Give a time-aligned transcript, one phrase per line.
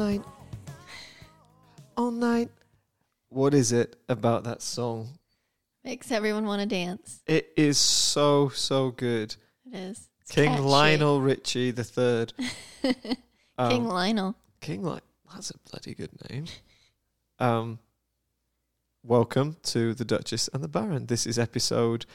[0.00, 0.22] all night,
[1.96, 2.50] all night.
[3.28, 5.18] What is it about that song?
[5.84, 7.20] Makes everyone want to dance.
[7.26, 9.36] It is so so good.
[9.70, 10.08] It is.
[10.22, 10.62] It's King catchy.
[10.62, 12.32] Lionel Richie the third.
[13.58, 14.34] Um, King Lionel.
[14.62, 15.02] King Lion.
[15.34, 16.46] That's a bloody good name.
[17.38, 17.78] Um,
[19.04, 21.04] welcome to the Duchess and the Baron.
[21.08, 22.06] This is episode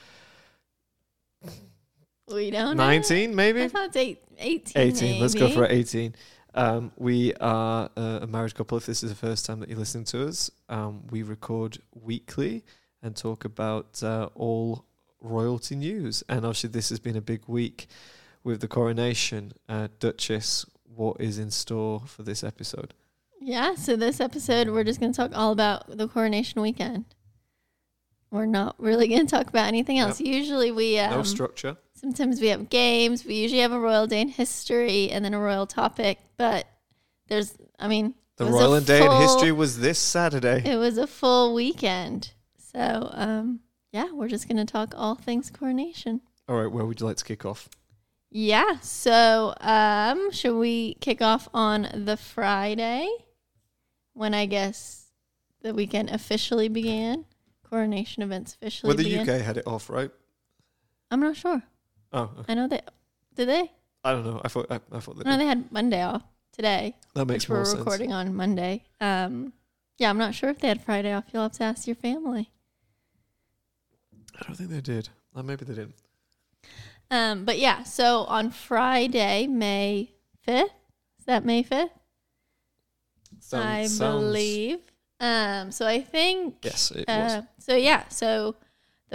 [2.27, 2.83] We don't know.
[2.83, 4.81] nineteen, I maybe thought it's eight, 18.
[4.81, 5.21] eighteen.
[5.21, 6.15] Let's go for eighteen.
[6.55, 8.77] Um, we are uh, a married couple.
[8.77, 12.63] If this is the first time that you're listening to us, um, we record weekly
[13.03, 14.85] and talk about uh, all
[15.19, 16.23] royalty news.
[16.29, 17.87] And obviously, this has been a big week
[18.43, 19.51] with the coronation.
[19.67, 22.93] Uh, Duchess, what is in store for this episode?
[23.41, 27.03] Yeah, so this episode, we're just going to talk all about the coronation weekend.
[28.31, 30.21] We're not really going to talk about anything else.
[30.21, 31.77] Usually we, um, no structure.
[32.05, 33.25] Sometimes we have games.
[33.25, 36.19] We usually have a royal day in history and then a royal topic.
[36.37, 36.67] But
[37.27, 40.61] there's, I mean, The it was a Royal Day in history was this Saturday.
[40.63, 42.31] It was a full weekend.
[42.57, 43.61] So, um,
[43.91, 46.21] yeah, we're just going to talk all things coronation.
[46.47, 47.69] All right, where would you like to kick off?
[48.29, 48.79] Yeah.
[48.81, 53.07] So, um, should we kick off on the Friday
[54.13, 55.07] when I guess
[55.61, 57.25] the weekend officially began?
[57.67, 59.27] Coronation events officially Well, the began.
[59.27, 60.11] UK had it off, right?
[61.09, 61.63] I'm not sure.
[62.15, 62.51] Oh, okay.
[62.51, 62.91] I know that.
[63.35, 63.71] Did they?
[64.03, 64.41] I don't know.
[64.43, 66.23] I thought I, I thought that, No, they had Monday off
[66.53, 67.79] today, that makes which we're sense.
[67.79, 68.83] recording on Monday.
[69.01, 69.51] Um,
[69.97, 71.25] yeah, I'm not sure if they had Friday off.
[71.33, 72.51] You'll have to ask your family.
[74.39, 75.09] I don't think they did.
[75.35, 75.95] Uh, maybe they didn't.
[77.11, 80.11] Um, but yeah, so on Friday, May
[80.47, 80.63] 5th,
[81.19, 81.89] is that May 5th?
[83.39, 84.79] Sound- I sounds- believe.
[85.19, 86.55] Um, so I think.
[86.63, 87.43] Yes, it Uh, was.
[87.65, 88.55] so yeah, so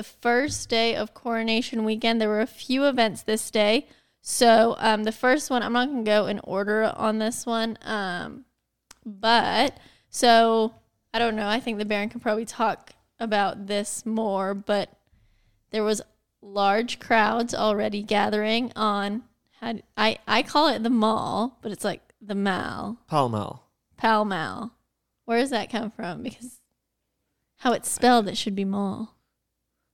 [0.00, 3.86] the first day of coronation weekend, there were a few events this day.
[4.22, 8.46] So um, the first one, I'm not gonna go in order on this one, um,
[9.04, 9.76] but
[10.08, 10.72] so
[11.12, 11.46] I don't know.
[11.46, 14.88] I think the Baron can probably talk about this more, but
[15.70, 16.00] there was
[16.40, 19.24] large crowds already gathering on.
[19.60, 22.96] How d- I I call it the mall, but it's like the mall.
[23.06, 23.68] Pall Mall.
[23.98, 24.70] Pall Mall.
[25.26, 26.22] Where does that come from?
[26.22, 26.62] Because
[27.58, 29.14] how it's spelled, it should be mall.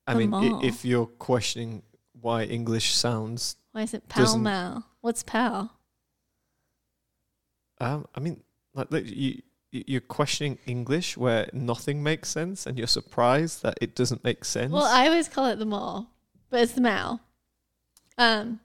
[0.06, 1.82] I mean, i- if you're questioning
[2.20, 4.84] why English sounds, Why is it Doesn't- Mall?
[5.00, 5.72] What's Pal?
[7.80, 8.42] um, I mean,
[8.74, 13.76] like like, you you- you're questioning English where nothing makes sense, and you're surprised that
[13.80, 14.72] it doesn't make sense.
[14.72, 16.10] Well, I always call it the mall,
[16.50, 17.20] but it's the mall.
[18.16, 18.60] Um,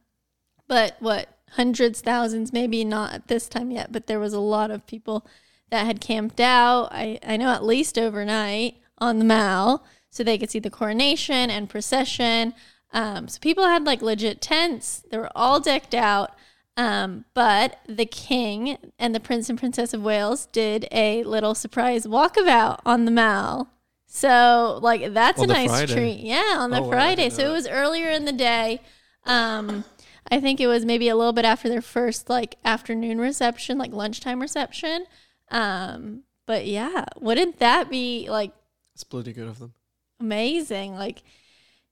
[0.67, 4.71] but what hundreds, thousands, maybe not at this time yet, but there was a lot
[4.71, 5.25] of people
[5.71, 6.89] that had camped out.
[6.91, 11.49] I I know at least overnight on the mall, so they could see the coronation
[11.49, 12.53] and procession.
[12.93, 15.03] Um, so people had like legit tents.
[15.09, 16.35] They were all decked out.
[16.77, 22.05] Um, but the king and the prince and princess of Wales did a little surprise
[22.05, 23.69] walkabout on the mall.
[24.07, 25.93] So like that's On a nice Friday?
[25.93, 26.19] treat.
[26.19, 27.23] Yeah, on the Oh, Friday.
[27.23, 28.81] didn't So it was earlier in the day.
[29.25, 29.83] Um,
[30.29, 33.91] I think it was maybe a little bit after their first like afternoon reception, like
[33.91, 35.05] lunchtime reception.
[35.49, 38.51] Um, but yeah, wouldn't that be like
[38.93, 39.73] it's bloody good of them.
[40.21, 40.95] Amazing?
[40.95, 41.23] Like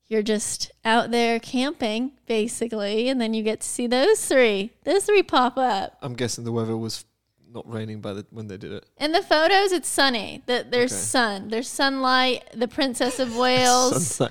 [0.08, 4.72] you're just out there camping basically, and then you get to see those three.
[4.86, 5.98] Those three pop up.
[6.02, 7.06] I'm guessing the weather was
[7.52, 8.86] not raining by the when they did it.
[8.98, 10.44] In the photos, it's sunny.
[10.46, 11.00] The, there's Okay.
[11.02, 11.48] sun.
[11.50, 12.44] There's sunlight.
[12.54, 14.22] The Princess of Wales.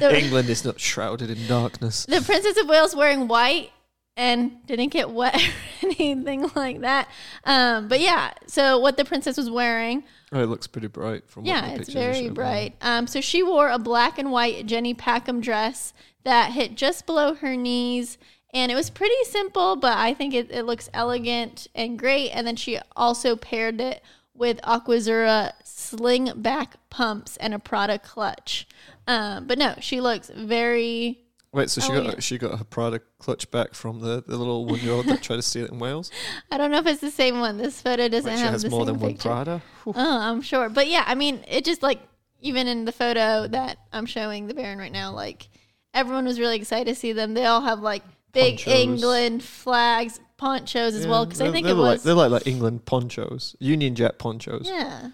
[0.00, 2.04] England is not shrouded in darkness.
[2.06, 3.70] the Princess of Wales wearing white
[4.16, 5.34] and didn't get wet
[5.82, 7.08] or anything like that.
[7.44, 11.44] Um, but yeah, so what the princess was wearing, Oh, it looks pretty bright from
[11.44, 12.76] what yeah, it's very bright.
[12.80, 15.92] Um, so she wore a black and white Jenny Packham dress
[16.22, 18.16] that hit just below her knees.
[18.52, 22.30] And it was pretty simple, but I think it, it looks elegant and great.
[22.30, 24.02] And then she also paired it
[24.34, 28.66] with Aquazzura sling back pumps and a Prada clutch.
[29.06, 31.20] Um, but no, she looks very
[31.52, 32.20] Wait, so she Oh, got yeah.
[32.20, 35.36] she got her Prada clutch back from the, the little one year old that tried
[35.36, 36.10] to steal it in Wales.
[36.50, 37.56] I don't know if it's the same one.
[37.58, 39.16] This photo doesn't Wait, she have has the more same than one.
[39.16, 39.60] Prada.
[39.84, 39.94] Whew.
[39.96, 40.68] Oh, I'm sure.
[40.68, 42.00] But yeah, I mean, it just like
[42.40, 45.48] even in the photo that I'm showing the Baron right now, like
[45.92, 47.34] everyone was really excited to see them.
[47.34, 48.02] They all have like
[48.32, 48.72] big Ponchos.
[48.74, 52.84] England flags, ponchos as well, because I think it was like, they're like like England
[52.86, 54.68] ponchos, Union Jack ponchos.
[54.68, 55.10] yeah.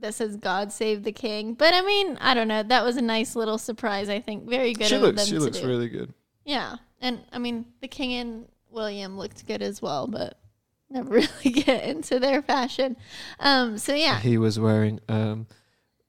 [0.00, 2.62] That says "God save the King," but I mean, I don't know.
[2.62, 4.08] That was a nice little surprise.
[4.08, 5.66] I think very good she of looks them she looks do.
[5.66, 6.12] really good.
[6.44, 10.38] Yeah, and I mean, the King and William looked good as well, but
[10.88, 12.96] never really get into their fashion.
[13.40, 15.46] Um, so yeah, He was wearing um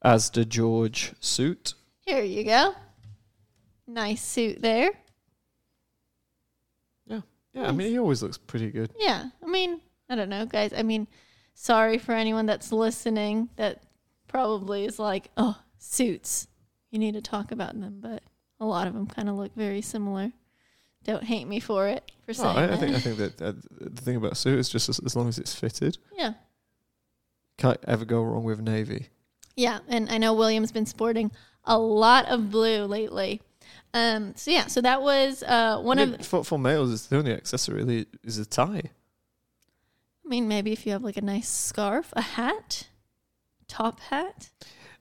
[0.04, 1.74] Asda George suit.
[2.06, 2.74] here you go.
[3.88, 4.90] Nice suit there.
[7.06, 7.20] Yeah.
[7.54, 8.92] Yeah, I mean he always looks pretty good.
[8.98, 10.72] Yeah, I mean, I don't know, guys.
[10.72, 11.08] I mean,
[11.54, 13.82] sorry for anyone that's listening that
[14.28, 16.46] probably is like, oh, suits.
[16.90, 18.22] You need to talk about them, but
[18.58, 20.32] a lot of them kind of look very similar.
[21.04, 22.78] Don't hate me for it for saying I, I that.
[22.80, 25.28] think I think that uh, the thing about a suit is just as, as long
[25.28, 26.34] as it's fitted, yeah,
[27.56, 29.08] can't ever go wrong with navy.
[29.56, 29.78] yeah.
[29.88, 31.30] And I know William's been sporting
[31.64, 33.40] a lot of blue lately.
[33.94, 34.34] Um.
[34.36, 34.66] So yeah.
[34.66, 36.10] So that was uh one I of.
[36.10, 38.82] think for for males, it's the only accessory really is a tie.
[40.30, 42.86] I mean, maybe if you have like a nice scarf, a hat,
[43.66, 44.50] top hat.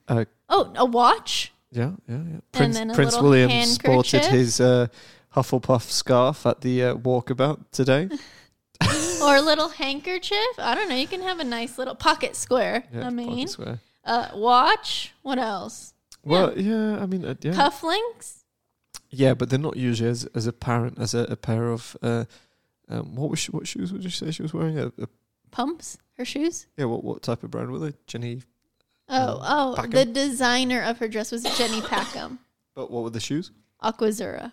[0.07, 1.53] Uh, oh, a watch.
[1.71, 2.39] Yeah, yeah, yeah.
[2.51, 4.87] Prince then a Prince William sported his uh,
[5.35, 8.09] Hufflepuff scarf at the uh, walkabout today.
[9.21, 10.57] or a little handkerchief.
[10.57, 10.95] I don't know.
[10.95, 12.85] You can have a nice little pocket square.
[12.91, 13.81] Yeah, I mean, square.
[14.05, 15.13] uh, watch.
[15.21, 15.93] What else?
[16.25, 18.45] Well, yeah, I mean, uh, yeah, Cufflinks.
[19.11, 21.95] yeah, but they're not usually as as apparent as a, a pair of.
[22.01, 22.25] Uh,
[22.89, 24.79] um, what was she, what shoes would you say she was wearing?
[24.79, 25.07] A, a,
[25.51, 25.97] Pumps.
[26.17, 26.67] Her shoes.
[26.77, 27.93] yeah, what what type of brand were they?
[28.05, 28.41] Jenny.
[29.07, 29.75] Oh, Um, oh.
[29.77, 29.91] Packham?
[29.91, 32.39] The designer of her dress was Jenny Packham.
[32.75, 33.51] But what were the shoes?
[33.81, 34.51] Aquazzura.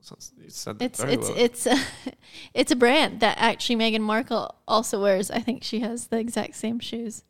[0.00, 1.38] Sounds- You said that It's it's well.
[1.38, 1.76] it's a,
[2.54, 5.30] it's a brand that actually Meghan Markle also wears.
[5.30, 7.22] I think she has the exact same shoes.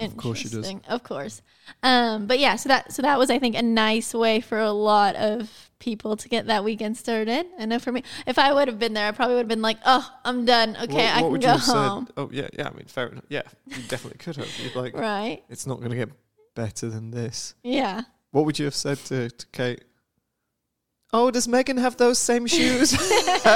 [0.00, 0.72] Of course she does.
[0.88, 1.40] Of course.
[1.82, 4.70] Um, but yeah, so that so that was I think a nice way for a
[4.70, 7.46] lot of people to get that weekend started.
[7.58, 9.62] I know for me, if I would have been there, I probably would have been
[9.62, 10.76] like, "Oh, I'm done.
[10.82, 12.14] Okay, what, I what can would go you have home." said?
[12.16, 12.68] Oh yeah, yeah.
[12.68, 13.24] I mean, fair enough.
[13.28, 14.48] Yeah, you definitely could have.
[14.58, 15.42] You'd like, Right?
[15.48, 16.10] it's not going to get
[16.54, 17.54] better than this.
[17.62, 18.02] Yeah.
[18.32, 19.82] What would you have said to, to Kate?
[21.12, 22.92] Oh, does Meghan have those same shoes?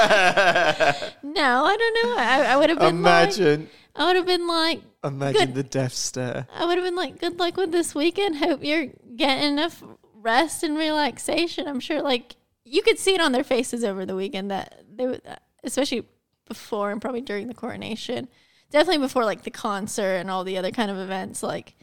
[1.23, 2.15] No, I don't know.
[2.17, 5.55] I, I would have been like, imagine, I would have been like, imagine Good.
[5.55, 6.47] the death stare.
[6.53, 8.37] I would have been like, good luck with this weekend.
[8.37, 9.83] Hope you're getting enough
[10.15, 11.67] rest and relaxation.
[11.67, 15.07] I'm sure, like, you could see it on their faces over the weekend that they
[15.07, 15.21] would,
[15.63, 16.05] especially
[16.47, 18.27] before and probably during the coronation.
[18.69, 21.43] Definitely before, like, the concert and all the other kind of events.
[21.43, 21.75] Like,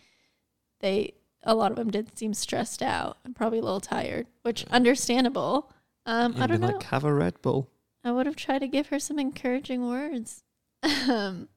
[0.81, 4.65] they, a lot of them did seem stressed out and probably a little tired, which
[4.71, 5.71] understandable.
[6.07, 6.69] Um, I don't know.
[6.69, 7.69] like, have a Red Bull.
[8.05, 10.43] I would have tried to give her some encouraging words.
[11.09, 11.49] Um,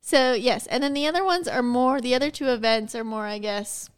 [0.00, 2.00] so yes, and then the other ones are more.
[2.00, 3.90] The other two events are more, I guess,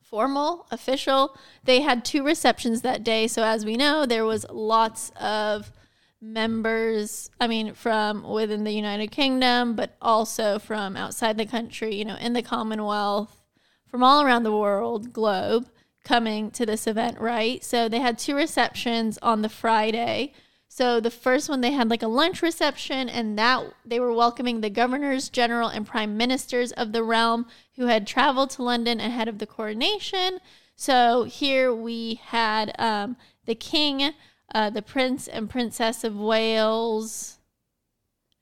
[0.00, 1.36] formal, official.
[1.64, 5.72] They had two receptions that day, so as we know, there was lots of
[6.20, 7.30] members.
[7.40, 11.96] I mean, from within the United Kingdom, but also from outside the country.
[11.96, 13.42] You know, in the Commonwealth,
[13.88, 15.68] from all around the world, globe,
[16.04, 17.18] coming to this event.
[17.18, 17.62] Right.
[17.64, 20.32] So they had two receptions on the Friday.
[20.74, 24.62] So the first one they had like a lunch reception and that they were welcoming
[24.62, 27.44] the governors general and prime ministers of the realm
[27.76, 30.38] who had traveled to London ahead of the coronation.
[30.74, 34.14] So here we had um, the king,
[34.54, 37.36] uh, the prince and princess of Wales.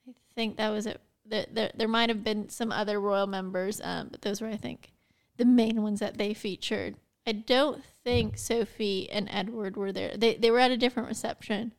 [0.08, 1.00] I think that was it.
[1.26, 4.56] There, there, there might have been some other royal members, um, but those were, I
[4.56, 4.92] think,
[5.36, 6.94] the main ones that they featured.
[7.26, 10.16] I don't think Sophie and Edward were there.
[10.16, 11.72] They they were at a different reception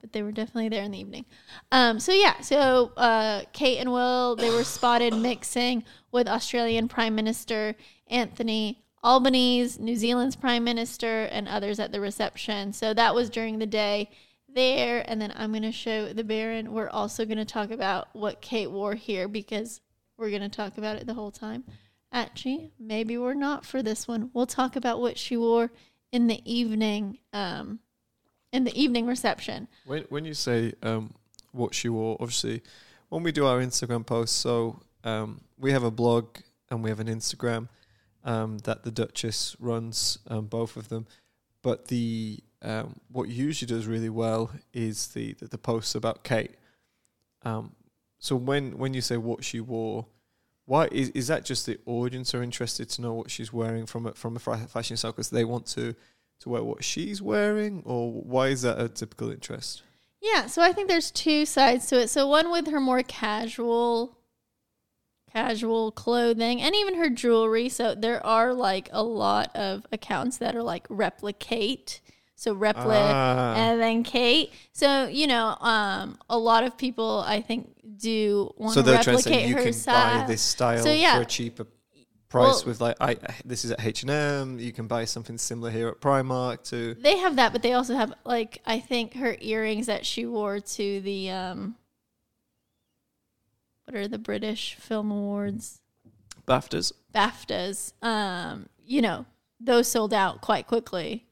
[0.00, 1.24] but they were definitely there in the evening.
[1.72, 7.14] Um, so yeah, so uh, Kate and Will they were spotted mixing with Australian Prime
[7.14, 7.76] Minister
[8.08, 12.72] Anthony Albanese, New Zealand's Prime Minister, and others at the reception.
[12.72, 14.10] So that was during the day
[14.54, 16.72] there, and then I'm going to show the Baron.
[16.72, 19.80] We're also going to talk about what Kate wore here because
[20.18, 21.64] we're going to talk about it the whole time.
[22.12, 24.30] Actually, maybe we're not for this one.
[24.34, 25.70] We'll talk about what she wore
[26.12, 27.18] in the evening.
[27.32, 27.78] Um,
[28.52, 29.68] in the evening reception.
[29.86, 31.14] When when you say um,
[31.52, 32.62] what she wore, obviously,
[33.08, 36.38] when we do our Instagram posts, so um, we have a blog
[36.70, 37.68] and we have an Instagram
[38.24, 41.06] um, that the Duchess runs, um, both of them.
[41.62, 46.56] But the um, what usually does really well is the the, the posts about Kate.
[47.42, 47.72] Um,
[48.18, 50.06] so when when you say what she wore,
[50.66, 54.06] why is is that just the audience are interested to know what she's wearing from
[54.06, 55.94] a, from a fashion style because they want to
[56.40, 59.82] to wear what she's wearing, or why is that a typical interest?
[60.22, 62.08] Yeah, so I think there's two sides to it.
[62.08, 64.16] So one with her more casual
[65.32, 67.68] casual clothing and even her jewelry.
[67.68, 72.00] So there are like a lot of accounts that are like replicate.
[72.34, 73.54] So replicate Ah.
[73.54, 74.52] and then Kate.
[74.72, 79.02] So, you know, um a lot of people I think do want so to they're
[79.02, 80.20] trying to say replicate you her can style.
[80.22, 81.16] buy this style So, yeah.
[81.16, 81.66] for a cheaper
[82.30, 84.58] price Well- with like I this is at H and M.
[84.58, 86.94] You can buy something similar here at Primark too.
[86.94, 90.60] They have that, but they also have like I think her earrings that she wore
[90.60, 91.76] to the um
[93.84, 95.80] what are the British Film Awards?
[96.46, 96.92] BAFTAs.
[97.12, 97.92] BAFTAs.
[98.04, 99.26] Um, you know,
[99.58, 101.26] those sold out quite quickly.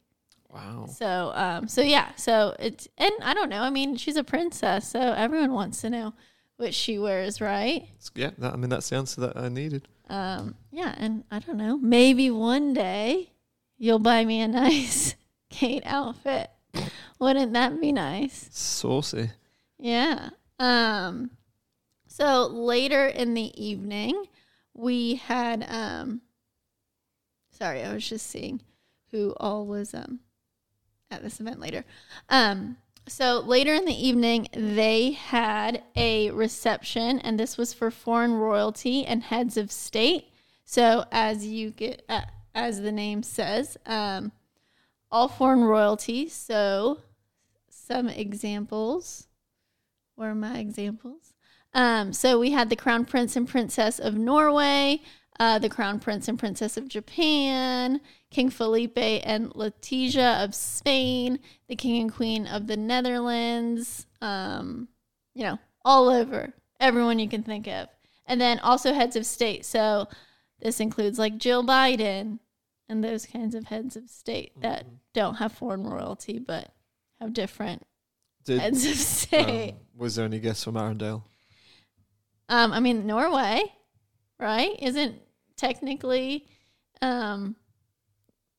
[0.53, 0.87] Wow.
[0.93, 4.89] So um so yeah, so it's and I don't know, I mean, she's a princess,
[4.89, 6.15] so everyone wants to know
[6.57, 7.87] which she wears, right?
[8.17, 9.87] Yeah, that, I mean that's the answer that I needed.
[10.09, 13.33] Um, yeah, and I don't know, maybe one day
[13.77, 15.15] you'll buy me a nice
[15.51, 16.51] Kate outfit.
[17.19, 18.49] Wouldn't that be nice?
[18.53, 19.31] Saucy.
[19.79, 20.31] Yeah.
[20.59, 21.31] Um
[22.07, 24.25] so later in the evening
[24.75, 26.23] we had um
[27.51, 28.61] sorry, I was just seeing
[29.11, 30.21] who all was um
[31.11, 31.85] at this event later.
[32.29, 32.77] Um
[33.09, 39.05] so later in the evening they had a reception and this was for foreign royalty
[39.05, 40.29] and heads of state.
[40.65, 42.23] So as you get uh,
[42.55, 44.33] as the name says, um
[45.11, 46.29] all foreign royalty.
[46.29, 47.01] So
[47.69, 49.27] some examples
[50.17, 51.33] were my examples.
[51.75, 55.01] Um, so we had the Crown Prince and Princess of Norway,
[55.41, 61.77] uh, the Crown Prince and Princess of Japan, King Felipe and Letizia of Spain, the
[61.77, 64.89] King and Queen of the Netherlands, um,
[65.35, 67.89] you know, all over, everyone you can think of.
[68.27, 69.65] And then also heads of state.
[69.65, 70.09] So
[70.61, 72.41] this includes like Jill Biden
[72.89, 76.73] and those kinds of heads of state that don't have foreign royalty but
[77.21, 77.87] have different
[78.45, 79.73] Did, heads of state.
[79.73, 81.23] um, was there any guests from Arendelle?
[82.49, 83.63] Um, I mean Norway,
[84.41, 84.75] right?
[84.81, 85.21] Isn't
[85.59, 86.47] technically
[87.03, 87.55] um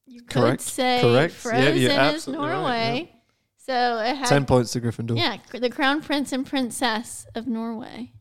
[0.06, 1.34] you could Correct, say correct.
[1.34, 3.12] Frozen you're is absolutely right, Norway.
[3.58, 5.18] So it had Ten points to Gryffindor.
[5.18, 8.12] yeah, the crown prince and princess of Norway.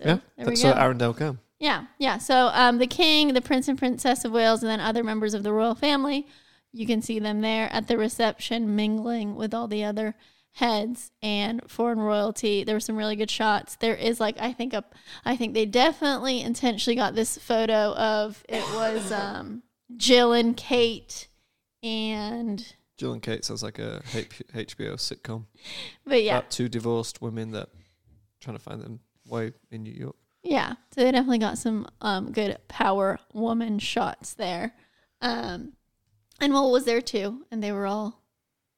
[0.00, 0.18] So, yeah.
[0.44, 0.72] That's so.
[0.72, 1.38] Arendelle came.
[1.60, 2.18] Yeah, yeah.
[2.18, 5.44] So um, the king, the prince and princess of Wales, and then other members of
[5.44, 6.26] the royal family,
[6.72, 10.16] you can see them there at the reception mingling with all the other
[10.52, 12.64] heads and foreign royalty.
[12.64, 13.76] There were some really good shots.
[13.76, 14.84] There is like I think a,
[15.24, 19.62] I think they definitely intentionally got this photo of it was um,
[19.96, 21.28] Jill and Kate
[21.82, 25.46] and Jill and Kate sounds like a H- HBO sitcom
[26.06, 27.68] but yeah, about two divorced women that
[28.40, 30.16] trying to find them way in New York.
[30.42, 34.74] Yeah, so they definitely got some um, good power woman shots there.
[35.20, 35.74] Um,
[36.40, 38.21] and Will was there too, and they were all,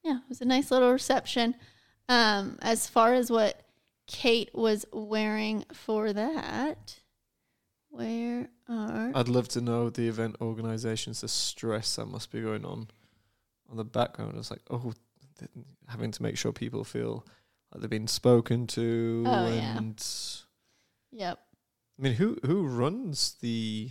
[0.05, 1.55] yeah, it was a nice little reception.
[2.07, 3.59] Um, as far as what
[4.05, 6.99] Kate was wearing for that,
[7.89, 12.65] where are I'd love to know the event organizations, the stress that must be going
[12.65, 12.87] on
[13.69, 14.37] on the background.
[14.37, 14.93] It's like, oh,
[15.87, 17.25] having to make sure people feel
[17.71, 19.23] like they've been spoken to.
[19.25, 19.79] Oh, yeah.
[21.11, 21.39] yep,
[21.97, 23.89] I mean, who who runs the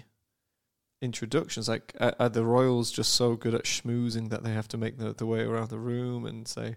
[1.05, 1.69] introductions?
[1.69, 4.99] Like, are, are the royals just so good at schmoozing that they have to make
[4.99, 6.77] the, the way around the room and say,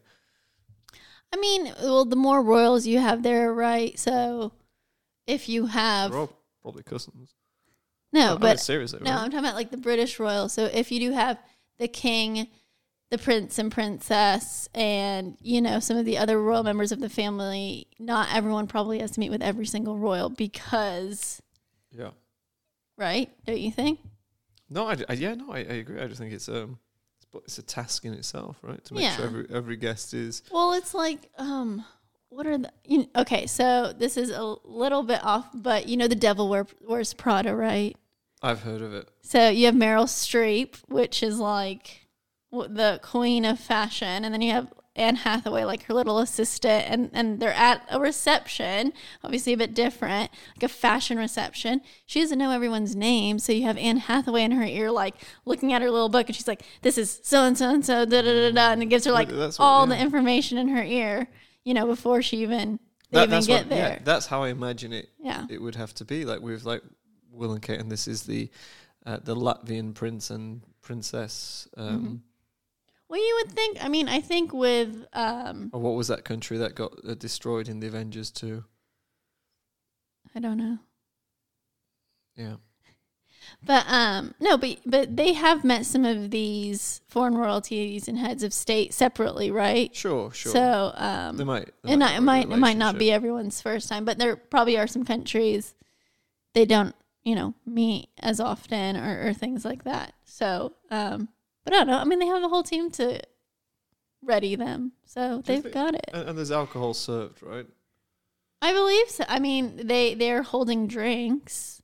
[1.33, 3.97] I mean, well, the more royals you have there, right?
[3.99, 4.53] So
[5.25, 7.35] if you have "We're all probably cousins"?
[8.13, 9.19] no, but seriously, No, right?
[9.19, 10.49] I'm talking about like the British royal.
[10.49, 11.37] So if you do have
[11.79, 12.47] the king,
[13.11, 17.09] the prince and princess, and you know some of the other royal members of the
[17.09, 21.41] family, not everyone probably has to meet with every single royal because,
[21.91, 22.11] yeah.
[22.97, 23.29] right?
[23.45, 23.99] Don't you think?
[24.69, 25.99] No, I, I- yeah, no, I, I agree.
[26.01, 26.79] I just think it's um,
[27.17, 28.83] it's, but it's a task in itself, right?
[28.85, 31.85] To make sure every every guest is Well, it's like um.
[32.29, 33.47] What are the you, okay?
[33.47, 37.55] So this is a little bit off, but you know the Devil Wear, Wears Prada,
[37.55, 37.95] right?
[38.41, 39.09] I've heard of it.
[39.21, 42.05] So you have Meryl Streep, which is like
[42.51, 47.09] the queen of fashion, and then you have Anne Hathaway, like her little assistant, and
[47.13, 51.81] and they're at a reception, obviously a bit different, like a fashion reception.
[52.05, 55.71] She doesn't know everyone's name, so you have Anne Hathaway in her ear, like looking
[55.73, 58.21] at her little book, and she's like, "This is so and so and so," da
[58.21, 59.95] da da da, and it gives her like what- all yeah.
[59.95, 61.27] the information in her ear,
[61.63, 62.79] you know, before she even
[63.11, 63.89] they That- even that's get what, there.
[63.93, 65.09] Yeah, that's how I imagine it.
[65.19, 65.45] Yeah.
[65.49, 66.81] It would have to be like with like
[67.31, 68.49] Will and Kate, and this is the
[69.05, 71.67] uh, the Latvian prince and princess.
[71.77, 72.15] Um, Mm-hmm.
[73.09, 73.77] Well, you would think.
[73.83, 77.79] I mean, I think with um, what was that country that got uh, destroyed in
[77.79, 78.65] the Avengers two?
[80.35, 80.79] I don't know.
[82.35, 82.55] Yeah.
[83.65, 88.43] But um no, but but they have met some of these foreign royalties and heads
[88.43, 89.95] of state separately, right?
[89.95, 90.51] Sure, sure.
[90.51, 91.71] So um they might.
[91.83, 94.77] they and have it might it might not be everyone's first time, but there probably
[94.77, 95.73] are some countries
[96.53, 100.13] they don't, you know, meet as often or, or things like that.
[100.25, 101.29] So um
[101.67, 101.97] but I don't know.
[101.97, 103.19] I mean they have a whole team to
[104.21, 104.93] ready them.
[105.03, 106.09] So they've think- got it.
[106.13, 107.65] And, and there's alcohol served, right?
[108.61, 109.25] I believe so.
[109.27, 111.81] I mean, they they're holding drinks.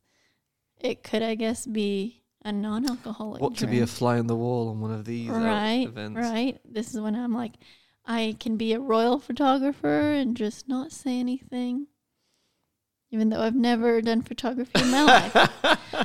[0.79, 3.41] It could, I guess, be a non-alcoholic.
[3.41, 6.17] What to be a fly on the wall on one of these right, events?
[6.17, 6.61] right.
[6.63, 7.53] This is when I'm like,
[8.05, 11.87] I can be a royal photographer and just not say anything,
[13.11, 15.49] even though I've never done photography in my life.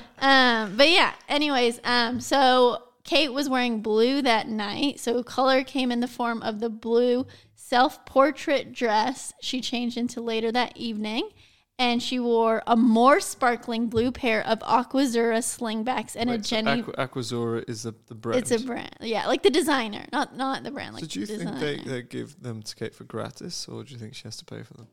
[0.20, 1.12] Um, but yeah.
[1.28, 5.00] Anyways, um, so Kate was wearing blue that night.
[5.00, 10.20] So color came in the form of the blue self portrait dress she changed into
[10.20, 11.30] later that evening.
[11.78, 16.56] And she wore a more sparkling blue pair of Aquazzura slingbacks and a Wait, so
[16.56, 16.82] Jenny.
[16.82, 18.40] Aqua, Aquazora is the, the brand.
[18.40, 20.94] it's a brand, yeah, like the designer, not not the brand.
[20.94, 21.90] Like so do you the think they, designer.
[21.90, 24.62] they give them to Kate for gratis, or do you think she has to pay
[24.64, 24.88] for them?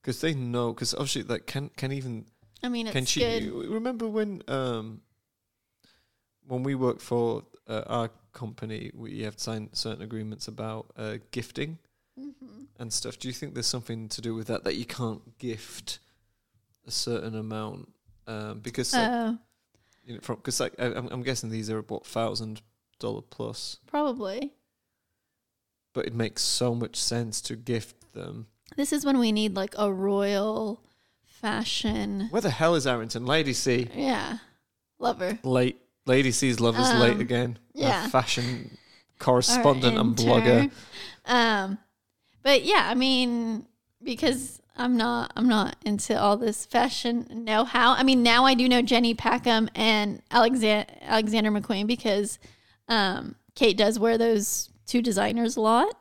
[0.00, 0.72] Because they know.
[0.72, 2.26] Because obviously, like, can can even
[2.62, 3.52] I mean, it's can she good.
[3.68, 5.00] remember when um
[6.46, 11.16] when we work for uh, our company, we have to sign certain agreements about uh,
[11.30, 11.78] gifting
[12.18, 12.66] Mhm.
[12.78, 13.18] and stuff.
[13.18, 15.98] Do you think there's something to do with that that you can't gift
[16.86, 17.92] a certain amount?
[18.26, 19.38] Um, because like, Oh,
[20.04, 22.62] you know, from because like I, I'm, I'm guessing these are what thousand
[22.98, 24.52] dollar plus, probably.
[25.92, 28.46] but it makes so much sense to gift them.
[28.76, 30.80] This is when we need like a royal
[31.24, 32.28] fashion.
[32.30, 33.26] Where the hell is Arrington?
[33.26, 34.38] Lady C, Yeah,
[34.98, 35.38] lover.
[35.42, 35.80] late.
[36.06, 37.58] Lady sees love is late Um, again.
[37.74, 38.08] A yeah.
[38.08, 38.76] fashion
[39.18, 40.70] correspondent and blogger.
[41.24, 41.78] Um,
[42.42, 43.66] but yeah, I mean,
[44.02, 47.92] because I'm not, I'm not into all this fashion know-how.
[47.94, 52.38] I mean, now I do know Jenny Packham and Alexander Alexander McQueen because
[52.88, 55.96] um, Kate does wear those two designers a lot.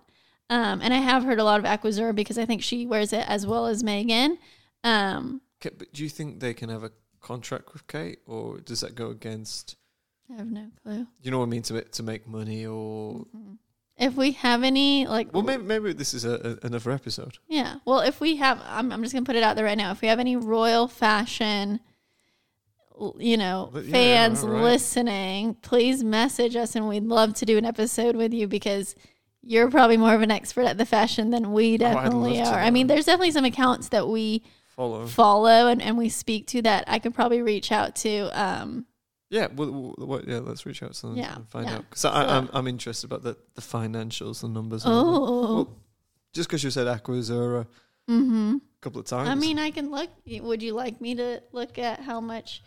[0.50, 3.24] Um, and I have heard a lot of Aquazzura because I think she wears it
[3.30, 4.38] as well as Meghan.
[4.84, 6.92] Um, Okay, but do you think they can have a
[7.22, 9.78] contract with Kate, or does that go against?
[10.32, 11.08] I have no clue.
[11.22, 13.26] You know what I mean to to make money, or
[13.98, 17.38] If we have any like well, maybe maybe this is a, a, another episode.
[17.48, 17.76] Yeah.
[17.86, 19.92] Well, if we have, I'm, I'm just going to put it out there right now.
[19.92, 21.80] If we have any royal fashion,
[23.18, 24.64] you know, But yeah, fans alright.
[24.64, 28.96] listening, please message us and we'd love to do an episode with you because
[29.42, 32.60] you're probably more of an expert at the fashion than we Oh, definitely to are.
[32.60, 34.44] I mean, there's definitely some accounts that we
[34.76, 35.06] Follow.
[35.06, 38.30] follow and, and we speak to that I could probably reach out to.
[38.42, 38.86] Um,
[39.34, 40.38] Yeah, well, well, yeah.
[40.40, 41.78] Let's reach out to them Yeah, and find yeah.
[41.78, 44.84] out because So- I'm I'm interested about the the financials, the numbers.
[44.86, 45.78] oh, Well,
[46.34, 47.66] just because you said Aquazzura
[48.08, 48.58] mm-hmm.
[48.58, 49.30] a couple of times.
[49.30, 50.12] I mean, I can look.
[50.28, 52.62] Would you like me to look at how much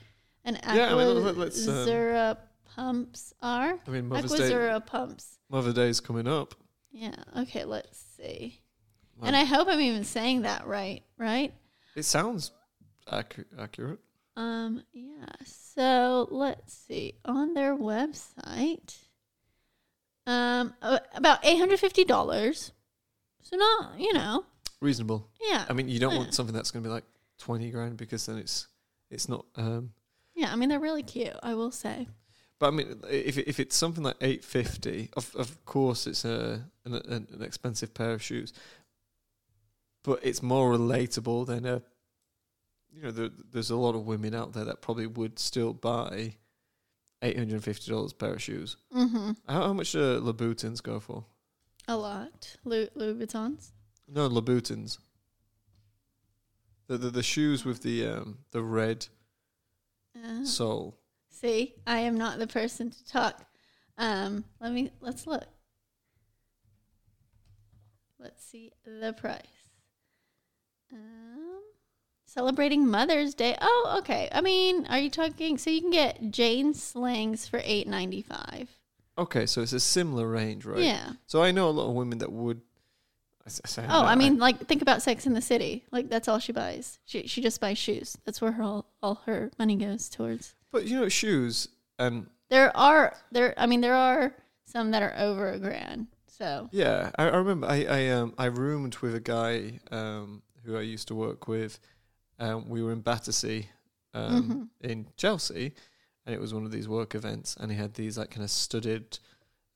[0.45, 2.37] an Yeah, I mean, um, Aquazzura
[2.75, 3.79] pumps are?
[3.87, 4.51] I mean, Mother's Day.
[4.51, 5.39] Aquazzura pumps.
[5.49, 6.57] Mother's Day is coming up.
[6.91, 7.15] Yeah.
[7.43, 7.65] Okay.
[7.65, 8.61] Let's see.
[9.23, 11.05] And I hope I'm even saying that right.
[11.17, 11.55] Right.
[11.95, 12.51] It sounds
[13.11, 14.01] accu- accurate.
[14.37, 14.83] Um.
[14.93, 15.27] Yeah.
[15.45, 18.97] So let's see on their website.
[20.27, 20.75] Um.
[21.15, 22.73] About eight hundred fifty dollars.
[23.43, 24.45] So not you know.
[24.81, 25.29] Reasonable.
[25.51, 25.65] Yeah.
[25.69, 26.19] I mean, you don't Yeah.
[26.19, 27.05] want something that's going to be like
[27.39, 28.69] twenty grand because then it's
[29.11, 29.47] it's not.
[29.57, 29.93] Um,
[30.35, 30.53] Yeah.
[30.53, 31.35] I mean, they're really cute.
[31.43, 32.09] I will say.
[32.59, 36.65] but I mean, if if it's something like eight fifty, of of course it's a
[36.85, 38.53] an an expensive pair of shoes,
[40.05, 41.83] but it's more relatable than a.
[42.97, 46.37] You know, there, there's a lot of women out there that probably would still buy
[47.21, 48.79] eight hundred and fifty dollars pair of shoes.
[48.95, 49.33] Mm-hmm.
[49.47, 51.27] How, how much do Louboutins go for?
[51.89, 52.57] A lot.
[52.65, 54.99] Louis No, Louboutins.
[56.87, 59.09] The, the the shoes with the um the red
[60.17, 60.99] Uh, sole.
[61.29, 63.45] See, I am not the person to talk.
[63.99, 65.45] Um, let me let's look.
[68.19, 69.43] Let's see the price.
[70.91, 71.61] Um,
[72.41, 73.57] celebrating Mother's Day.
[73.61, 74.29] Oh, okay.
[74.31, 75.57] I mean, are you talking?
[75.57, 78.69] So you can get Jane Slangs for eight ninety five.
[79.19, 80.79] Okay, so it's a similar range, right?
[80.83, 81.13] Yeah.
[81.27, 82.61] So I know a lot of women that would.
[83.45, 85.85] I s- I say Oh, that, I mean, like think about Sex in the City.
[85.91, 86.99] Like that's all she buys.
[87.07, 88.19] She she just buys shoes.
[88.27, 90.55] That's where her all, all her money goes towards.
[90.71, 91.69] but you know, shoes
[91.99, 93.55] and There are there.
[93.57, 94.35] I mean, there are
[94.67, 96.09] some that are over a grand.
[96.27, 100.77] So yeah, I, I remember I I um I roomed with a guy um who
[100.77, 101.79] I used to work with.
[102.39, 103.69] Um, we were in Battersea,
[104.15, 104.89] um, Mhm.
[104.91, 105.73] in Chelsea,
[106.25, 108.51] and it was one of these work events, and he had these like kind of
[108.51, 109.19] studded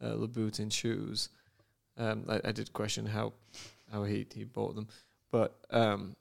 [0.00, 1.28] uh, Louboutin shoes.
[1.96, 3.32] Um, I, I did question how
[3.92, 4.88] how he he bought them,
[5.30, 6.16] but um,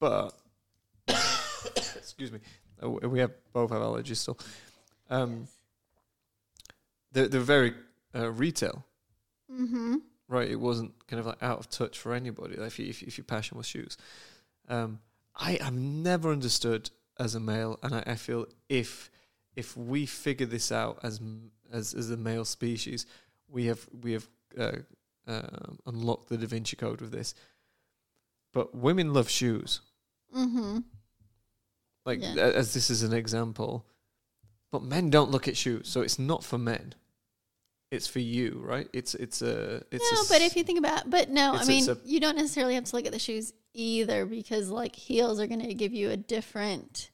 [0.00, 0.32] but
[1.96, 2.40] excuse me,
[2.82, 4.38] uh, we have both have allergies still.
[5.10, 5.48] Um,
[7.12, 7.74] they're they're very
[8.14, 8.84] uh, retail,
[9.50, 9.96] Mm-hmm.
[10.28, 10.48] right?
[10.50, 12.56] It wasn't kind of like out of touch for anybody.
[12.56, 13.96] Like if you, if, if your passion was shoes,
[14.68, 14.98] um,
[15.38, 19.10] I am never understood as a male, and I, I feel if
[19.56, 21.20] if we figure this out as
[21.72, 23.06] as as a male species,
[23.48, 24.72] we have we have uh,
[25.26, 25.42] uh,
[25.86, 27.34] unlocked the Da Vinci Code with this.
[28.52, 29.80] But women love shoes,
[30.36, 30.78] Mm-hmm.
[32.04, 32.34] like Yeah.
[32.36, 33.86] a- as this is an example.
[34.70, 36.94] But men don't look at shoes, so it's not for men.
[37.90, 38.86] It's for you, right?
[38.92, 41.86] It's it's a it's no, a but if you think about, but no, I mean,
[42.04, 45.60] you don't necessarily have to look at the shoes either because like heels are going
[45.62, 47.10] to give you a different,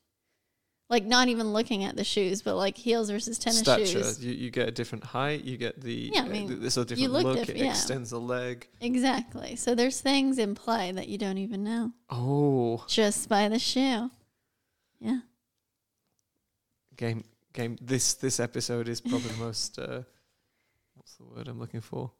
[0.91, 3.87] Like not even looking at the shoes, but like heels versus tennis Stature.
[3.87, 4.25] shoes.
[4.25, 5.45] You, you get a different height.
[5.45, 7.37] You get the Yeah, I uh, mean, th- this a different look look.
[7.39, 7.71] diff- it yeah.
[7.71, 8.69] extends the leg.
[8.81, 9.57] Exactly.
[9.57, 14.11] So there's things in play that you don't even know Oh, just by the shoe.
[15.01, 15.21] Yeah.
[16.97, 17.77] game game.
[17.81, 19.79] This this episode is probably the most.
[19.79, 20.03] Uh,
[20.95, 22.11] what's the word I'm looking for?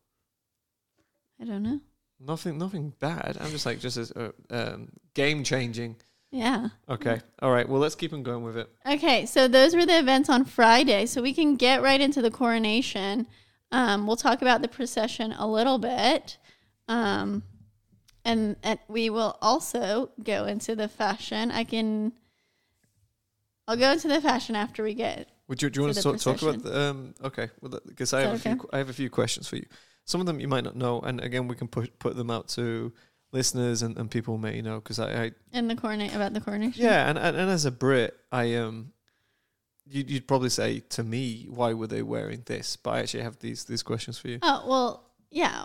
[1.41, 1.81] I don't know.
[2.27, 3.37] Nothing nothing bad.
[3.41, 5.97] I'm just like just as uh, um, game changing.
[6.31, 6.69] Yeah.
[6.89, 7.21] Okay.
[7.43, 7.69] All right.
[7.69, 8.69] Well, let's keep on going with it.
[8.85, 11.07] Okay, so those were the events on Friday.
[11.07, 13.29] So we can get right into the coronation.
[13.71, 16.39] Um, we'll talk about the procession a little bit.
[16.89, 17.45] Um,
[18.25, 21.51] and, and we will also go into the fashion.
[21.51, 22.13] I can.
[23.69, 25.29] I'll go into the fashion after we get.
[25.49, 27.15] Would you do you want To to talk, talk about the, um?
[27.23, 27.49] Okay.
[27.61, 29.67] Well, because I Is have a few I have a few questions for you.
[30.05, 32.49] Some of them you might not know, and again we can put put them out
[32.49, 32.93] to
[33.33, 36.85] listeners and, and people may know because I, I In the corona about the coronation.
[36.85, 38.93] Yeah, and, and and as a Brit, I um,
[39.87, 42.77] you'd, you'd probably say to me, why were they wearing this?
[42.77, 44.39] But I actually have these these questions for you.
[44.43, 45.65] Oh well, yeah.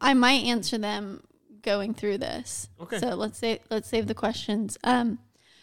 [0.00, 1.22] I might answer them
[1.62, 2.68] going through this.
[2.80, 2.98] Okay.
[2.98, 4.78] So let's say let's save the questions.
[4.84, 5.18] Um,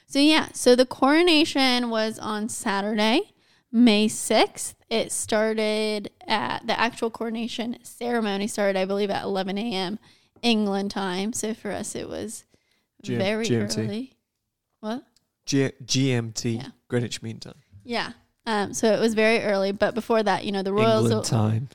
[0.08, 3.34] so yeah, so the coronation was on Saturday,
[3.72, 4.76] May sixth.
[4.90, 10.00] It started at the actual coronation ceremony started, I believe, at eleven a.m.
[10.42, 11.34] England time.
[11.34, 12.46] So for us, it was
[13.02, 13.78] G- very GMT.
[13.86, 14.14] early.
[14.80, 15.04] What?
[15.46, 16.68] G- GMT, Yeah.
[16.88, 18.12] Greenwich Mean Time, Yeah.
[18.46, 21.06] Um, so it was very early, but before that, you know, the royals.
[21.06, 21.70] England time.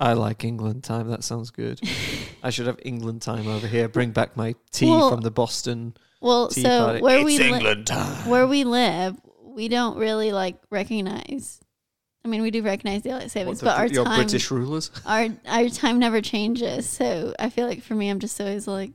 [0.00, 1.08] I like England time.
[1.10, 1.80] That sounds good.
[2.42, 3.88] I should have England time over here.
[3.88, 7.00] Bring back my tea Well, from the Boston well, Tea so Party.
[7.00, 8.28] where it's we li- England time.
[8.30, 9.16] where we live,
[9.56, 11.60] we don't really like recognize.
[12.24, 14.90] I mean, we do recognize daylight savings, What, but the- our your time, British rulers.
[15.06, 16.88] our our time never changes.
[16.88, 18.92] So I feel like for me, I'm just always like,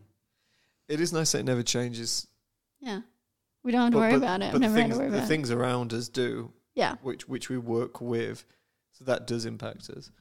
[0.87, 2.27] It is nice that it never changes.
[2.79, 3.01] yeah,
[3.63, 4.45] we don't have to But- worry but- about it.
[4.45, 5.27] I've but the never had things, to worry the about it.
[5.27, 8.45] things around us do, Yeah, which which we work with,
[8.91, 10.11] so that does impact us.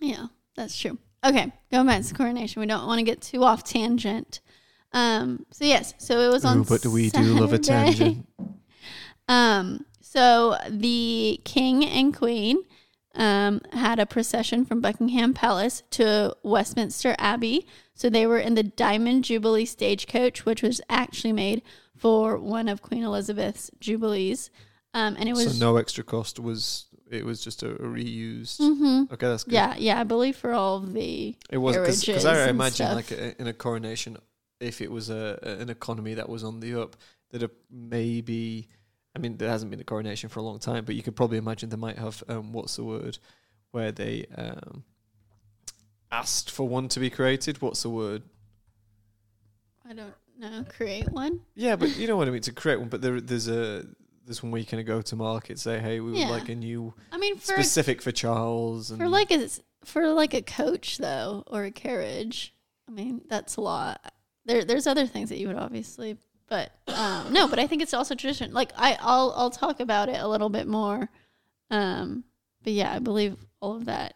[0.00, 0.98] yeah, that's true.
[1.24, 4.40] Okay, going back to the coronation, we don't want to get too off tangent.
[4.92, 6.58] Um, so yes, so it was on.
[6.58, 7.96] Ooh, but we do love a Saturday.
[7.96, 8.26] tangent.
[9.32, 12.58] Um, so the king and queen
[13.14, 17.66] um, had a procession from Buckingham Palace to Westminster Abbey.
[17.94, 21.62] So they were in the Diamond Jubilee stagecoach, which was actually made
[21.96, 24.50] for one of Queen Elizabeth's jubilees.
[24.94, 28.58] Um, and it was so no extra cost was it was just a, a reused.
[28.60, 29.10] Mhm.
[29.12, 29.54] Okay, that's good.
[29.54, 32.94] yeah, yeah, I believe for all of the it was because I imagine stuff.
[32.96, 34.16] like a, in a coronation,
[34.60, 36.96] if it was a, a- an economy that was on the up,
[37.30, 38.68] that maybe.
[39.14, 41.38] I mean, there hasn't been a coronation for a long time, but you could probably
[41.38, 43.18] imagine they might have um, what's the word
[43.70, 44.84] where they um,
[46.10, 47.60] asked for one to be created.
[47.60, 48.22] What's the word?
[49.88, 51.40] I don't know create one.
[51.54, 52.42] Yeah, but you know what I mean.
[52.42, 53.84] To create one, but there, there's a
[54.24, 56.54] there's one where you kind of go to market, say, hey, we would like a
[56.54, 59.48] new I mean for specific for Charles, and for like a
[59.84, 62.54] for like a coach though or a carriage
[62.88, 64.12] i mean that's a lot
[64.44, 66.16] there there's other things that you would obviously
[66.48, 70.08] but um no but i think it's also tradition like i i'll i'll talk about
[70.08, 71.08] it a little bit more
[71.70, 72.24] um
[72.62, 74.14] but yeah i believe all of that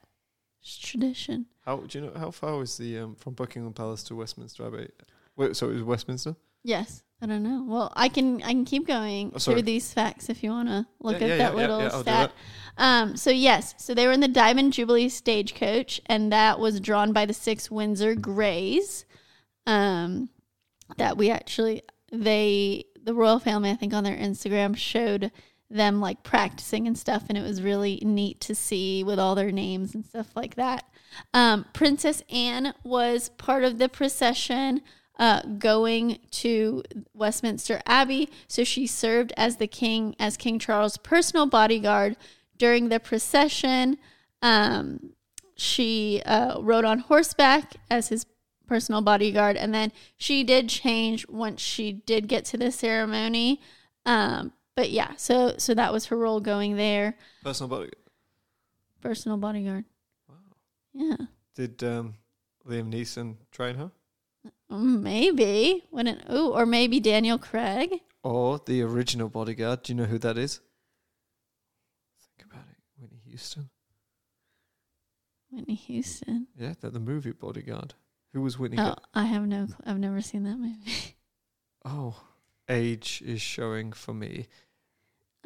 [0.64, 4.14] is tradition how do you know how far was the um, from Buckingham Palace to
[4.14, 4.88] Westminster Abbey?
[5.36, 6.36] Wait, so it was Westminster.
[6.62, 10.28] yes i don't know well i can i can keep going Oh, through these facts
[10.28, 12.32] if you want to look Yeah, at yeah, that yeah, little yeah, I'll do stat
[12.78, 17.14] Um, so yes, so they were in the Diamond Jubilee stagecoach, and that was drawn
[17.14, 19.06] by the six Windsor Greys.
[19.66, 20.28] Um,
[20.98, 21.82] that we actually
[22.12, 25.31] they the royal family, I think, on their Instagram showed
[25.71, 29.53] them like practicing and stuff, and it was really neat to see with all their
[29.53, 30.85] names and stuff like that.
[31.33, 34.83] Um, Princess Anne was part of the procession.
[35.19, 36.83] Uh, going to
[37.14, 42.19] Westminster Abbey, so she served as the king, as King Charles' personal bodyguard
[42.59, 43.97] during the procession.
[44.42, 45.14] Um,
[45.57, 48.27] she uh, rode on horseback as his
[48.66, 53.61] personal bodyguard, and then she did change once she did get to the ceremony.
[54.05, 57.90] Um, but yeah, so so that was her role going there, Personal body.
[59.00, 59.85] personal bodyguard.
[60.29, 60.35] Wow.
[60.92, 61.16] Yeah,
[61.55, 62.14] Did um,
[62.68, 63.90] Liam Neeson train her,
[64.70, 68.00] maybe when ooh, or maybe Daniel Craig.
[68.22, 69.83] or the original bodyguard?
[69.83, 70.61] Do you know who that is?
[72.37, 72.76] Think about it.
[73.00, 73.70] Whitney Houston.
[75.50, 76.48] Whitney Houston.
[76.59, 77.94] Yeah, the, the movie Bodyguard.
[78.37, 78.77] Who was Whitney?
[78.79, 79.64] Oh, I have no.
[79.66, 81.16] cl- I've never seen that movie.
[81.87, 82.22] oh,
[82.68, 84.46] age is showing for me.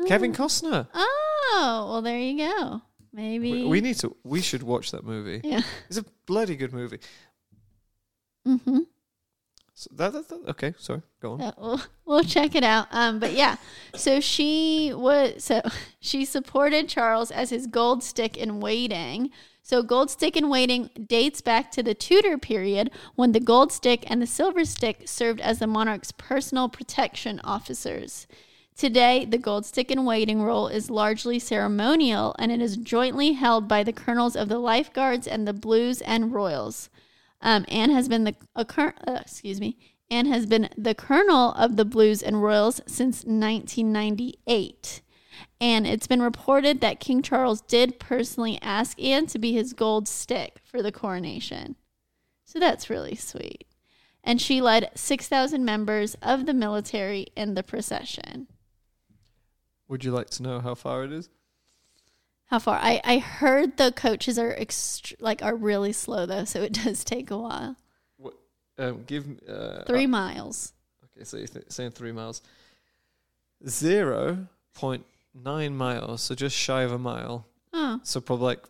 [0.09, 0.35] Kevin Oh.
[0.35, 0.88] Costner.
[0.92, 2.83] Oh, well, there you go.
[3.12, 4.16] Maybe We, we need to.
[4.24, 5.40] We should watch that movie.
[5.44, 5.61] Yeah.
[5.87, 6.98] It's a bloody good movie.
[8.48, 8.79] Mm-hmm.
[9.74, 10.74] So that, that, that okay.
[10.76, 11.40] Sorry, go on.
[11.40, 12.88] So we'll, we'll check it out.
[12.90, 13.55] Um, but yeah,
[13.94, 15.62] so she was so
[16.00, 19.31] she supported Charles as his gold stick in waiting.
[19.62, 24.05] So gold stick in waiting dates back to the Tudor period when the gold stick
[24.11, 28.27] and the silver stick served as the monarch's personal protection officers.
[28.77, 33.68] Today, the gold stick in waiting role is largely ceremonial and it is jointly held
[33.68, 36.88] by the colonels of the lifeguards and the blues and royals.
[37.42, 38.35] Um, Anne has been the
[38.66, 39.77] cur- uh, excuse me.
[40.11, 45.03] Anne has been the colonel of the Blues and Royals since 1998.
[45.61, 50.09] And it's been reported that King Charles did personally ask Anne to be his gold
[50.09, 51.77] stick for the coronation.
[52.44, 53.66] So that's really sweet.
[54.25, 58.49] And she led 6,000 members of the military in the procession.
[59.88, 61.29] Would you like to know how far it is?
[62.46, 62.79] How far?
[62.81, 67.05] I, I heard the coaches are ext- like are really slow though, so it does
[67.05, 67.77] take a while.
[68.79, 70.73] Um, give uh, Three miles.
[71.05, 72.40] Okay, so you're th- saying three miles.
[73.68, 77.46] Zero point nine miles, so just shy of a mile.
[77.72, 78.64] Oh, So probably like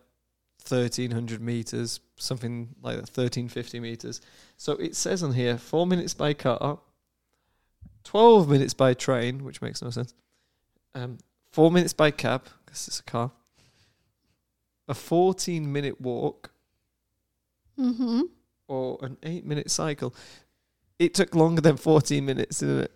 [0.61, 4.21] thirteen hundred meters, something like that, thirteen fifty meters.
[4.57, 6.79] So it says on here four minutes by car,
[8.05, 10.15] twelve minutes by train, which makes no sense.
[10.95, 11.19] Um,
[11.51, 13.31] four minutes by cab, because it's a car.
[14.89, 16.51] A fourteen minute walk
[17.79, 18.23] mm-hmm.
[18.69, 20.15] or an eight minute cycle.
[20.99, 22.93] It took longer than fourteen minutes, didn't it?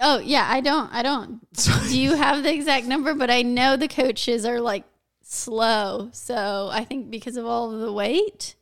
[0.00, 1.40] Oh yeah, I don't I don't
[1.88, 4.84] do you have the exact number, but I know the coaches are like
[5.22, 6.10] slow.
[6.12, 8.54] So I think because of all of the weight,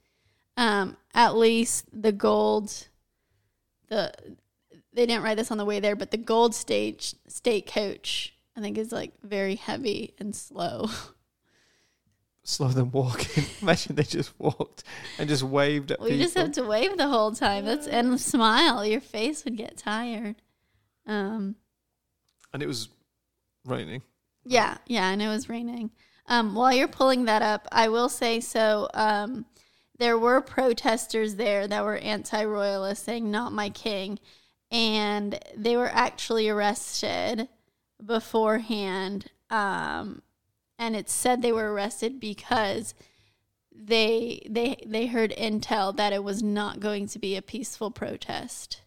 [0.57, 2.89] um, at least the gold
[3.89, 4.13] the
[4.93, 8.61] they didn't write this on the way there, but the gold stage state coach I
[8.61, 10.89] think is like very heavy and slow.
[12.47, 13.45] Slow than walking.
[13.63, 14.85] Imagine they just walked
[15.19, 16.23] and just waved at We people.
[16.25, 17.65] just have to wave the whole time.
[17.65, 18.85] That's and smile.
[18.85, 20.37] Your face would get tired.
[21.07, 21.57] Um
[22.53, 22.89] and it was
[23.67, 24.03] raining.
[24.45, 25.91] Yeah, yeah, and it was raining.
[26.27, 28.89] Um, while you're pulling that up, I will say so.
[28.95, 29.45] Um,
[29.99, 34.19] there were protesters there that were anti-royalist, saying "Not my king,"
[34.71, 37.49] and they were actually arrested
[38.05, 39.31] beforehand.
[39.51, 40.23] Um,
[40.79, 42.95] and it said they were arrested because
[43.75, 48.81] they they they heard intel that it was not going to be a peaceful protest.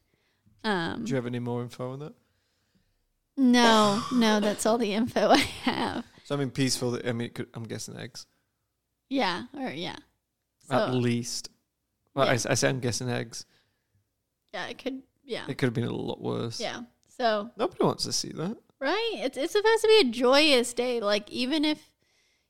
[0.67, 2.13] Um, Do you have any more info on that?
[3.37, 6.05] no, no, that's all the info I have.
[6.23, 6.99] So I mean, peaceful.
[7.07, 8.25] I mean, could, I'm guessing eggs
[9.09, 9.95] Yeah, or yeah.
[10.69, 11.49] at So least.
[12.13, 12.35] Well, I yeah.
[12.35, 13.45] s I, say I'm guessing eggs.
[14.53, 15.45] yeah, it could yeah.
[15.47, 16.59] It could have been a lot worse.
[16.59, 16.81] Yeah.
[17.17, 18.57] So Nobody wants to see that.
[18.79, 19.11] right?
[19.15, 20.99] It's it's supposed to be a joyous day.
[20.99, 21.79] Like even if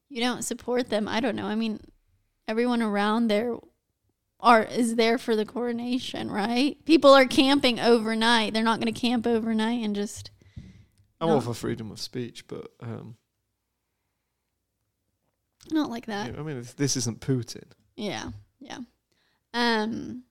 [0.09, 1.45] you don't support them, I don't know.
[1.47, 1.79] I mean,
[2.47, 3.55] everyone around there
[4.39, 6.77] are is there for the coronation, right?
[6.85, 8.53] People are camping overnight.
[8.53, 10.31] They're not gonna camp overnight and just
[11.19, 13.15] I'm all for freedom of speech, but um,
[15.71, 16.33] not like that.
[16.33, 17.63] yeah, I mean, this isn't Putin.
[17.95, 18.29] Yeah.
[18.59, 18.79] Yeah.
[19.53, 20.23] Um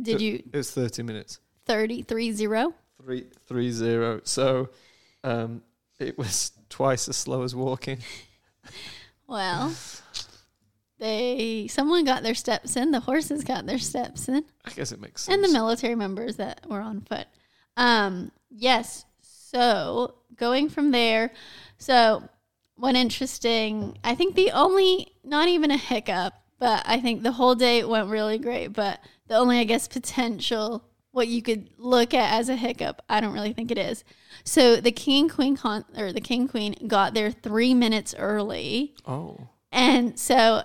[0.00, 1.38] did So- you It was 30 minutes.
[1.64, 2.74] thirty three zero?
[3.02, 4.20] Three three zero.
[4.24, 4.68] So,
[5.24, 5.62] um,
[5.98, 7.98] it was twice as slow as walking.
[9.28, 9.74] Well,
[10.98, 12.90] they someone got their steps in.
[12.90, 15.34] The horses got their steps in, I guess it makes sense.
[15.34, 17.26] and the military members that were on foot.
[17.76, 19.04] Um, yes.
[19.20, 21.32] So going from there,
[21.78, 22.28] so
[22.76, 23.98] one interesting.
[24.04, 28.08] I think the only, not even a hiccup, but I think the whole day went
[28.08, 28.68] really great.
[28.68, 33.20] But the only, I guess, potential what you could look at as a hiccup, I
[33.20, 34.04] don't really think it is.
[34.44, 38.14] So the king and queen con- or the king and queen got there three minutes
[38.18, 38.94] early.
[39.06, 39.38] oh,
[39.72, 40.62] And so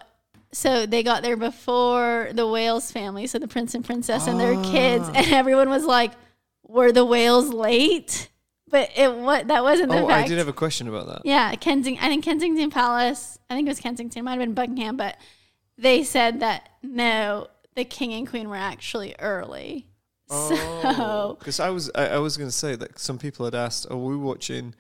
[0.54, 4.56] so they got there before the Wales family, so the prince and princess and their
[4.64, 5.14] kids, Ah.
[5.16, 6.12] and everyone was like,
[6.68, 8.30] "Were the Wales late?"
[8.70, 11.22] But it what that wasn't the oh, I did have a question about that.
[11.26, 12.04] yeah, Kensington.
[12.04, 13.38] I think Kensington Palace.
[13.50, 14.24] I think it was Kensington.
[14.24, 15.18] Might have been Buckingham, but
[15.78, 19.88] they said that no, the king and queen were actually early.
[20.32, 23.86] So because I was I, I was going to say that some people had asked,
[23.92, 24.74] "Are we watching?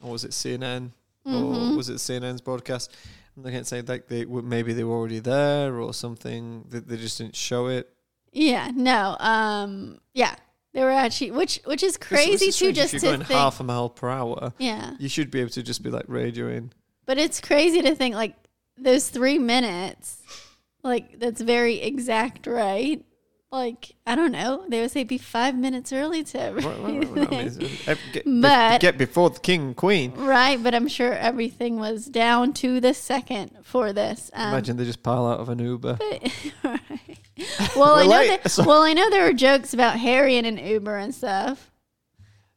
[0.00, 0.90] Or was it CNN
[1.26, 1.72] Mm-hmm.
[1.72, 2.92] or was it CNN's broadcast?"
[3.36, 6.64] They can't say like they maybe they were already there or something.
[6.68, 7.92] That they just didn't show it.
[8.32, 10.36] yeah, no, um, yeah,
[10.74, 12.72] they were actually, which which is crazy it's too.
[12.72, 14.94] Just if to you're going think, half a mile per hour, yeah.
[14.98, 16.70] you should be able to just be like radioing.
[17.06, 18.34] But it's crazy to think like
[18.76, 20.22] those three minutes,
[20.82, 23.04] like that's very exact, right?
[23.54, 24.64] Like I don't know.
[24.68, 26.50] They would say be five minutes early to I
[26.90, 27.70] mean, everything.
[27.86, 30.12] uh, get, But- get before the king and queen.
[30.14, 34.30] right, but I'm sure everything was down to the second for this.
[34.34, 35.98] Um, Imagine they just pile out of an Uber.
[36.64, 36.78] right.
[37.76, 38.42] Well, I know late.
[38.44, 38.68] that, Sorry.
[38.68, 41.68] well, I know there were jokes about Harry in an Uber and stuff.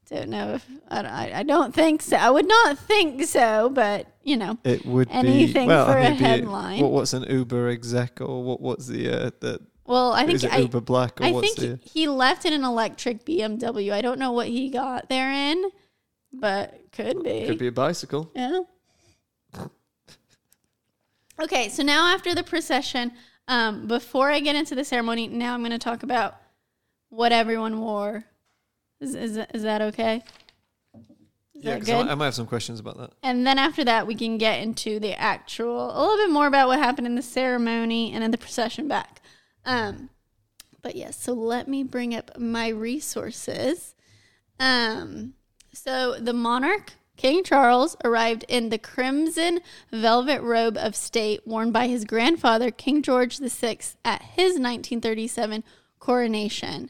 [0.10, 2.16] Don't know if I don't, I, I don't think so.
[2.16, 5.88] I would not think so, but you know, It would Anything be well.
[5.88, 6.82] for I a mean, be- headline.
[6.84, 8.62] What, what's an Uber exec or what?
[8.62, 9.60] What's the uh, the?
[9.88, 11.90] Well, I think I, Uber Black or I what's think the?
[11.90, 13.92] he left in an electric BMW.
[13.92, 15.72] I don't know what he got there in,
[16.32, 17.46] but could be.
[17.48, 18.32] Could be a bicycle.
[18.36, 18.60] Yeah.
[21.40, 23.12] Okay, so now after the procession,
[23.48, 26.36] um, before I get into the ceremony, now I'm going to talk about
[27.10, 28.26] what everyone wore.
[29.00, 30.24] Is is, that- is that okay?
[30.96, 31.04] Is
[31.64, 32.06] Yeah, that I, good?
[32.06, 33.12] might- I might have some questions about that.
[33.22, 36.68] and then after that, we can get into the actual, a little bit more about
[36.70, 39.22] what happened in the ceremony and then the procession back.
[39.68, 40.10] Um,
[40.82, 43.94] but yes, so let me bring up my resources.
[44.60, 45.34] Um,
[45.74, 49.60] so the monarch, King Charles, arrived in the crimson
[49.92, 55.64] velvet robe of state worn by his grandfather, King George VI, at his 1937
[56.00, 56.90] coronation.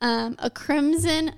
[0.00, 1.34] Um, a crimson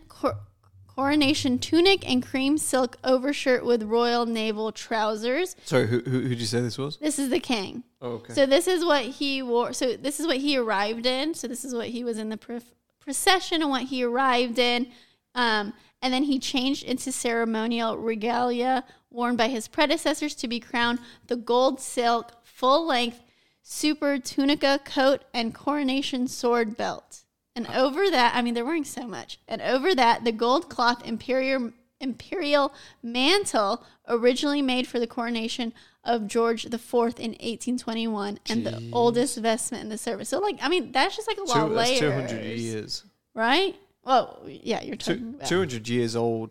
[0.94, 5.56] coronation tunic and cream silk overshirt with royal naval trousers.
[5.64, 6.96] Sorry, who who who did you say this was?
[6.98, 7.84] This is the king.
[8.00, 8.34] Oh, okay.
[8.34, 9.72] So this is what he wore.
[9.72, 11.34] So this is what he arrived in.
[11.34, 12.60] So this is what he was in the pro-
[13.00, 14.88] procession and what he arrived in.
[15.34, 15.72] Um,
[16.02, 21.36] and then he changed into ceremonial regalia worn by his predecessors to be crowned the
[21.36, 23.22] gold silk full length
[23.64, 27.22] supertunica coat and coronation sword belt.
[27.56, 29.38] And over that, I mean, they're wearing so much.
[29.48, 36.26] And over that, the gold cloth imperial imperial mantle originally made for the coronation of
[36.26, 36.72] George IV
[37.18, 40.28] in 1821 and the oldest vestment in the service.
[40.30, 41.98] So, like, I mean, that's just like a lot Two, of layers.
[41.98, 43.04] two hundred years.
[43.34, 43.76] Right?
[44.02, 45.48] Well, yeah, you're talking Two about.
[45.48, 46.50] two hundred years old.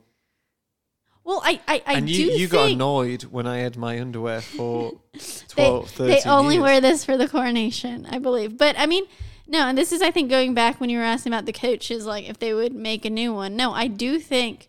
[1.24, 4.42] Well, I, I, I and do you you got annoyed when I had my underwear
[4.42, 6.64] for they, 12, 13 they only years.
[6.64, 8.58] wear this for the coronation, I believe.
[8.58, 9.06] But I mean,
[9.50, 12.06] no, and this is, I think, going back when you were asking about the coaches,
[12.06, 13.56] like if they would make a new one.
[13.56, 14.68] No, I do think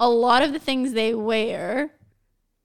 [0.00, 1.90] a lot of the things they wear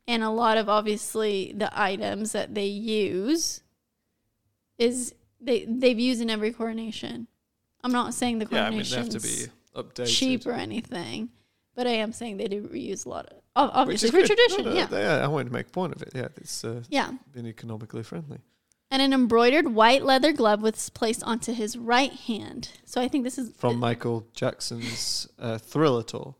[0.07, 3.61] and a lot of obviously the items that they use
[4.77, 7.27] is they they've used in every coronation.
[7.83, 10.07] I'm not saying the Yeah, I mean they coronation have to be updated.
[10.17, 11.29] cheap or anything,
[11.75, 14.27] but I am saying they do reuse a lot of obviously for good.
[14.27, 14.65] tradition.
[14.65, 16.11] No, no, yeah, they- I wanted to make a point of it.
[16.15, 17.11] Yeah, it's uh, yeah.
[17.31, 18.39] been economically friendly.
[18.93, 22.69] And an embroidered white leather glove was placed onto his right hand.
[22.85, 26.35] So I think this is From Michael Jackson's uh, Thriller tour.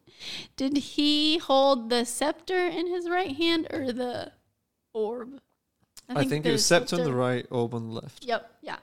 [0.56, 4.34] Did he hold the scepter in his right hand or the
[4.94, 5.42] orb?
[6.08, 8.24] I think, it the was scepter on the right, Orb on the left.
[8.24, 8.76] Yep, yeah.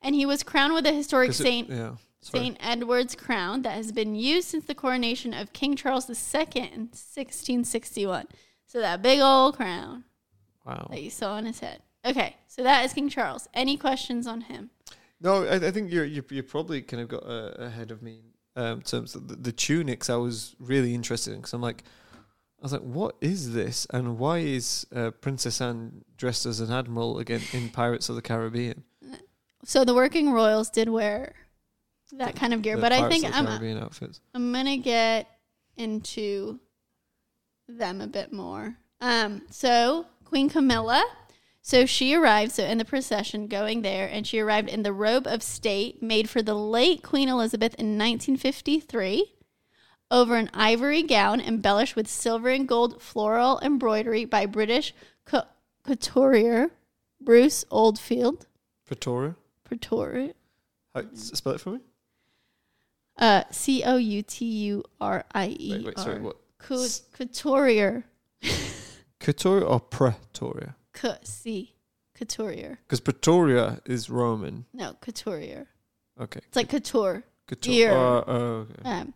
[0.00, 1.96] And he was crowned with a historic 'Cause it- Saint yeah.
[2.22, 6.88] Saint Edward's crown that has been used since the coronation of King Charles II in
[6.92, 8.26] 1661.
[8.66, 10.04] So that big old crown
[10.64, 10.86] Wow.
[10.90, 11.82] that you saw on his head.
[12.04, 13.48] Okay, so that is King Charles.
[13.54, 14.70] Any questions on him?
[15.20, 18.20] No, I, I think you're, you're you're probably kind of got uh, ahead of me
[18.56, 20.08] in um, terms of the, the tunics.
[20.08, 21.82] I was really interested in because I'm like,
[22.60, 26.72] I was like, what is this, and why is uh, Princess Anne dressed as an
[26.72, 28.84] admiral again in Pirates of the Caribbean?
[29.64, 31.34] So the working royals did wear
[32.12, 34.20] that kind of gear, The but I think the I'm Caribbean outfits.
[34.34, 35.26] I'm gonna get
[35.76, 36.58] into
[37.68, 38.76] them a bit more.
[39.00, 41.04] Um, so Queen Camilla,
[41.62, 45.26] so she arrived so in the procession going there, and she arrived in the robe
[45.26, 49.34] of state made for the late Queen Elizabeth in 1953,
[50.10, 54.94] over an ivory gown embellished with silver and gold floral embroidery by British
[55.82, 56.70] couturier
[57.20, 58.46] Bruce Oldfield.
[58.86, 59.34] Pretoria.
[59.64, 60.32] Pretoria.
[60.94, 61.80] How, spell it for me.
[63.18, 66.20] Uh, C O U T U R I E Wait, wait, sorry.
[66.20, 66.36] What?
[66.58, 68.04] Cou- S- couturier.
[69.66, 70.76] Or Pretoria?
[71.00, 71.74] C C
[72.14, 72.78] couturier.
[72.86, 74.64] Because Pretoria is Roman.
[74.72, 75.68] No, couturier.
[76.20, 76.40] Okay.
[76.48, 77.22] It's like couture.
[77.46, 77.92] Couture.
[77.92, 78.82] Oh, oh, okay.
[78.84, 79.14] Um,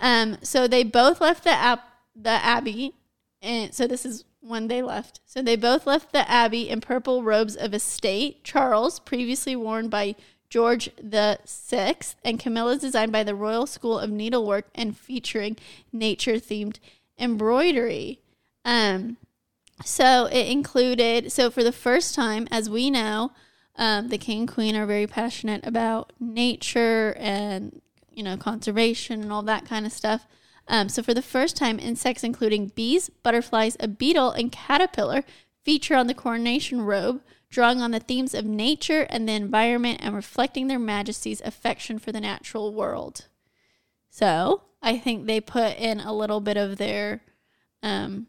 [0.00, 0.38] um.
[0.42, 1.80] So they both left the ab-
[2.16, 2.94] the abbey,
[3.42, 5.20] and so this is when they left.
[5.26, 8.42] So they both left the abbey in purple robes of estate.
[8.44, 10.14] Charles, previously worn by
[10.48, 15.56] George the Sixth, and Camilla's designed by the Royal School of Needlework and featuring
[15.92, 16.78] nature themed
[17.18, 18.20] embroidery.
[18.64, 19.18] Um.
[19.84, 21.32] So it included.
[21.32, 23.32] So for the first time, as we know,
[23.76, 27.80] um, the king and queen are very passionate about nature and
[28.12, 30.26] you know conservation and all that kind of stuff.
[30.66, 35.24] Um, so for the first time, insects including bees, butterflies, a beetle, and caterpillar
[35.64, 40.14] feature on the coronation robe, drawing on the themes of nature and the environment and
[40.14, 43.26] reflecting their majesty's affection for the natural world.
[44.10, 47.22] So I think they put in a little bit of their
[47.82, 48.26] um,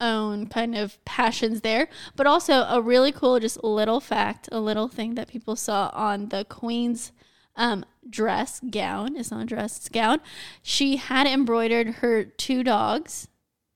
[0.00, 4.88] own kind of passions there, but also a really cool, just little fact, a little
[4.88, 7.12] thing that people saw on the Queen's
[7.56, 9.16] um, dress gown.
[9.16, 10.20] It's not a dress, it's gown.
[10.62, 13.28] She had embroidered her two dogs.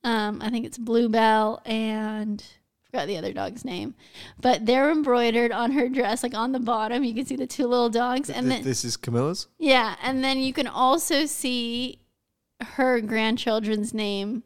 [0.05, 2.45] Um, I think it's Bluebell and
[2.85, 3.95] forgot the other dog's name,
[4.41, 7.05] but they're embroidered on her dress, like on the bottom.
[7.05, 9.47] You can see the two little dogs, and Th- then this is Camilla's.
[9.59, 12.01] yeah, and then you can also see
[12.61, 14.43] her grandchildren's name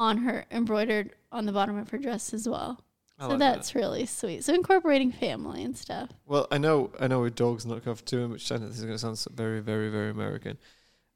[0.00, 2.80] on her embroidered on the bottom of her dress as well.
[3.18, 3.54] I so like that.
[3.56, 4.44] that's really sweet.
[4.44, 6.10] So incorporating family and stuff.
[6.26, 8.60] Well, I know, I know, with dogs not for too much time.
[8.60, 10.56] This is going to sound so very, very, very American.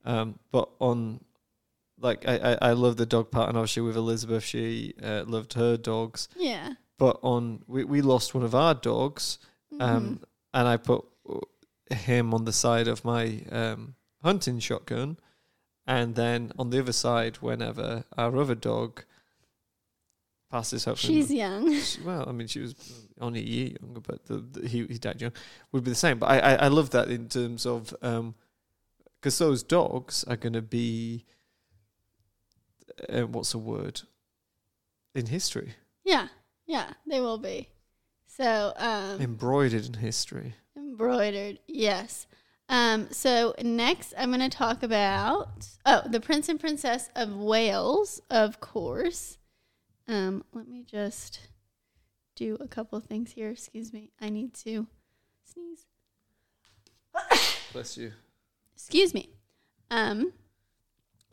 [0.05, 1.21] Um, but on,
[2.01, 5.53] like, I, I, I love the dog part, and obviously with Elizabeth, she uh, loved
[5.53, 6.29] her dogs.
[6.37, 6.73] Yeah.
[6.99, 9.39] But on, we, we lost one of our dogs,
[9.79, 10.23] um, Mhm.
[10.55, 15.19] and I put uh, him on the side of my um, hunting shotgun,
[15.87, 19.05] and then on the other side, whenever our other dog
[20.51, 21.73] passes, hopefully She's young.
[21.81, 22.75] she- well, I mean, she was
[23.21, 25.33] only a year younger, but the, the, he he died young.
[25.73, 26.19] Would be the same.
[26.19, 28.35] But I I, I love that in terms of um,
[29.21, 31.25] because those dogs are going to be
[33.09, 34.03] uh, what's the word
[35.15, 35.75] in history
[36.05, 36.29] Yeah.
[36.67, 37.69] Yeah, they will be.
[38.27, 40.55] So um embroidered in history.
[40.77, 41.59] embroidered.
[41.67, 42.27] Yes.
[42.73, 48.21] Um so next I'm going to talk about oh, the Prince and Princess of Wales,
[48.31, 49.39] of course.
[50.09, 51.41] Um let me just
[52.35, 53.51] do a couple of things here.
[53.51, 54.11] Excuse me.
[54.21, 54.87] I need to
[55.45, 55.85] sneeze.
[57.73, 58.13] Bless you.
[58.75, 59.29] Excuse me.
[59.91, 60.33] Um.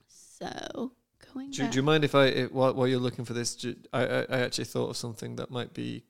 [0.08, 0.92] So
[1.34, 1.72] going Do, back.
[1.72, 3.56] do you mind if I if, while while you're looking for this?
[3.56, 6.04] do- I, I I actually thought of something that might be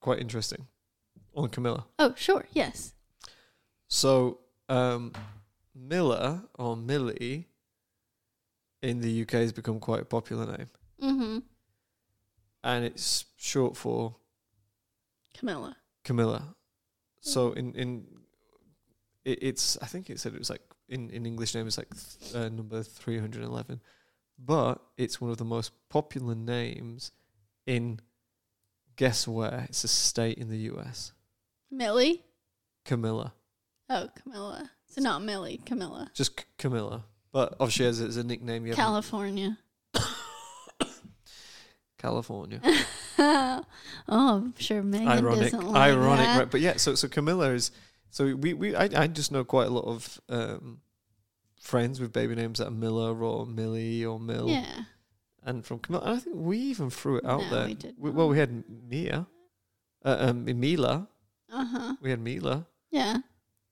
[0.00, 0.66] quite interesting
[1.34, 1.86] on Camilla.
[1.98, 2.46] oh, sure.
[2.52, 2.94] Yes.
[3.88, 4.39] So,
[4.70, 5.12] um,
[5.74, 7.46] Miller or Millie
[8.82, 10.70] in the UK has become quite a popular name,
[11.02, 11.38] Mm-hmm.
[12.64, 14.16] and it's short for
[15.34, 15.76] Camilla.
[16.04, 16.54] Camilla.
[17.20, 18.06] So in in
[19.24, 21.88] it, it's I think it said it was like in in English name it's like
[21.94, 23.80] th- uh, number three hundred eleven,
[24.38, 27.12] but it's one of the most popular names
[27.66, 28.00] in
[28.96, 29.66] guess where?
[29.68, 31.12] It's a state in the US.
[31.70, 32.24] Millie.
[32.84, 33.34] Camilla,
[33.92, 34.70] Oh, Camilla.
[34.86, 35.60] So not Millie.
[35.66, 36.10] Camilla.
[36.14, 39.58] just C- Camilla, but obviously as, as a nickname you California.
[41.98, 42.60] California.
[43.18, 43.64] oh,
[44.08, 46.38] I'm sure Meghan ironic, doesn't like ironic, that.
[46.38, 46.50] right?
[46.50, 47.70] But yeah, so so Camilla is
[48.10, 50.80] so we we I I just know quite a lot of um
[51.60, 54.84] friends with baby names that are Miller or Millie or Mill, Yeah.
[55.42, 56.04] and from Camilla.
[56.06, 57.66] And I think we even threw it out No, there.
[57.66, 59.26] we did well, we had Mia,
[60.04, 61.06] uh, um, Mila.
[61.52, 61.96] Uh huh.
[62.00, 62.66] We had Mila.
[62.90, 63.18] Yeah.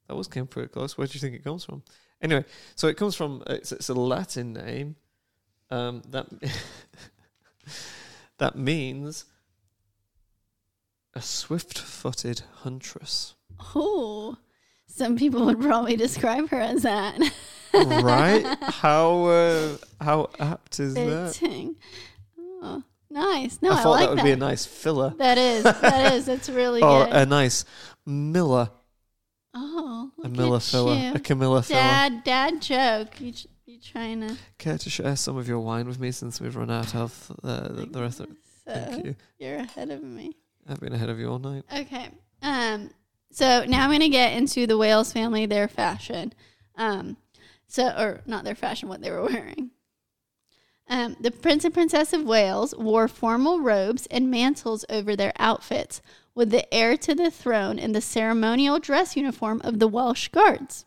[0.09, 0.97] That was came pretty close.
[0.97, 1.83] Where do you think it comes from?
[2.21, 2.45] Anyway,
[2.75, 4.97] so it comes from it's, it's a Latin name.
[5.71, 6.27] Um, that
[8.39, 9.27] that means
[11.15, 13.35] a swift-footed huntress.
[13.75, 14.37] Oh,
[14.87, 17.19] some people would probably describe her as that.
[17.75, 18.57] right?
[18.63, 21.39] How uh, how apt is that?
[22.63, 23.59] Oh, nice.
[23.61, 25.13] No, I I, thought like that would be a nice filler.
[25.19, 25.65] That is.
[25.65, 26.25] That is.
[26.25, 27.15] That's really or good.
[27.15, 27.67] a nice
[28.07, 28.71] Miller,
[29.59, 31.81] oh, a look Miller at filler, a Camilla filler.
[31.81, 33.21] Dad, dad joke.
[33.21, 33.33] You,
[33.67, 34.37] you trying to?
[34.59, 37.69] Care to share some of your wine with me since we've run out of uh,
[37.69, 38.37] the, the rest of it?
[38.65, 39.17] So Thank you.
[39.39, 40.37] you're ahead of me.
[40.69, 41.65] I've been ahead of you all night.
[41.75, 42.09] Okay.
[42.43, 42.91] Um.
[43.31, 46.33] So now I'm gonna get into the Wales family, their fashion.
[46.77, 47.17] Um.
[47.67, 49.71] So, or not their fashion, what they were wearing.
[50.91, 56.01] Um, the Prince and Princess of Wales wore formal robes and mantles over their outfits,
[56.39, 60.85] with the heir to the throne in the ceremonial dress uniform of the Welsh Guards.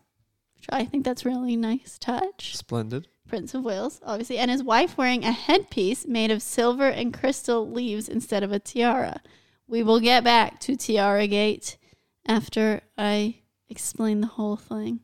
[0.56, 2.56] Which I think that's really nice touch.
[2.56, 3.10] Splendid.
[3.28, 7.70] Prince of Wales, obviously, and his wife wearing a headpiece made of silver and crystal
[7.70, 9.22] leaves instead of a tiara.
[9.68, 11.78] We will get back to Tiara Gate
[12.26, 15.02] after I explain the whole thing.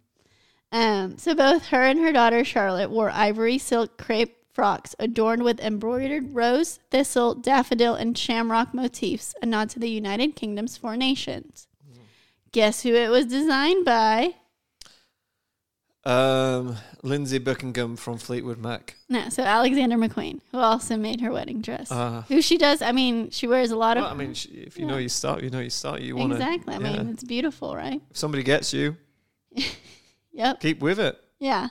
[0.72, 5.60] Um, so both her and her daughter Charlotte wore ivory silk crepe frocks adorned with
[5.60, 11.68] embroidered rose, thistle, daffodil, and shamrock motifs, a nod to the United Kingdom's four nations.
[12.52, 14.34] Guess who it was designed by?
[16.04, 18.96] Um, Lindsey Buckingham from Fleetwood Mac.
[19.10, 21.92] No, so Alexander McQueen, who also made her wedding dress.
[21.92, 24.06] Uh, who she does, I mean, she wears a lot of.
[24.06, 26.02] I mean, sh- if you know you start, you know you start.
[26.02, 26.74] You want exactly.
[26.74, 28.02] I mean, it's beautiful, right?
[28.10, 28.98] If somebody gets you,
[30.32, 30.62] Yep.
[30.62, 31.20] keep with it.
[31.38, 31.68] Yeah.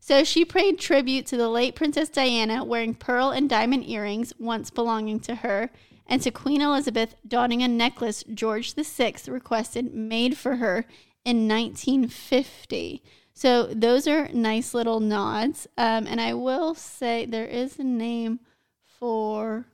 [0.00, 4.70] So she paid tribute to the late Princess Diana, wearing pearl and diamond earrings once
[4.70, 5.70] belonging to her,
[6.06, 10.86] and to Queen Elizabeth donning a necklace George VI requested made for her
[11.24, 13.02] in 1950.
[13.34, 15.66] So those are nice little nods.
[15.78, 18.40] Um, and I will say there is a name
[18.82, 19.66] for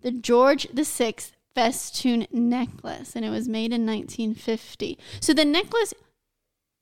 [0.00, 1.14] the George VI
[1.54, 4.98] festoon necklace, and it was made in 1950.
[5.20, 5.94] So the necklace,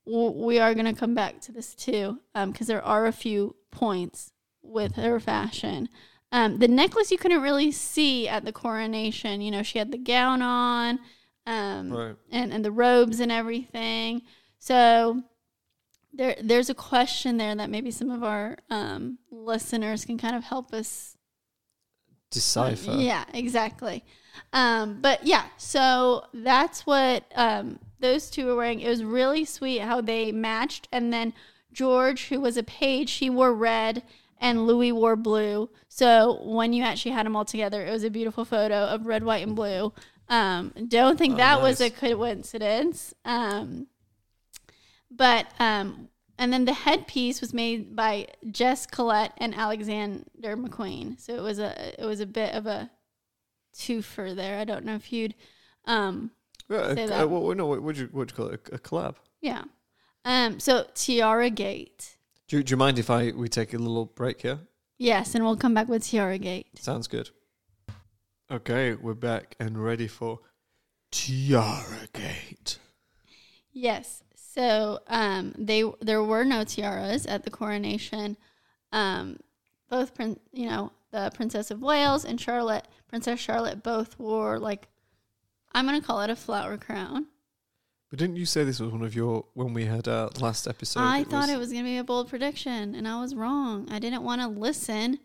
[0.06, 4.30] we are going to come back to this too, because there are a few points
[4.62, 5.88] with her fashion.
[6.32, 9.40] Um, the necklace you couldn't really see at the coronation.
[9.40, 10.98] You know, she had the gown on,
[11.46, 12.16] um, Right.
[12.30, 14.22] and and the robes and everything.
[14.58, 15.22] So
[16.12, 20.44] there there's a question there that maybe some of our um, listeners can kind of
[20.44, 21.16] help us
[22.30, 22.92] Decipher.
[22.92, 24.04] yeah, exactly.
[24.52, 28.80] Um, but yeah, so that's what um, those two were wearing.
[28.80, 30.88] It was really sweet how they matched.
[30.92, 31.32] And then
[31.72, 34.02] George, who was a page, he wore red
[34.38, 35.70] and Louis wore blue.
[35.88, 39.24] So when you actually had them all together, it was a beautiful photo of red,
[39.24, 39.92] white, and blue.
[40.28, 43.14] Um, don't think Oh, that was a coincidence.
[43.24, 43.86] Um,
[45.10, 51.20] but um, and then the headpiece was made by Jess Collett and Alexander McQueen.
[51.20, 52.90] So it was a it was a bit of a
[53.76, 54.58] twofer there.
[54.58, 55.34] I don't know if you'd
[55.86, 56.32] um
[56.70, 57.30] Yeah, Say uh, that.
[57.30, 58.68] what, no, what would you what you call it?
[58.72, 59.16] A, a collab.
[59.40, 59.62] yeah.
[60.24, 62.16] Um so Tiara Gate.
[62.48, 64.60] Do, you- do you mind if I we take a little break here?
[64.98, 66.66] Yes, and we'll come back with Tiara Gate.
[66.78, 67.30] Sounds good.
[68.50, 70.40] Okay, we're back and ready for
[71.10, 72.78] Tiara Gate.
[73.72, 74.22] Yes.
[74.36, 78.36] So um, they there were no tiaras at the coronation.
[78.92, 79.38] Um,
[79.90, 84.86] both, prin- you know, the Princess of Wales and Charlotte, Princess Charlotte, both wore like
[85.74, 87.26] I'm gonna call it a flower crown.
[88.10, 91.00] But didn't you say this was one of your when we had our last episode?
[91.00, 93.88] I thought it was gonna be a bold prediction, and I was wrong.
[93.90, 95.18] I didn't want to listen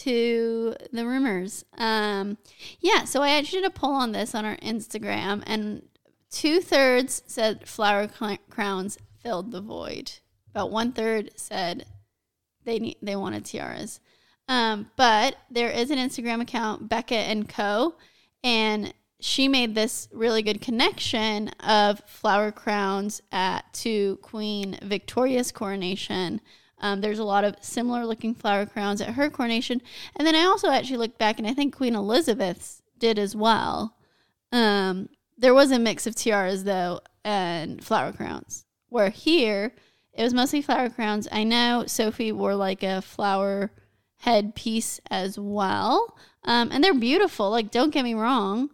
[0.00, 1.64] to the rumors.
[1.76, 2.38] Um,
[2.80, 5.82] yeah, so I actually did a poll on this on our Instagram, and
[6.30, 10.12] two thirds said flower cl- crowns filled the void.
[10.50, 11.86] About one third said
[12.64, 14.00] they need they wanted tiaras.
[14.48, 17.96] Um, but there is an Instagram account, Becca and Co.
[18.42, 26.40] And she made this really good connection of flower crowns at to Queen Victoria's coronation.
[26.80, 29.82] Um, there's a lot of similar looking flower crowns at her coronation.
[30.14, 33.96] And then I also actually looked back and I think Queen Elizabeth's did as well.
[34.52, 38.64] Um, there was a mix of tiaras though and flower crowns.
[38.88, 39.74] Where here
[40.12, 41.28] it was mostly flower crowns.
[41.30, 43.72] I know Sophie wore like a flower
[44.18, 46.16] headpiece as well.
[46.44, 47.50] Um, and they're beautiful.
[47.50, 48.70] Like, don't get me wrong.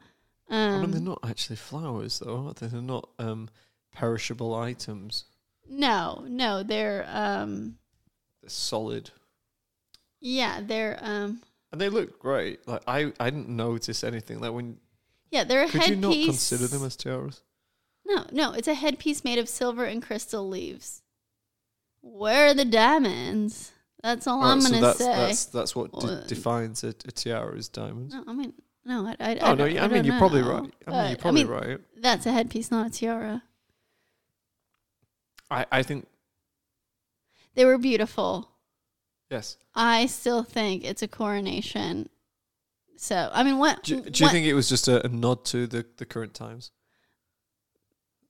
[0.49, 2.67] I mean, they're Um, not actually flowers, though, are they?
[2.67, 3.49] They're not um,
[3.93, 5.25] perishable items.
[5.69, 7.79] no, no, they're um,
[8.43, 9.11] They're solid,
[10.21, 11.41] yeah, they're um,
[11.73, 12.67] and they look great.
[12.69, 14.39] Like I, I didn't notice anything.
[14.41, 14.79] Like when
[15.31, 15.83] yeah, they're a headpiece.
[15.87, 16.27] could you headpiece.
[16.27, 17.43] not consider them as tiaras?
[18.07, 21.03] No, no, it's a headpiece made of silver and crystal leaves.
[22.03, 23.73] Where are the diamonds?
[24.03, 25.05] That's all I'm Alright, gonna that's, say.
[25.07, 28.15] That's that's what Well, defines a, a tiara is diamonds.
[28.15, 28.53] no, I mean,
[28.85, 30.71] no, I, I, oh I no, I, I mean you're probably right.
[30.87, 31.81] I mean you're probably mean, right.
[31.97, 33.43] That's a headpiece, not a tiara.
[35.51, 36.07] I, I think
[37.55, 38.51] They were beautiful.
[39.31, 39.57] yes.
[39.75, 42.09] I still think it's a coronation.
[42.97, 43.83] So, I mean, what?
[43.83, 46.71] Do, do you think it was just a, a nod to the, the current times?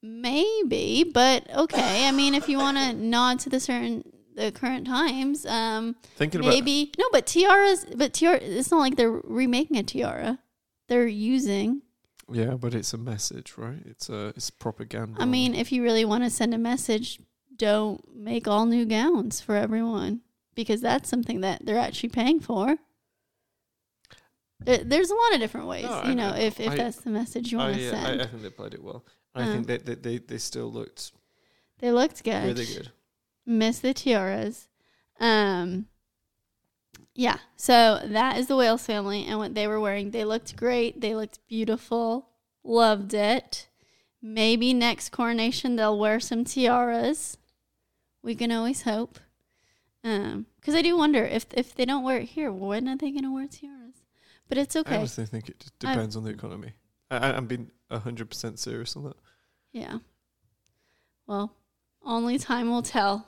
[0.02, 2.06] Maybe, but okay.
[2.06, 6.40] I mean, if you want to nod to the certain the current times, um, Thinking
[6.40, 7.06] about maybe no.
[7.12, 8.38] But tiaras, but tiara.
[8.40, 10.40] It's not like they're remaking a tiara.
[10.88, 11.82] They're using.
[12.30, 13.82] yeah, but it's a message, right?
[13.86, 15.20] It's a it's propaganda.
[15.20, 17.20] I mean, if you really want to send a message,
[17.56, 20.20] don't make all new gowns for everyone
[20.54, 22.76] because that's something that they're actually paying for.
[24.60, 27.52] There's a lot of different ways, No, you know, if, if I- that's the message
[27.52, 28.20] you want to send.
[28.20, 29.04] I, I think they played it well.
[29.34, 31.12] I Um, think that they, they they still looked
[31.80, 32.44] they looked good.
[32.44, 32.90] really good.
[33.44, 34.68] miss the tiaras.
[35.20, 35.86] Um,
[37.14, 40.10] yeah, so that is the Wales family and what they were wearing.
[40.10, 41.00] They looked great.
[41.00, 42.28] They looked beautiful.
[42.64, 43.68] Loved it.
[44.20, 47.36] Maybe next coronation they'll wear some tiaras.
[48.22, 49.18] We can always hope.
[50.02, 53.10] Um, because I do wonder if if they don't wear it here, when are they
[53.10, 54.02] gonna wear tiaras?
[54.48, 54.96] But it's okay.
[54.96, 56.72] I honestly think it just I- depends on the economy.
[57.10, 59.16] I, I, I'm being hundred percent serious on that.
[59.72, 59.98] Yeah.
[61.26, 61.54] Well,
[62.04, 63.26] only time will tell.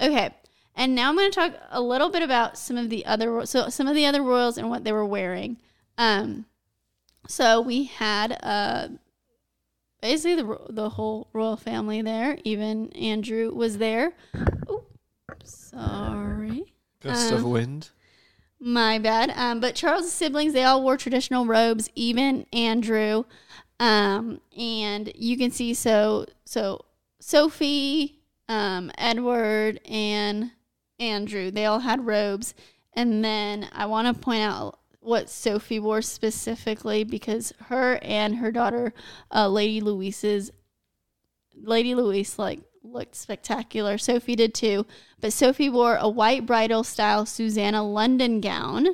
[0.00, 0.34] Okay.
[0.74, 3.68] And now I'm going to talk a little bit about some of the other so
[3.68, 5.58] some of the other royals and what they were wearing.
[5.98, 6.46] Um
[7.28, 8.88] so we had uh
[10.00, 12.38] basically the the whole royal family there.
[12.44, 14.12] Even Andrew was there.
[14.68, 14.84] Oh,
[15.44, 16.72] sorry.
[17.00, 17.90] Gust of Um, wind.
[18.58, 19.32] My bad.
[19.36, 23.24] Um, but Charles' siblings, they all wore traditional robes, even Andrew.
[23.78, 26.84] Um, and you can see so so
[27.20, 30.50] Sophie, um, Edward, and
[31.00, 32.54] Andrew, they all had robes.
[32.92, 38.52] And then I want to point out what Sophie wore specifically because her and her
[38.52, 38.92] daughter,
[39.34, 40.52] uh, Lady Louise's
[41.62, 43.98] Lady Louise, like looked spectacular.
[43.98, 44.86] Sophie did too.
[45.20, 48.88] But Sophie wore a white bridal style Suzannah London gown,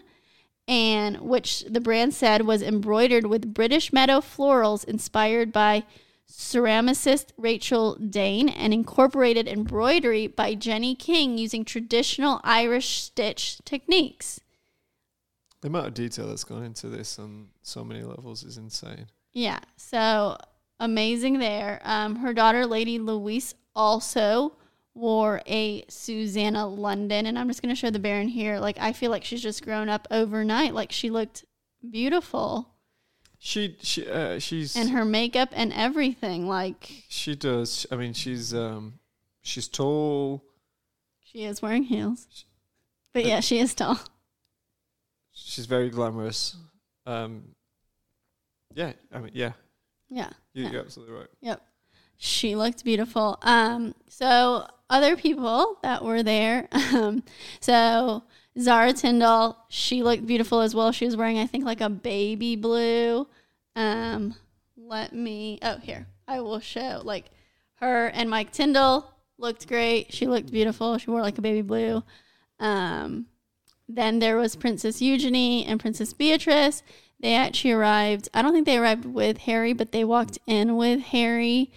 [0.66, 5.84] and which the brand said was embroidered with British meadow florals inspired by
[6.30, 14.40] ceramicist Rachel Dane and incorporated embroidery by Jenny King using traditional Irish stitch techniques.
[15.60, 19.06] The amount of detail that's gone into this on so many levels is insane.
[19.32, 20.36] Yeah, so
[20.78, 21.80] amazing there.
[21.84, 24.56] Um, her daughter, Lady Louise, also
[24.94, 28.58] wore a Suzannah London, and I'm just gonna show the Baron here.
[28.58, 30.74] Like I feel like she's just grown up overnight.
[30.74, 31.44] Like she looked
[31.88, 32.75] beautiful,
[33.46, 36.48] She she uh, she's and her makeup and everything.
[36.48, 37.86] Like she does.
[37.92, 38.98] I mean, she's um
[39.42, 40.42] she's tall.
[41.22, 42.26] she is wearing heels,
[43.14, 44.00] but yeah, she is tall.
[45.30, 46.56] She's very glamorous.
[47.06, 47.54] Um,
[48.74, 49.52] yeah, I mean, yeah,
[50.10, 50.30] Yeah.
[50.52, 50.70] you, Yeah.
[50.72, 51.28] you're absolutely right.
[51.40, 51.62] Yep.
[52.16, 53.38] She looked beautiful.
[53.42, 56.68] Um, so other people that were there.
[56.92, 57.22] Um,
[57.60, 58.24] so
[58.58, 60.92] Zara Tindall, she looked beautiful as well.
[60.92, 63.26] She was wearing, I think, like a baby blue.
[63.74, 64.34] Um,
[64.76, 65.58] let me.
[65.62, 67.02] Oh, here I will show.
[67.04, 67.30] Like
[67.76, 70.12] her and Mike Tindall looked great.
[70.12, 70.96] She looked beautiful.
[70.98, 72.02] She wore like a baby blue.
[72.58, 73.26] Um,
[73.88, 76.82] then there was Princess Eugenie and Princess Beatrice.
[77.20, 78.28] They actually arrived.
[78.34, 81.70] I don't think they arrived with Harry, but they walked in with Harry.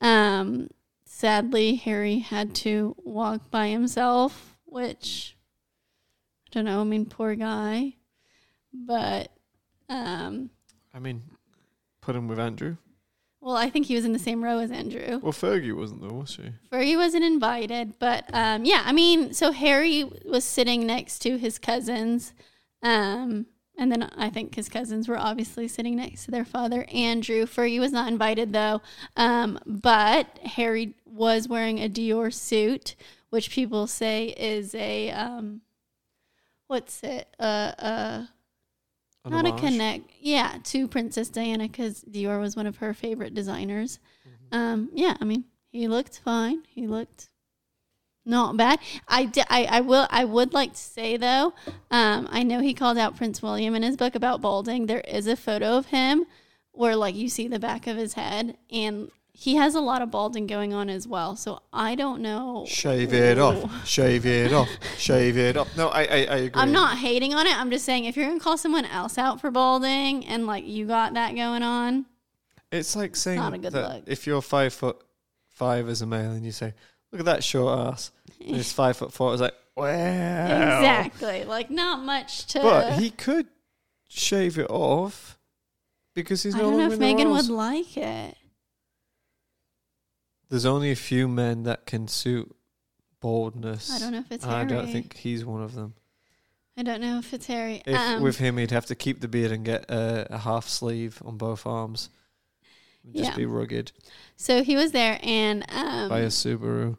[0.00, 0.68] Um,
[1.04, 5.35] sadly, Harry had to walk by himself, which
[6.46, 6.80] I don't know.
[6.80, 7.94] I mean, poor guy.
[8.72, 9.30] But
[9.88, 10.50] um,
[10.94, 11.22] I mean,
[12.00, 12.76] put him with Andrew.
[13.40, 15.18] well, I think he was in the same row as Andrew.
[15.22, 16.52] Well, Fergie wasn't though, was she?
[16.70, 21.58] Fergie wasn't invited, but um, yeah, I mean, so Harry was sitting next to his
[21.58, 22.32] cousins,
[22.82, 23.46] um,
[23.78, 27.46] and then I think his cousins were obviously sitting next to their father, Andrew.
[27.46, 28.82] Fergie was not invited though,
[29.16, 32.94] um, but Harry was wearing a Dior suit,
[33.30, 35.60] which people say is a um,
[36.66, 37.28] what's it?
[37.38, 38.26] Uh, uh,
[39.24, 43.34] An not a connect, yeah, to Princess Diana because Dior was one of her favorite
[43.34, 43.98] designers.
[44.26, 44.56] Mm-hmm.
[44.56, 46.62] Um, yeah, I mean, he looked fine.
[46.68, 47.30] He looked
[48.24, 48.80] not bad.
[49.06, 50.06] I, di- I, I will.
[50.10, 51.54] I would like to say though,
[51.90, 54.86] um, I know he called out Prince William in his book about balding.
[54.86, 56.24] There is a photo of him
[56.72, 60.10] where like you see the back of his head, and he has a lot of
[60.10, 61.36] balding going on as well.
[61.36, 62.64] So I don't know.
[62.66, 63.86] Shave it off.
[63.86, 64.68] Shave it off.
[64.96, 65.76] Shave it off.
[65.76, 66.62] No, I, I, I agree.
[66.62, 67.54] I'm not hating on it.
[67.54, 70.86] I'm just saying if you're gonna call someone else out for balding and like you
[70.86, 72.06] got that going on,
[72.72, 74.04] It's like saying not a good that look.
[74.06, 75.02] if you're five foot
[75.50, 76.72] five as a male and you say,
[77.12, 79.34] "Look at that short ass," and it's five foot four.
[79.34, 79.84] It's like, wow.
[80.78, 81.44] exactly.
[81.44, 82.60] Like not much to.
[82.62, 83.48] But he could
[84.08, 85.38] shave it off
[86.14, 88.34] because he's I no don't know if Meghan would like it.
[90.48, 92.54] There's only a few men that can suit
[93.20, 93.90] baldness.
[93.90, 95.94] I don't know if it's I don't think he's one of them.
[96.76, 97.82] I don't know if it's Harry.
[97.86, 100.68] If um, with him, he'd have to keep the beard and get a, a half
[100.68, 102.10] sleeve on both arms.
[103.14, 103.36] Just Yeah.
[103.36, 103.92] be rugged.
[104.36, 106.98] so he was there, and um, Buy a Subaru.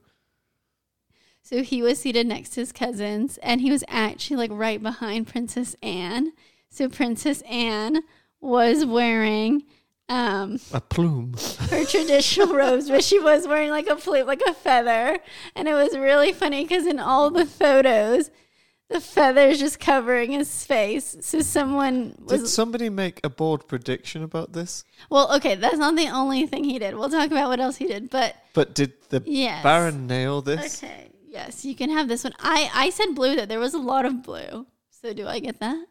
[1.41, 5.27] so he was seated next to his cousins, and he was actually like right behind
[5.27, 6.31] Princess Anne.
[6.69, 8.01] So Princess Anne
[8.41, 9.63] was wearing
[10.09, 11.35] um A plume.
[11.69, 15.19] her traditional robes, but she was wearing like a plume like a feather.
[15.55, 18.31] And it was really funny because in all the photos,
[18.89, 21.17] the feather's just covering his face.
[21.19, 24.85] So someone Did somebody make a bold prediction about this?
[25.09, 26.95] well, okay, that's not the only thing he did.
[26.95, 29.61] We'll talk about what else he did, but But did the yes.
[29.61, 30.81] Baron nail this?
[30.81, 32.33] Okay, yes, you can have this one.
[32.39, 34.65] I, I said blue, that there was a lot of blue.
[34.89, 35.85] So do I get that?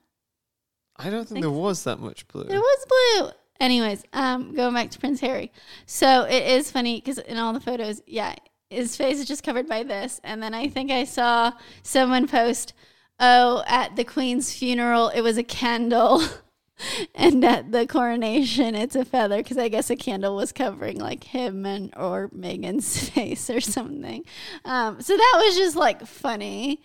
[0.97, 2.45] I don't think Think there was that much blue.
[2.45, 3.31] There was blue.
[3.61, 5.53] Anyways, um, going back to Prince Harry.
[5.87, 8.35] So it is funny because in all the photos, yeah,
[8.71, 10.21] his face is just covered by this.
[10.25, 11.53] And then I think I saw
[11.83, 12.75] someone post,
[13.21, 16.23] oh, at the Queen's funeral, it was a candle.
[17.15, 21.25] and at the coronation, it's a feather because I guess a candle was covering like
[21.25, 24.25] him and or Meghan's face or something.
[24.65, 26.83] Um, so that was just like funny.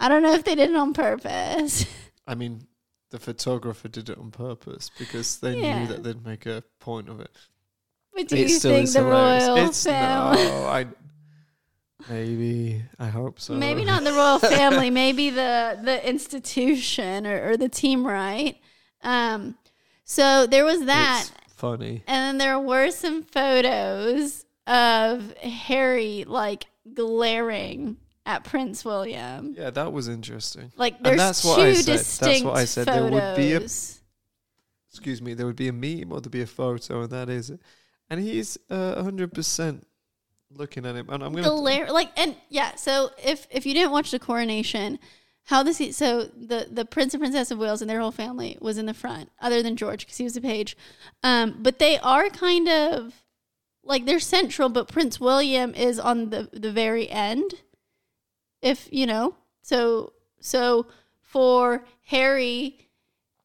[0.00, 1.86] I don't know if they did it on purpose.
[2.26, 2.66] I mean,
[3.10, 5.80] the photographer did it on purpose because they Yeah.
[5.80, 7.30] knew that they'd make a point of it.
[8.14, 9.46] But do it you think the hilarious.
[9.48, 10.44] royal It's family?
[10.44, 10.86] no, I.
[12.08, 13.54] Maybe I hope so.
[13.54, 18.56] Maybe not the royal family, maybe the the institution or, or the team, right?
[19.02, 19.56] Um,
[20.04, 22.02] so there was that, It's funny.
[22.06, 27.96] and then there were some photos of Harry like glaring
[28.28, 29.54] at Prince William.
[29.56, 30.70] Yeah, that was interesting.
[30.76, 31.92] Like there's that's two what I said.
[31.92, 32.86] distinct That's what I said.
[32.86, 34.00] There would be a- photos.
[34.90, 35.34] Excuse me.
[35.34, 37.60] There would be a meme or there'd be a photo, and that is it.
[38.10, 39.86] And he's uh, hundred percent
[40.50, 41.52] looking at him, and I'm gonna.
[41.52, 42.74] Like and yeah.
[42.74, 44.98] So if if you didn't watch the coronation,
[45.44, 48.76] how this so the the Prince and Princess of Wales and their whole family was
[48.76, 50.76] in the front, other than George because he was a page.
[51.22, 53.14] Um, but they are kind of
[53.82, 57.54] like they're central, but Prince William is on the the very end.
[58.62, 60.86] If you know, so so
[61.22, 62.84] for Harry.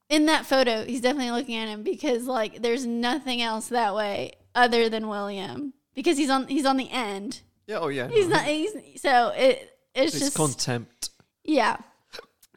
[0.09, 4.33] In that photo, he's definitely looking at him because like there's nothing else that way
[4.53, 7.41] other than William because he's on he's on the end.
[7.65, 7.77] yeah.
[7.79, 8.09] Oh yeah.
[8.09, 8.45] He's no, not.
[8.45, 9.75] He's so it.
[9.95, 11.09] It's, It's just contempt.
[11.43, 11.77] yeah.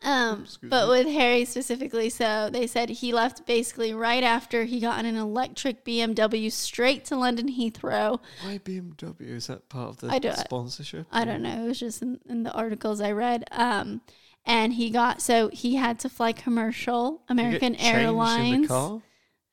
[0.02, 0.90] Um, Excuse but me.
[0.90, 5.16] with Harry specifically, so they said he left basically right after he got in an
[5.16, 8.20] electric BMW straight to London Heathrow.
[8.42, 9.20] Why BMW?
[9.36, 11.06] Is that part of the I don't- sponsorship?
[11.10, 11.64] I don't know.
[11.64, 13.44] It was just in, in the articles I read.
[13.52, 14.02] Um,
[14.44, 18.70] and he got so he had to fly commercial American Airlines.
[18.70, 19.00] I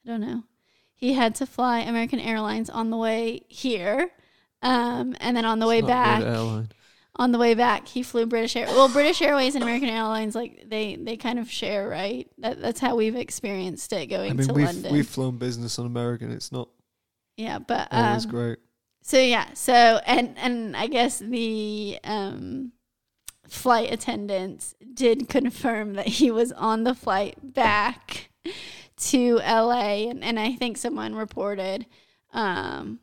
[0.06, 0.44] don't know.
[0.94, 4.12] He had to fly American Airlines on the way here,
[4.62, 6.22] um, and then on the way It's a back.
[7.18, 10.64] On the way back he flew british air well british airways and american airlines like
[10.68, 14.48] they they kind of share right that, that's how we've experienced it going I mean,
[14.48, 16.32] to we've london we've flown business on American.
[16.32, 16.70] It's not
[17.38, 18.58] yeah but always um, great.
[19.02, 19.74] so yeah so
[20.06, 22.72] and and i guess the um
[23.48, 28.30] flight attendants did confirm that he was on the flight back
[28.98, 31.86] to la and, and i think someone reported
[32.34, 33.00] um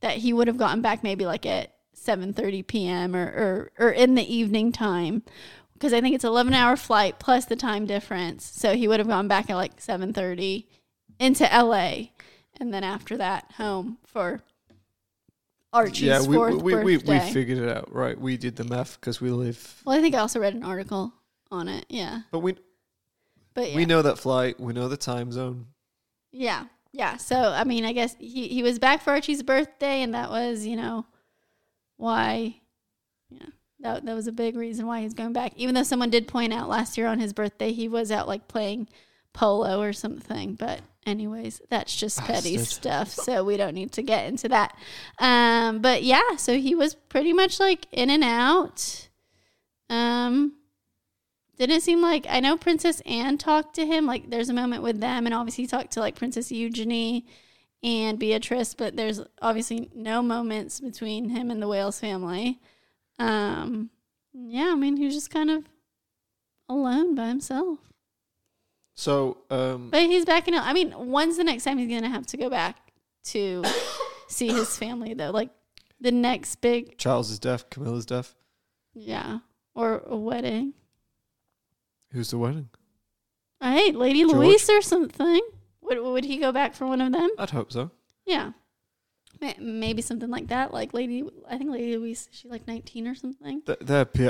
[0.00, 1.71] that he would have gotten back maybe like at
[2.04, 3.16] 7:30 p.m.
[3.16, 5.22] or, or or in the evening time
[5.74, 8.44] because I think it's 11 hour flight plus the time difference.
[8.44, 10.66] So he would have gone back at like 7:30
[11.18, 12.08] into LA
[12.60, 14.42] and then after that home for
[15.72, 17.26] Archie's yeah, we fourth we, we, we birthday.
[17.26, 18.18] we figured it out, right?
[18.18, 21.14] We did the math because we live, well, I think I also read an article
[21.50, 21.86] on it.
[21.88, 22.20] Yeah.
[22.30, 22.56] but we
[23.54, 23.76] But yeah.
[23.76, 24.60] we know that flight.
[24.60, 25.66] We know the time zone.
[26.30, 26.64] Yeah.
[26.92, 27.16] Yeah.
[27.16, 30.66] So, I mean, I guess he, he was back for Archie's birthday, and that was,
[30.66, 31.06] you know,
[32.02, 32.56] why,
[33.30, 33.46] yeah,
[33.80, 35.52] that, that was a big reason why he's going back.
[35.56, 38.48] Even though someone did point out last year on his birthday, he was out like
[38.48, 38.88] playing
[39.32, 40.54] polo or something.
[40.54, 42.72] But, anyways, that's just petty Bastard.
[42.72, 43.08] stuff.
[43.08, 44.76] So, we don't need to get into that.
[45.18, 49.08] Um, but yeah, so he was pretty much like in and out.
[49.88, 50.54] Um,
[51.58, 54.06] didn't seem like I know Princess Anne talked to him.
[54.06, 57.26] Like there's a moment with them, and obviously he talked to like Princess Eugenie
[57.82, 62.60] and Beatrice, but there's obviously no moments between him and the Wales family.
[63.18, 63.90] Um,
[64.32, 65.64] yeah, I mean he was just kind of
[66.68, 67.78] alone by himself.
[68.94, 70.54] So, um, But he's back in.
[70.54, 72.92] I mean, when's the next time he's gonna have to go back
[73.24, 73.62] to
[74.28, 75.30] see his family though?
[75.30, 75.50] Like
[76.00, 78.34] the next big, Charles is deaf, Camilla's deaf.
[78.94, 79.38] yeah,
[79.74, 80.74] or a wedding.
[82.12, 82.68] Who's the wedding?
[83.62, 84.34] Right, Lady George?
[84.34, 85.40] Louise or something.
[85.82, 87.30] Would would he go back for one of them?
[87.38, 87.90] I'd hope so.
[88.24, 88.52] Yeah,
[89.58, 90.72] maybe something like that.
[90.72, 93.62] Like Lady, I think Lady Louise, is she like nineteen or something.
[93.62, 94.28] Th- their PR,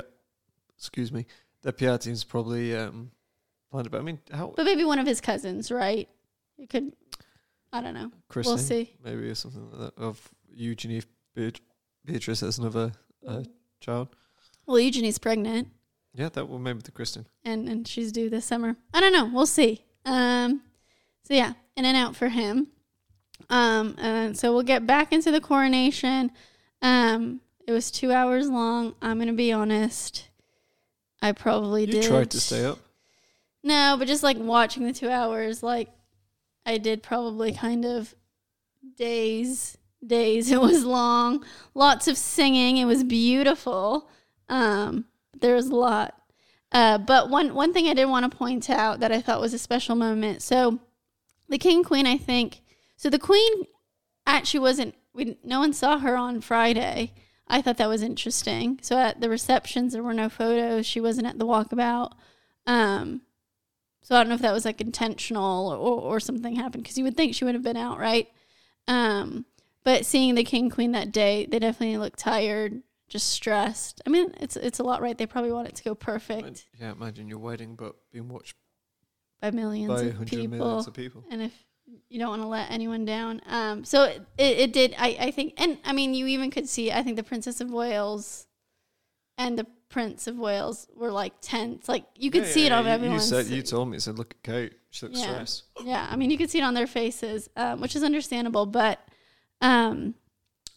[0.77, 1.27] excuse me,
[1.63, 3.11] their PR team's probably um,
[3.71, 3.91] planned.
[3.91, 6.09] But I mean, how But maybe one of his cousins, right?
[6.59, 6.93] It could.
[7.73, 8.11] I don't know.
[8.29, 8.95] Christine, We'll see.
[9.03, 10.03] maybe or something like that.
[10.03, 11.03] Of Eugenie
[11.35, 11.61] Beat-
[12.05, 12.93] Beatrice as another
[13.27, 13.43] uh,
[13.81, 14.09] child.
[14.67, 15.69] Well, Eugenie's pregnant,
[16.15, 17.27] Yeah, that will maybe the Kristen.
[17.45, 18.77] and and she's due this summer.
[18.95, 19.31] I don't know.
[19.33, 19.85] We'll see.
[20.05, 20.63] Um.
[21.23, 22.69] So yeah, in and out for him.
[23.51, 23.95] Um.
[23.99, 26.31] And so we'll get back into the coronation.
[26.81, 27.41] Um.
[27.67, 28.95] It was two hours long.
[29.01, 30.29] I'm gonna be honest.
[31.21, 31.95] I probably did.
[31.95, 32.11] You did.
[32.11, 32.79] tried to stay up.
[33.63, 35.89] No, but just like watching the two hours, like
[36.67, 38.15] I did probably kind of
[38.97, 40.51] days, days.
[40.53, 41.45] It was long,
[41.75, 42.79] lots of singing.
[42.79, 44.11] It was beautiful.
[44.49, 45.05] Um,
[45.41, 46.19] there was a lot.
[46.73, 49.55] Uh, but one one thing I did want to point out that I thought was
[49.55, 50.43] a special moment.
[50.43, 50.81] So
[51.53, 52.63] the king queen, I think.
[52.97, 53.67] So the queen
[54.27, 54.95] actually wasn't.
[55.15, 57.13] We no one saw her on Friday.
[57.47, 58.79] I thought that was interesting.
[58.83, 60.87] So at the receptions, there were no photos.
[60.87, 62.13] She wasn't at the walkabout.
[62.67, 63.23] Um,
[64.01, 67.05] so I don't know if that was like intentional or, or, something happened because you
[67.05, 68.29] would think she would have been out, right?
[68.87, 69.45] Um,
[69.85, 74.01] but seeing the king queen that day, they definitely looked tired, just stressed.
[74.07, 75.19] I mean, it's it's a lot, right?
[75.19, 78.57] They probably want it to go perfect yeah, imagine your wedding, but being watched
[79.43, 80.49] by millions by of people.
[80.49, 81.25] millions of people.
[81.31, 81.53] And if
[82.09, 83.43] you don't want to let anyone down.
[83.47, 84.95] Um, so it, it, did.
[84.97, 86.91] I, I think, and I mean, you even could see.
[86.93, 88.47] I think the Princess of Wales
[89.37, 91.89] and the Prince of Wales were like tense.
[91.89, 93.31] Like you could Yeah, see it on you- everyone's.
[93.31, 93.97] You said you told me.
[93.97, 94.73] You said, "Look at Kate.
[94.91, 95.25] She looks Yeah.
[95.27, 98.65] stressed." Yeah, I mean, you could see it on their faces, um, which is understandable.
[98.65, 99.01] But
[99.61, 100.15] um,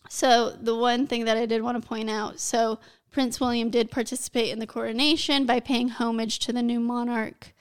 [0.10, 2.80] so the one thing that I did want to point out so
[3.12, 7.54] Prince William did participate in the coronation by paying homage to the new monarch.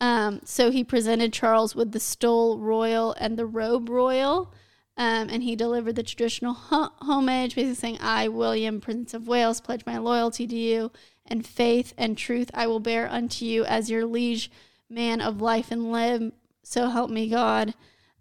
[0.00, 4.52] Um, so he presented Charles with the stole royal and the robe royal.
[4.96, 9.60] Um, and he delivered the traditional ho- homage, basically saying, I, William, Prince of Wales,
[9.60, 10.92] pledge my loyalty to you,
[11.24, 14.50] and faith and truth I will bear unto you as your liege
[14.90, 16.32] man of life and limb.
[16.62, 17.74] So help me God.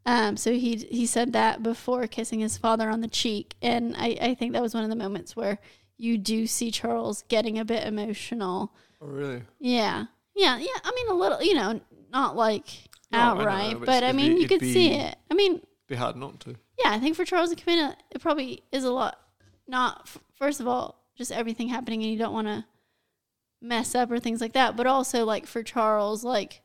[0.05, 4.17] Um, so he he said that before kissing his father on the cheek, and I,
[4.21, 5.59] I think that was one of the moments where
[5.97, 8.73] you do see Charles getting a bit emotional.
[9.01, 9.43] Oh, really?
[9.59, 10.05] Yeah,
[10.39, 10.67] yeah, yeah.
[10.83, 11.79] I mean, a little, you know,
[12.11, 12.65] not like
[13.11, 15.15] No, I know, outright, but but, I it'd mean, be- you could see be- it.
[15.29, 16.51] I mean, Be hard not to.
[16.83, 19.19] yeah, I think for Charles and Camilla, it probably is a lot.
[19.67, 22.65] Not f- first of all, just everything happening, and you don't want to
[23.61, 24.75] mess up or things like that.
[24.77, 26.61] But also, like for Charles, like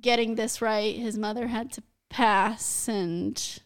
[0.00, 3.60] getting this right, his mother had to pass, and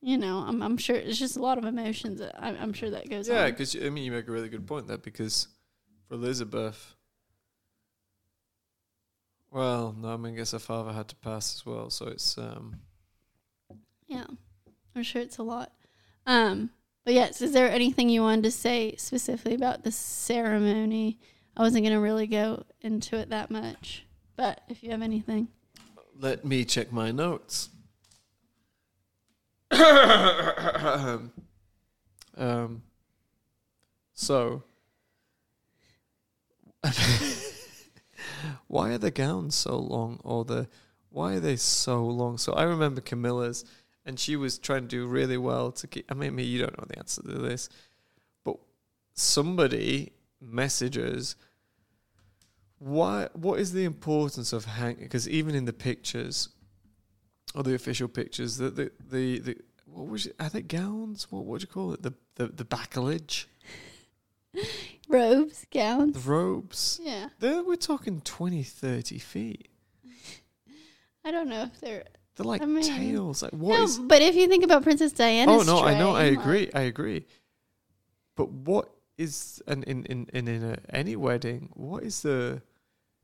[0.00, 2.20] you know, I'm I'm sure it's just a lot of emotions.
[2.20, 3.50] that I'm, I'm sure that goes Yeah, on.
[3.50, 5.48] because I mean, you make a really good point there because
[6.08, 6.94] for Elizabeth,
[9.50, 12.36] well, no, I mean, I guess her father had to pass as well, so it's
[12.38, 12.76] um,
[14.06, 14.26] Yeah,
[14.94, 15.72] I'm sure it's a lot.
[16.26, 16.70] Um,
[17.04, 21.18] but yes, is there anything you wanted to say specifically about the ceremony?
[21.56, 24.04] I wasn't gonna really go into it that much,
[24.36, 25.48] but if you have anything,
[26.20, 27.70] let me check my notes.
[29.70, 31.32] um,
[34.14, 34.62] so,
[38.66, 40.68] why are the gowns so long, or the
[41.10, 42.38] why are they so long?
[42.38, 43.64] So I remember Camilla's,
[44.04, 46.10] and she was trying to do really well to keep.
[46.10, 47.68] I mean, you don't know the answer to this,
[48.44, 48.56] but
[49.14, 51.36] somebody messages
[52.78, 56.48] why what is the importance of hanging because even in the pictures
[57.54, 61.44] or the official pictures the the the, the what was it are they gowns what
[61.44, 63.46] would you call it the the, the backlage
[65.08, 67.28] robes, the gowns, robes yeah.
[67.38, 69.68] they're, we're talking 20 30 feet
[71.24, 72.04] I don't know if they're
[72.36, 73.98] they're like I mean, tails like what no, is?
[73.98, 77.26] but if you think about Princess Diana, oh no i know i agree i agree
[78.36, 82.62] but what is and in in in, in a, any wedding what is the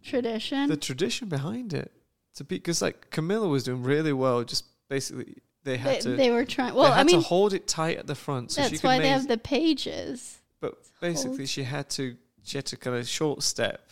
[0.02, 0.68] tradition.
[0.68, 1.92] the tradition behind it
[2.34, 4.44] to be because like Camilla was doing really well.
[4.44, 6.74] Just basically they had they, to they were trying.
[6.74, 8.80] they Well, had I mean, to hold it tight at the front so she that's
[8.80, 10.40] could why they have the pages.
[10.64, 13.90] But basically, she had to she had to kind of short step,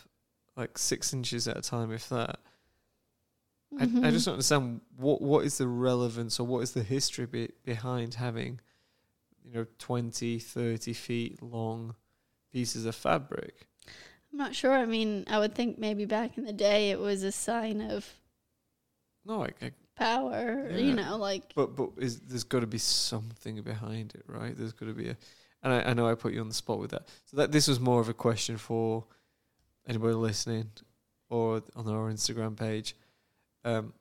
[0.57, 2.39] like six inches at a time, if that.
[3.79, 4.11] I, I Mhm.
[4.13, 8.15] just don't understand what what is the relevance or what is the history be, behind
[8.15, 8.61] having,
[9.45, 11.95] you know, 20, 30 feet long
[12.51, 13.67] pieces of fabric.
[14.33, 14.73] I'm not sure.
[14.73, 18.07] I mean, I would think maybe back in the day it was a sign of
[19.25, 20.69] No, I, I power.
[20.71, 20.77] Yeah.
[20.79, 24.57] You know, like But but is there's got to be something behind it, right?
[24.57, 25.17] There's got to be a,
[25.63, 27.07] and I, I know I put you on the spot with that.
[27.27, 29.05] So that this was more of a question for
[29.87, 30.71] anybody listening,
[31.29, 32.95] or on our Instagram page,
[33.65, 33.93] um,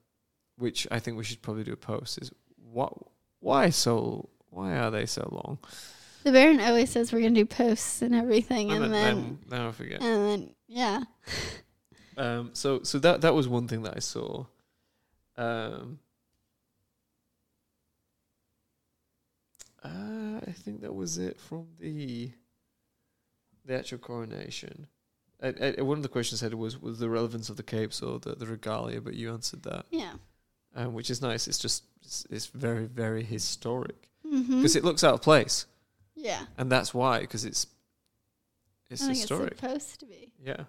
[0.58, 2.18] which I think we should probably do a post.
[2.18, 2.30] Is
[2.72, 2.92] what
[3.40, 5.58] why so why are they so long?
[6.24, 9.68] the Baron always says we're gonna do posts and everything, and, then, then, then now
[9.68, 10.00] I forget.
[10.02, 11.02] and then yeah,
[12.16, 14.44] Um, so so that that was one thing that I saw.
[15.36, 15.98] Um,
[19.84, 22.30] uh, I think that was it from the
[23.64, 24.86] the actual coronation.
[25.42, 28.18] I, I, one of the questions said was was the relevance of the capes or
[28.18, 30.12] the, the regalia, but you answered that, yeah.
[30.76, 31.48] um, which is nice.
[31.48, 34.56] It's just it's, it's very very historic Mm-hmm.
[34.58, 35.66] because it looks out of place,
[36.14, 37.66] yeah, and that's why because it's
[38.88, 39.52] it's historic.
[39.52, 40.32] it's supposed to be.
[40.42, 40.64] yeah.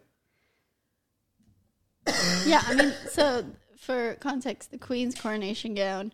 [2.46, 3.46] yeah, I mean, so
[3.78, 6.14] for context, the Queen's coronation gown,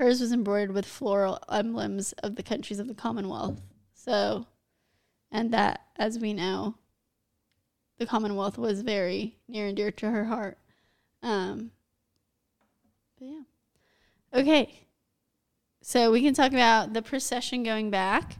[0.00, 3.60] hers was embroidered with floral emblems of the countries of the Commonwealth.
[3.92, 4.46] So,
[5.30, 6.76] and that, as we know,
[7.98, 10.56] the Commonwealth was very near and dear to her heart.
[11.22, 11.70] Um,
[13.18, 13.42] but yeah.
[14.32, 14.80] Okay.
[15.82, 18.36] So we can talk about the procession going back.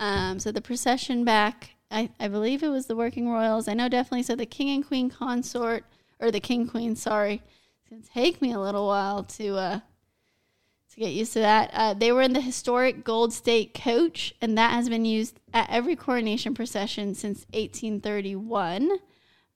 [0.00, 3.68] Um, so the procession back, I, I believe it was the working royals.
[3.68, 4.24] I know definitely.
[4.24, 5.84] So the king and queen consort,
[6.18, 7.42] or the king queen, sorry.
[7.78, 9.80] It's going to take me a little while to uh,
[10.98, 11.70] get used to that.
[11.72, 15.68] Uh, they were in the historic Gold State coach, and that has been used at
[15.70, 18.90] every coronation procession since 1831.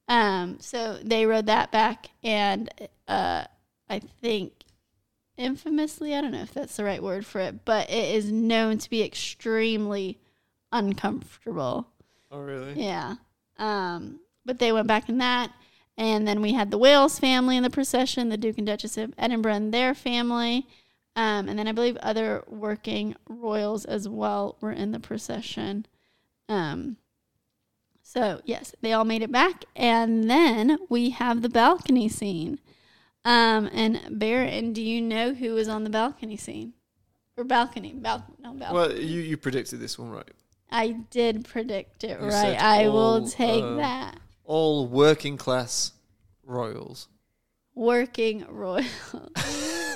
[0.08, 2.68] Um, so they rode that back, and
[3.08, 3.44] uh,
[3.88, 4.52] I think
[5.36, 8.78] infamously, I don't know if that's the right word for it, but it is known
[8.78, 10.18] to be extremely
[10.72, 11.88] uncomfortable.
[12.30, 12.74] Oh, really?
[12.74, 13.16] Yeah.
[13.58, 15.52] Um, but they went back in that.
[15.96, 19.12] And then we had the Wales family in the procession, the Duke and Duchess of
[19.18, 20.66] Edinburgh and their family.
[21.16, 25.86] Um, and then I believe other working royals as well were in the procession.
[26.48, 26.96] Um,
[28.02, 29.64] so, yes, they all made it back.
[29.76, 32.58] And then we have the balcony scene.
[33.24, 36.72] Um, and Barron, do you know who was on the balcony scene?
[37.36, 37.92] Or balcony?
[37.92, 38.74] Bal- no, balcony.
[38.74, 40.30] Well, you, you predicted this one right.
[40.70, 42.60] I did predict it You right.
[42.60, 44.16] I will take um, that.
[44.44, 45.92] All working class
[46.44, 47.08] royals.
[47.74, 48.86] Working royals.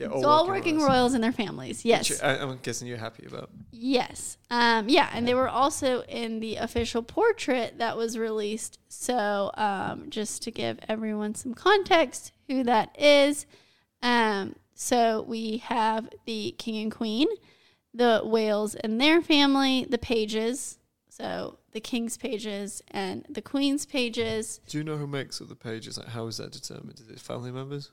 [0.00, 0.88] Yeah, so all working royals.
[0.88, 1.84] royals and their families.
[1.84, 2.22] Yes.
[2.22, 3.50] I, I'm guessing you're happy about.
[3.70, 4.38] Yes.
[4.50, 8.78] Um, yeah, and they were also in the official portrait that was released.
[8.88, 13.44] So um, just to give everyone some context, who that is.
[14.02, 17.28] Um, so we have the king and queen,
[17.92, 20.78] the Wales and their family, the pages.
[21.10, 24.60] So the king's pages and the queen's pages.
[24.66, 25.98] Do you know who makes up the pages?
[25.98, 26.98] Like, how is that determined?
[27.00, 27.90] Is it family members?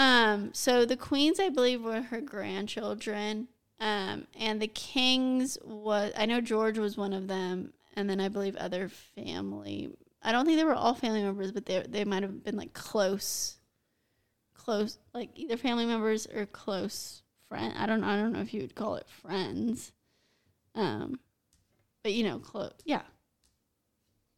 [0.00, 3.48] Um, so the queens, I believe, were her grandchildren.
[3.80, 8.28] Um, and the kings was I know George was one of them, and then I
[8.28, 9.90] believe other family.
[10.22, 12.72] I don't think they were all family members, but they they might have been like
[12.72, 13.58] close,
[14.54, 17.74] close, like either family members or close friend.
[17.76, 19.92] I don't I don't know if you would call it friends.
[20.74, 21.20] Um,
[22.02, 23.02] but you know, close, yeah,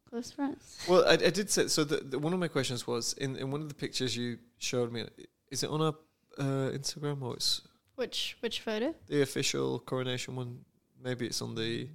[0.09, 0.85] close friends.
[0.89, 1.85] Well, I, I did say so.
[1.85, 4.91] The, the, one of my questions was in, in one of the pictures you showed
[4.91, 5.05] me.
[5.53, 5.93] Is it on our
[6.39, 7.61] uh, Instagram or it's
[7.93, 8.95] Which which photo?
[9.05, 10.65] the official coronation one?
[10.99, 11.89] Maybe it's on the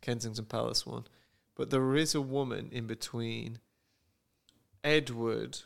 [0.00, 1.04] Kensington Palace one.
[1.54, 3.58] But there is a woman in between
[4.82, 5.58] Edward,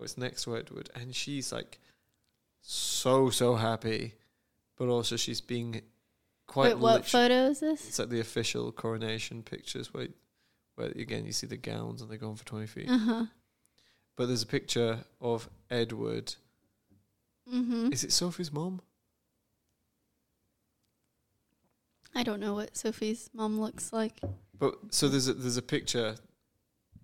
[0.00, 1.78] it's next to Edward, and she's like
[2.60, 4.14] so so happy,
[4.76, 5.82] but also she's being
[6.48, 6.74] quite.
[6.74, 7.86] Wait, what photo is this?
[7.86, 10.08] It's like the official coronation pictures where,
[10.74, 12.90] where again you see the gowns and they're going for twenty feet.
[12.90, 13.26] Uh huh.
[14.16, 16.34] But there's a picture of Edward.
[17.52, 17.92] Mm-hmm.
[17.92, 18.80] Is it Sophie's mom?
[22.14, 24.14] I don't know what Sophie's mom looks like.
[24.58, 26.16] But so there's a there's a picture.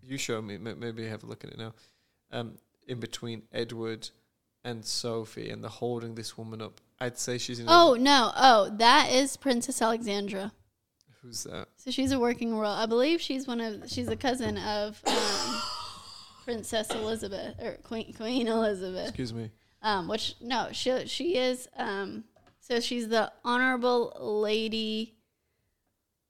[0.03, 0.59] You show me.
[0.59, 1.73] Maybe have a look at it now.
[2.33, 4.11] Um, in between Edward
[4.65, 6.81] and Sophie, and they're holding this woman up.
[7.01, 7.67] I'd say she's in.
[7.69, 8.33] Oh no!
[8.37, 10.53] Oh, that is Princess Alexandra.
[11.23, 11.69] who's that?
[11.77, 12.73] So she's a working royal.
[12.73, 13.89] I believe she's one of.
[13.89, 15.61] She's a cousin of um,
[16.45, 19.09] Princess Elizabeth or Queen Queen Elizabeth.
[19.09, 19.51] Excuse me.
[19.85, 21.69] Um, which no, she she is.
[21.77, 22.25] Um,
[22.61, 25.15] so she's the Honorable Lady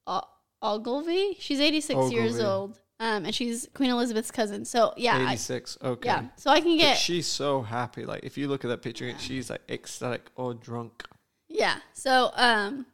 [0.07, 0.29] O-
[0.61, 1.37] Ogilvy.
[1.39, 2.81] She's eighty six years old.
[3.01, 4.65] Um, and she's Queen Elizabeth's cousin.
[4.65, 5.79] So yeah, I, Eighty six.
[5.83, 6.09] Okay.
[6.09, 6.25] yeah.
[6.37, 8.05] So I can But get she's so happy.
[8.05, 11.05] Like if you look at that picture, she's like ecstatic or drunk.
[11.49, 11.77] Yeah.
[11.93, 12.87] So um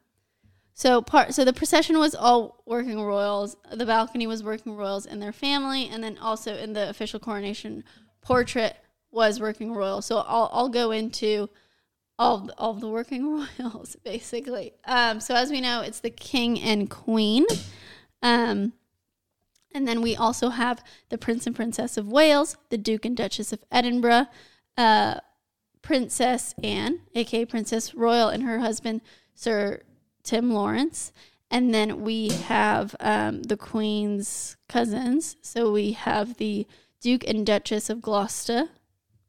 [0.75, 3.57] so part so the procession was all working royals.
[3.73, 7.85] The balcony was working royals and their family and then also in the official coronation
[8.23, 8.77] portrait
[9.11, 10.03] was working royal.
[10.03, 11.49] So I'll I'll go into
[12.19, 14.75] all the, all the working royals basically.
[14.85, 17.47] Um so as we know it's the king and queen.
[18.23, 18.73] Um
[19.73, 23.53] and then we also have the Prince and Princess of Wales, the Duke and Duchess
[23.53, 24.27] of Edinburgh,
[24.77, 25.21] uh,
[25.83, 29.01] Princess Anne, aka Princess Royal, and her husband,
[29.35, 29.81] Sir
[30.23, 31.13] Tim Laurence.
[31.51, 35.37] And then we have um, the Queen's cousins.
[35.41, 36.67] So we have the
[37.01, 38.69] Duke and Duchess of Gloucester.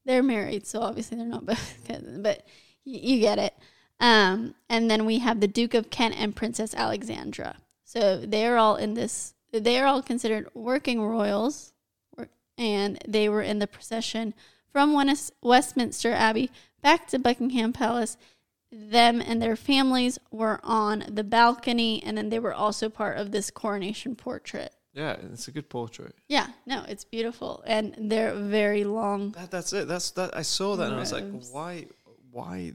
[0.06, 2.45] They're married, so obviously they're not both cousins, but
[2.86, 3.54] y- you get it.
[3.99, 7.58] Um, and then we have the Duke of Kent and Princess Alexandra.
[7.84, 11.74] So they're all in this, they're all considered working royals,
[12.58, 14.34] and they were in the procession
[14.72, 14.93] from
[15.41, 16.49] Westminster Abbey
[16.82, 18.18] back to Buckingham Palace.
[18.72, 23.32] Them and their families were on the balcony, and then they were also part of
[23.32, 24.74] this coronation portrait.
[24.94, 26.16] Yeah, it's a good portrait.
[26.28, 29.32] Yeah, no, it's beautiful, and they're very long.
[29.32, 29.88] That, that's it.
[29.88, 30.36] That's that.
[30.36, 31.88] I saw that and I was like, why?
[32.32, 32.74] Why?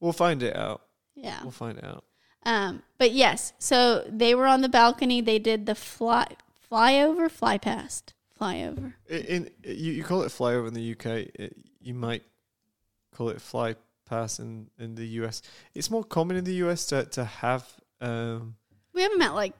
[0.00, 0.82] We'll find it out.
[1.14, 1.42] Yeah.
[1.42, 2.04] We'll find it out.
[2.44, 5.20] Um, but yes, so they were on the balcony.
[5.20, 6.26] They did the fly
[6.70, 8.94] flyover, fly past, flyover.
[9.08, 11.06] In, in you, you call it flyover in the UK.
[11.34, 12.22] It, you might
[13.14, 15.40] call it fly pass in, in the US.
[15.74, 17.66] It's more common in the US to to have
[18.00, 18.56] um,
[18.92, 19.54] We have them at like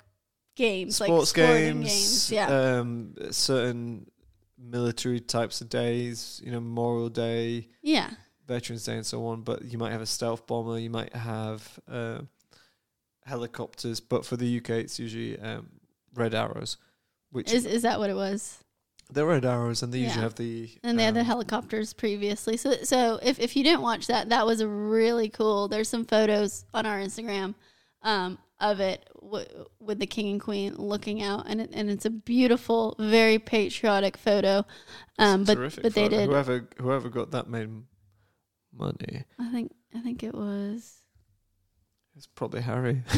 [0.54, 2.32] games, sports like games, games.
[2.32, 4.10] Yeah, um, certain
[4.58, 6.40] military types of days.
[6.44, 8.10] You know, Memorial Day, yeah,
[8.46, 9.42] Veterans Day, and so on.
[9.42, 10.78] But you might have a stealth bomber.
[10.78, 12.20] You might have uh,
[13.24, 14.00] helicopters.
[14.00, 15.68] But for the UK, it's usually um,
[16.14, 16.76] red arrows,
[17.30, 18.58] which is is that what it was?
[19.12, 22.56] The Red Arrows, and they usually have the And they had the um, helicopters previously.
[22.56, 25.68] So, so if, if you didn't watch that, that was really cool.
[25.68, 27.54] There's some photos on our Instagram
[28.02, 29.46] um, of it w-
[29.80, 34.16] with the king and queen looking out, and it, and it's a beautiful, very patriotic
[34.16, 34.64] photo.
[35.18, 36.16] Um, but terrific but they photo.
[36.18, 36.28] did.
[36.28, 37.68] Whoever whoever got that made
[38.72, 39.24] money.
[39.38, 40.94] I think I think it was
[42.16, 43.02] It's probably Harry.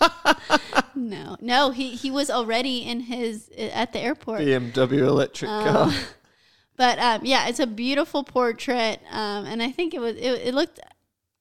[0.94, 1.70] no, no.
[1.70, 4.40] He he was already in his at the airport.
[4.42, 5.92] BMW electric Um, car.
[6.76, 10.54] but um, yeah, it's a beautiful portrait, um, and I think it was it, it
[10.54, 10.80] looked.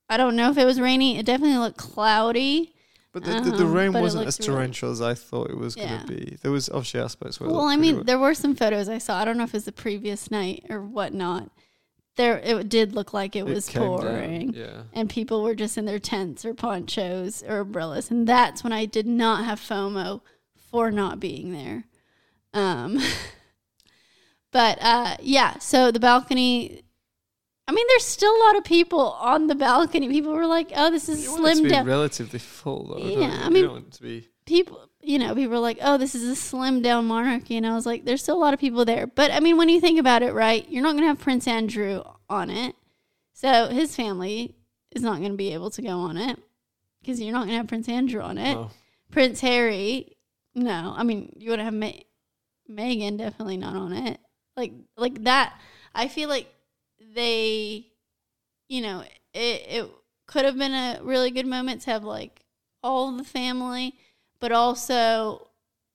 [0.10, 1.18] I don't know if it was rainy.
[1.20, 2.74] It definitely looked cloudy.
[3.12, 5.14] But the, the, the um, rain but it wasn't looked as really- torrential as I
[5.16, 5.88] thought it was Yeah.
[5.90, 6.38] going to be.
[6.42, 7.50] There was obviously aspects where.
[7.50, 8.06] it Well, looked I pretty mean, wet.
[8.06, 9.18] there were some photos I saw.
[9.20, 11.50] I don't know if it was the previous night or whatnot.
[12.18, 14.82] There, it did look like it, was came down, pouring, Yeah.
[14.94, 18.86] and people were just in their tents or ponchos or umbrellas, and that's when I
[18.86, 20.22] did not have FOMO
[20.70, 21.86] for not being there.
[22.54, 23.00] Um,
[24.52, 26.84] but uh, yeah, so the balcony.
[27.70, 30.10] I mean, there's still a lot of people on the balcony.
[30.10, 32.98] People were like, "Oh, this is You want it to slim down." relatively full, though.
[32.98, 33.44] Yeah, you?
[33.46, 34.28] I mean- don't want to be.
[34.46, 37.74] people you know people were like oh this is a slim down monarchy and i
[37.74, 39.98] was like there's still a lot of people there but i mean when you think
[40.00, 42.76] about it right you're not going to have prince andrew on it
[43.32, 44.56] so his family
[44.92, 46.38] is not going to be able to go on it
[47.00, 48.58] because you're not going to have prince andrew on it
[49.12, 50.18] prince harry
[50.54, 52.04] no i mean you would have Ma-
[52.70, 54.20] meghan definitely not on it
[54.58, 55.54] like like that
[55.96, 56.48] i feel like
[57.14, 57.88] they
[58.68, 59.04] you know
[59.34, 59.90] it, it
[60.28, 62.46] could have been a really good moment to have like
[62.84, 63.96] all the family
[64.40, 65.50] but also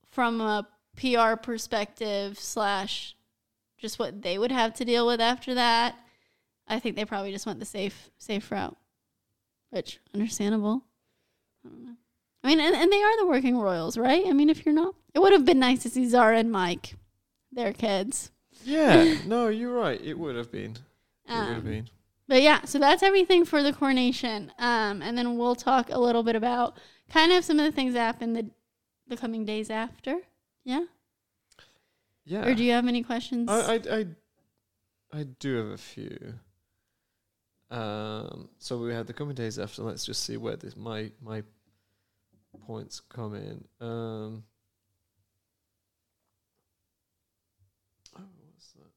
[0.06, 3.16] from a pr perspective slash
[3.78, 5.94] just what they would have to deal with after that
[6.68, 8.76] i think they probably just went the safe safe route
[9.70, 10.84] which understandable
[11.64, 11.94] i don't know
[12.42, 14.94] i mean and, and they are the working royals right i mean if you're not
[15.14, 16.94] it would have been nice to see zara and mike
[17.52, 18.30] their kids
[18.64, 19.16] Yeah.
[19.26, 20.00] no, you're right.
[20.00, 20.76] It would have been.
[21.27, 21.85] Have Um.
[22.27, 24.51] But yeah, so that's everything for the coronation.
[24.59, 26.79] Um, and then we'll talk a little bit about
[27.11, 28.51] kind of some of the things that happened the
[29.07, 30.16] the coming days after.
[30.64, 30.85] Yeah.
[32.25, 32.47] Yeah.
[32.47, 33.51] Or do you have any questions?
[33.51, 34.07] I, I, I,
[35.12, 36.35] I do have a few.
[37.70, 39.83] Um, so we had the coming days after.
[39.83, 41.43] Let's just see where this my my
[42.66, 43.64] points come in.
[43.81, 44.45] Um,
[48.16, 48.22] oh,
[48.53, 48.91] what's that?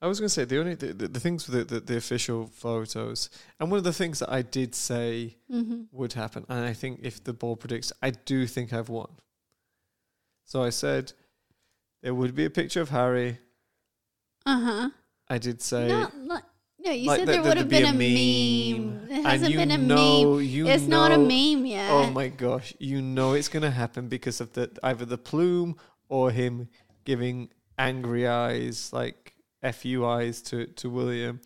[0.00, 2.46] I was going to say the only the, the, the things with the, the official
[2.46, 5.82] photos, and one of the things that I did say mm-hmm.
[5.90, 9.10] would happen, and I think if the ball predicts, I do think I've won.
[10.44, 11.12] So I said
[12.02, 13.38] there would be a picture of Harry.
[14.46, 14.90] Uh huh.
[15.28, 15.88] I did say.
[15.88, 16.40] No, no,
[16.78, 19.08] no, you Like said there would have been a meme.
[19.08, 19.10] meme.
[19.10, 20.44] It hasn't been a know, meme.
[20.44, 21.90] you It's know, not a meme yet.
[21.90, 25.76] Oh my gosh, you know it's going to happen because of the either the plume
[26.08, 26.68] or him
[27.04, 29.27] giving angry eyes, like
[29.62, 31.40] fu eyes to to William.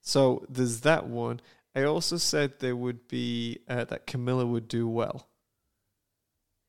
[0.00, 1.40] So there's that one.
[1.74, 5.28] I also said there would be uh, that Camilla would do well,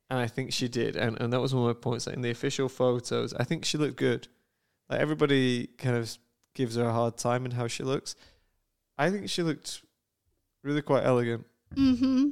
[0.10, 2.08] and I think she did, and and that was one of my points.
[2.08, 4.28] Like in the official photos, I think she looked good.
[4.90, 6.18] Like everybody kind of
[6.56, 8.16] gives her a hard time in how she looks.
[8.98, 9.82] I think she looked
[10.64, 11.46] really quite elegant.
[11.76, 12.30] Mm-hmm.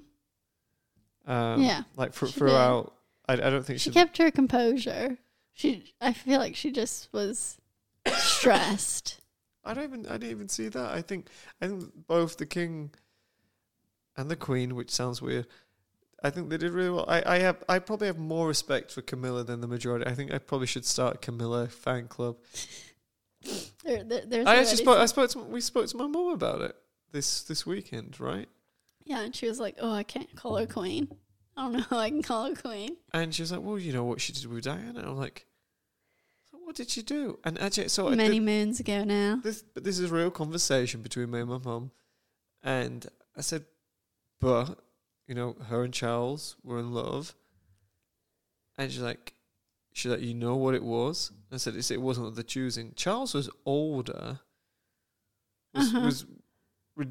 [1.31, 2.29] Um, Yeah, like did.
[2.33, 2.93] throughout.
[3.27, 3.93] I, I don't think She she.
[3.93, 5.17] kept her composure.
[5.53, 7.57] She, I feel like she just was
[8.13, 9.19] stressed.
[9.63, 10.07] I don't even.
[10.07, 10.91] I didn't even see that.
[10.91, 11.27] I think.
[11.61, 12.91] I think both the king
[14.15, 15.47] and the queen, which sounds weird.
[16.23, 17.05] I think they did really well.
[17.07, 17.63] I, I have.
[17.67, 20.05] I probably have more respect for Camilla than the majority.
[20.05, 22.37] I think I probably should start a Camilla fan club.
[23.83, 24.97] There, there, there's I actually spoke.
[24.97, 25.39] I spoke to.
[25.39, 26.75] We spoke to my mom about it
[27.11, 28.47] this this weekend, right?
[29.05, 31.07] yeah, and she was like, "Oh, I can't call her queen.
[31.55, 33.93] I don't know how I can call her queen." And she was like, "Well, you
[33.93, 35.54] know what she did with Diana." I'm like, "So
[36.65, 39.39] what did she do?" And actually, so Many did- moons ago now.
[39.43, 41.91] this but this is a real conversation between me and my mum
[42.63, 43.05] and
[43.37, 43.65] I said
[44.41, 44.79] but
[45.27, 47.33] you know her and Charles were in love
[48.77, 49.33] and she's like
[49.93, 53.49] she's like you know what it was I said it wasn't the choosing Charles was
[53.65, 54.39] older
[55.73, 56.05] was, Uh-huh.
[56.05, 56.25] was
[56.95, 57.07] re-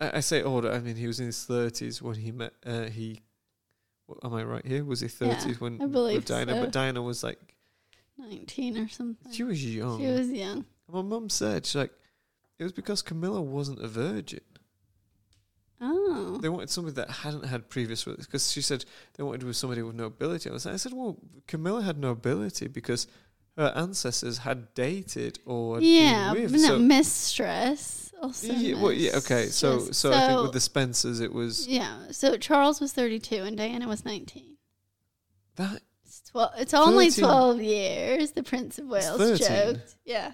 [0.00, 2.84] I, I say older I mean he was in his 30s when he met uh,
[2.84, 3.22] he
[4.06, 6.60] what, am I right here was he 30s Yeah, when with Diana so.
[6.60, 7.38] but Diana was like
[8.18, 9.32] Nineteen or something.
[9.32, 10.64] she was young She was young.
[10.90, 11.92] my mum said, she's like,
[12.58, 14.40] it was because Camilla wasn't a virgin.
[15.80, 18.84] Oh, They wanted somebody that hadn't had previous, because she said
[19.14, 20.50] they wanted with somebody with nobility.
[20.50, 23.06] I was like, I said, well, Camilla had nobility because
[23.56, 26.52] her ancestors had dated or yeah, been with.
[26.52, 28.12] no, so, mistress.
[28.20, 29.46] Also, yeah, well, yeah, okay.
[29.46, 29.98] So, mistress.
[29.98, 32.10] so, I think with the Spencers, it was yeah.
[32.10, 34.56] So Charles was thirty-two and Diana was nineteen.
[35.56, 35.82] that.
[36.28, 36.52] It's Twelve.
[36.58, 37.24] It's only 13.
[37.24, 38.32] twelve years.
[38.32, 39.46] The Prince of Wales 13.
[39.48, 39.96] joked.
[40.04, 40.32] Yeah.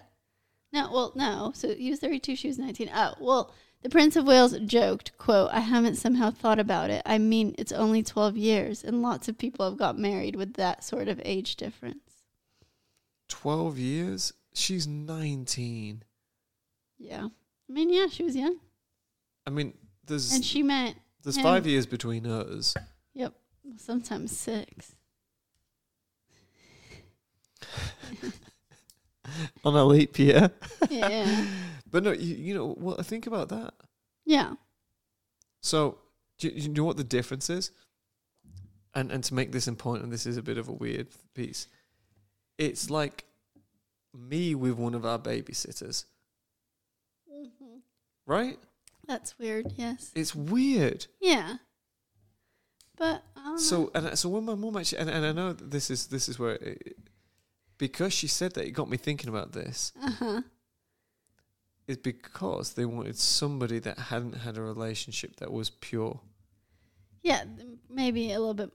[0.73, 1.53] No, well, no.
[1.55, 2.35] So he was thirty-two.
[2.37, 2.91] She was nineteen.
[2.95, 3.53] Oh, well.
[3.83, 7.03] The Prince of Wales joked, "quote I haven't somehow thought about it.
[7.05, 10.83] I mean, it's only twelve years, and lots of people have got married with that
[10.83, 11.99] sort of age difference."
[13.29, 14.33] 12 years?
[14.55, 16.03] She's 19.
[16.99, 17.29] Yeah.
[17.69, 18.57] I mean, yeah, she was young,
[19.47, 19.75] I mean,
[20.07, 20.95] there's and she met.
[21.23, 21.43] there's him.
[21.43, 22.75] five years between us.
[23.15, 23.35] Yep.
[23.77, 24.94] Sometimes six.
[29.65, 30.51] On a leap year.
[30.91, 31.47] Yeah.
[31.95, 33.73] But no, you, you know, well, I think about that.
[34.27, 34.55] yeah.
[35.61, 35.99] So,
[36.39, 37.71] do you, you know what the difference is?
[38.95, 41.69] And and to make this important, this is a bit of a weird piece.
[42.59, 43.27] It's like
[44.13, 46.07] me with one of our babysitters,
[47.33, 47.79] mm-hmm.
[48.27, 48.59] right?
[49.07, 49.73] That's weird.
[49.77, 50.11] Yes.
[50.17, 51.07] It's weird.
[51.21, 51.59] Yeah.
[52.97, 53.57] But I don't know.
[53.57, 56.41] So and so when my mum actually and, and I know this is this is
[56.41, 56.97] where it,
[57.89, 60.41] because she said that it got me thinking about this Uh huh.
[61.87, 66.21] is because they wanted somebody that hadn't had a relationship that was pure.
[67.23, 67.45] Yeah,
[67.91, 68.71] maybe a little bit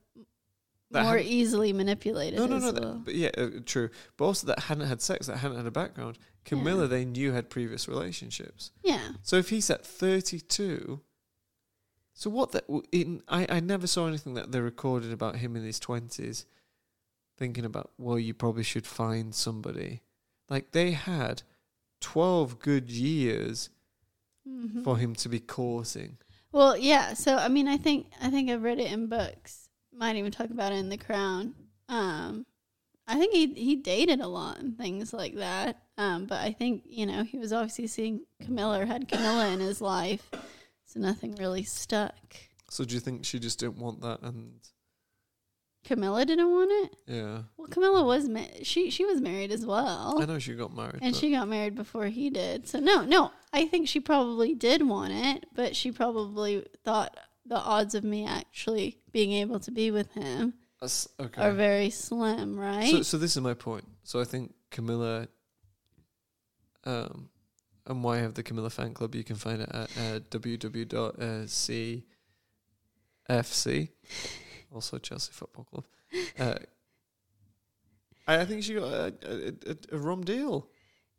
[0.92, 2.40] That more easily manipulated.
[2.40, 2.72] No, no, no.
[2.72, 2.74] well.
[2.82, 3.90] That, but yeah, uh, true.
[4.18, 6.18] But also that hadn't had sex, that hadn't had a background.
[6.46, 6.88] Camilla, Yeah.
[6.88, 8.72] they knew had previous relationships.
[8.84, 9.10] yeah.
[9.22, 11.02] So if he's at thirty-two,
[12.14, 12.52] so what?
[12.54, 16.46] That in I I never saw anything that they recorded about him in his twenties,
[17.40, 20.02] thinking about well, you probably should find somebody.
[20.50, 21.42] Like they had
[22.02, 23.70] twelve good years
[24.48, 24.84] Mhm.
[24.84, 26.18] for him to be courting.
[26.52, 27.14] Well, yeah.
[27.14, 29.70] So I mean, I think I think I've read it in books.
[29.94, 31.56] Might even talk about it in The Crown.
[31.88, 32.46] Um,
[33.08, 35.84] I think he he dated a lot and things like that.
[35.98, 39.60] Um, but I think you know he was obviously seeing Camilla or had Camilla in
[39.60, 40.30] his life,
[40.86, 42.16] so nothing really stuck.
[42.70, 44.22] So do you think she just didn't want that?
[44.22, 44.60] And
[45.86, 46.96] Camilla didn't want it.
[47.08, 50.18] yeah, Well, Camilla was ma- she she was married as well.
[50.22, 51.00] I know she got married.
[51.02, 52.68] And but- she got married before he did.
[52.68, 57.58] So no, no, I think she probably did want it, but she probably thought the
[57.58, 61.42] odds of me actually being able to be with him That's- okay.
[61.42, 62.92] are very slim, right?
[62.92, 63.86] So, so this is my point.
[64.04, 65.28] So I think Camilla,
[66.86, 67.30] um,
[67.88, 69.16] and why I have the Camilla fan club.
[69.16, 72.04] You can find it at uh, www.cfc,
[74.74, 75.86] also Chelsea Football Club.
[76.38, 76.56] Uh,
[78.28, 80.68] I I think she got a, a, a, a rum deal,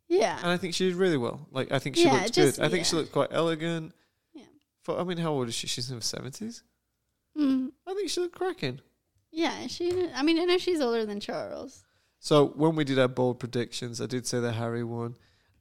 [0.07, 0.37] yeah.
[0.41, 1.47] and I think she did really well.
[1.51, 2.65] Like I think she Yeah, looked just- good.
[2.65, 3.93] I think she looked quite elegant.
[4.33, 4.43] Yeah.
[4.83, 5.67] For I mean, how old is she?
[5.67, 6.63] She's in her seventies.
[7.37, 8.81] Mm, I think she looked cracking.
[9.31, 11.83] yeah, she I mean, I know she's older than Charles.
[12.19, 15.15] So when we did our bold predictions, I did say that Harry won.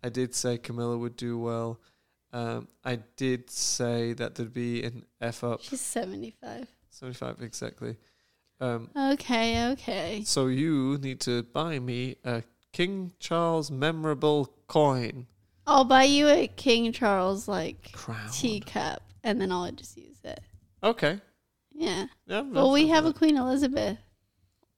[0.04, 1.80] I did say Camilla would do well.
[2.32, 6.68] Um, I did say that there'd be an F up She's seventy five
[7.02, 7.96] exactly.
[8.60, 10.22] Um, Okay, okay.
[10.24, 15.26] so you need to buy me a King Charles memorable coin
[15.66, 18.28] I'll buy you a King Charles like crown.
[18.32, 20.40] teacup and then I'll just use it.
[20.82, 21.20] Okay.
[21.72, 22.06] Yeah.
[22.26, 22.40] Yeah.
[22.42, 23.98] Well, we have a Queen Elizabeth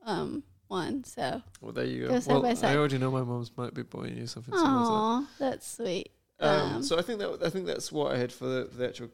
[0.05, 1.43] um one, so.
[1.61, 2.21] Well, there you go go.
[2.21, 4.87] side well, by I already know my mum's might be buying you something similar to
[4.87, 4.93] that.
[4.93, 6.11] Aw, that's sweet.
[6.41, 8.89] Um, Um, so I think that I think that's what I had for the, the
[8.89, 9.09] actual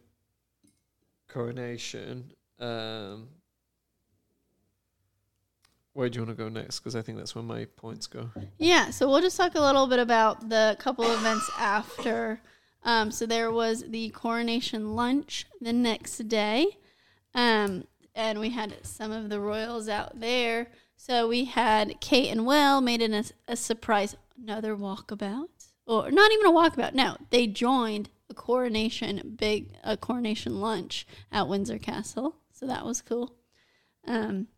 [1.28, 2.32] coronation.
[2.58, 3.28] Um,
[5.92, 6.78] where do you want to go next?
[6.78, 8.30] Because I think that's where my points go.
[8.58, 12.40] Yeah, so we'll just talk a little bit about the couple events after.
[12.84, 16.78] Um, so there was the coronation lunch the next day,
[17.34, 20.68] um, and we had some of the royals out there.
[20.96, 25.48] So we had Kate and Will made it a, a surprise another walkabout,
[25.86, 26.94] or not even a walkabout.
[26.94, 32.36] No, they joined a coronation big a coronation lunch at Windsor Castle.
[32.58, 33.36] So that was cool.
[34.04, 34.48] Um,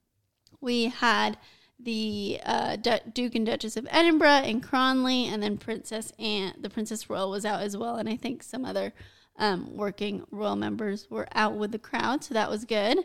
[0.63, 1.37] we had
[1.79, 6.71] the uh, Du- Duke and Duchess of Edinburgh and Cranleigh, and then Princess Anne, the
[6.71, 8.95] Princess Royal was out as well, and I think some other
[9.37, 12.99] um, working royal members were out with the crowd, so that was good.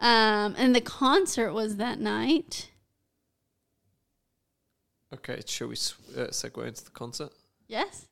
[0.00, 2.70] Um, and the concert was that night.
[5.14, 7.32] Okay, shall we uh, segue into the concert?
[7.68, 8.08] Yes.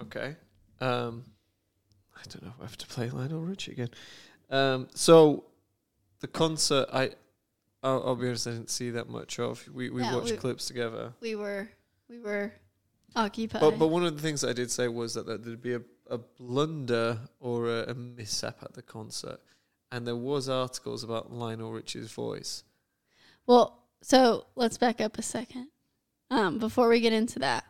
[0.00, 0.36] Okay.
[0.80, 1.24] Um,
[2.16, 3.90] I don't know if I have to play Lionel Richie again.
[4.50, 5.44] Um, so
[6.20, 7.10] the concert, I,
[7.82, 9.66] I'll, I'll be honest, I didn't see that much of.
[9.72, 11.12] We we Yeah, watched we- clips together.
[11.20, 11.68] We were
[12.08, 12.52] we were
[13.16, 13.60] occupied.
[13.60, 15.82] But but one of the things I did say was that, that there'd be a,
[16.10, 19.40] a blunder or a, a mishap at the concert,
[19.92, 22.64] and there was articles about Lionel Richie's voice.
[23.46, 25.68] Well, so let's back up a second.
[26.32, 27.64] Um, before we get into that.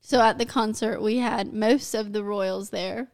[0.00, 3.08] So at the concert we had most of the royals there.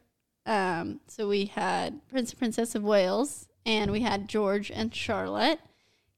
[0.45, 5.59] Um, so we had Prince and Princess of Wales and we had George and Charlotte.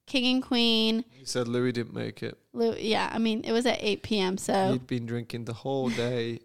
[0.08, 1.04] King and Queen.
[1.18, 2.38] You said Louis didn't make it.
[2.54, 4.38] Lou, yeah, I mean it was at eight p.m.
[4.38, 6.42] So He'd been drinking the whole day.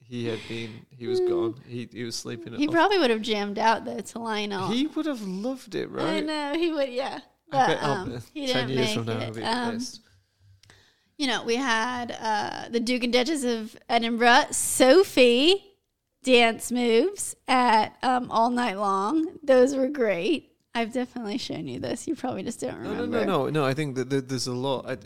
[0.00, 0.86] He had been.
[0.90, 1.60] He was gone.
[1.66, 2.54] He he was sleeping.
[2.54, 2.72] he off.
[2.72, 4.68] probably would have jammed out though to Lionel.
[4.68, 6.06] He would have loved it, right?
[6.06, 6.88] I know he would.
[6.88, 7.20] Yeah,
[7.50, 9.42] but I'll um, he didn't years make from now, it.
[9.42, 9.80] Um,
[11.18, 15.67] you know, we had uh, the Duke and Duchess of Edinburgh, Sophie,
[16.22, 19.38] dance moves at um, all night long.
[19.42, 20.52] Those were great.
[20.74, 22.06] I've definitely shown you this.
[22.06, 23.20] You probably just don't No, remember.
[23.20, 23.64] no, no, no, no.
[23.64, 24.88] I think that there- there's a lot.
[24.88, 24.96] I,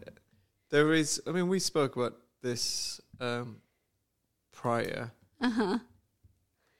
[0.70, 1.20] there is.
[1.26, 3.56] I mean, we spoke about this um,
[4.52, 5.12] prior.
[5.40, 5.78] Uh huh.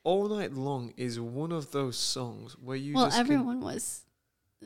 [0.05, 4.03] All night long is one of those songs where you Well, everyone was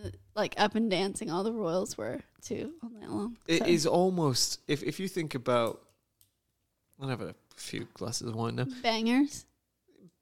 [0.03, 1.31] uh, like up and dancing.
[1.31, 3.37] All the royals were too all night long.
[3.47, 5.83] It So- is almost if if you think about.
[6.99, 8.65] I'll have a few glasses of wine now.
[8.83, 9.45] bangers.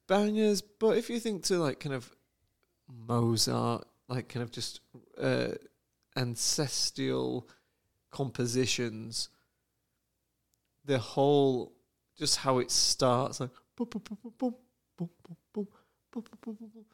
[0.07, 2.11] Bangers, but if you think to like kind of
[2.89, 4.81] Mozart, like kind of just
[5.21, 5.49] uh,
[6.17, 7.49] ancestral
[8.11, 9.29] compositions,
[10.85, 11.73] the whole
[12.17, 14.55] just how it starts like boom, boom, boom, boom,
[14.97, 15.09] boom,
[15.53, 15.67] boom,
[16.13, 16.85] boom, boom,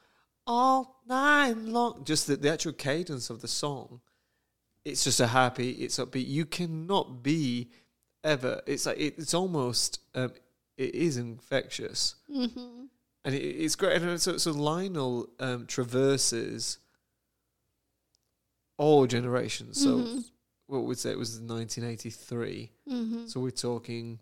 [0.46, 2.04] all night long.
[2.04, 4.00] Just the, the actual cadence of the song,
[4.84, 6.26] it's just a happy, it's upbeat.
[6.26, 7.70] You cannot be
[8.24, 8.62] ever.
[8.66, 10.32] It's like it, it's almost um,
[10.76, 12.84] it is infectious Mm-hmm.
[13.24, 14.00] And it, it's great.
[14.00, 16.78] And so, so Lionel um, traverses
[18.76, 19.80] all generations.
[19.80, 20.24] So Mhm.
[20.66, 22.70] what would say it was 1983.
[22.88, 23.26] Mm-hmm.
[23.26, 24.20] So we're talking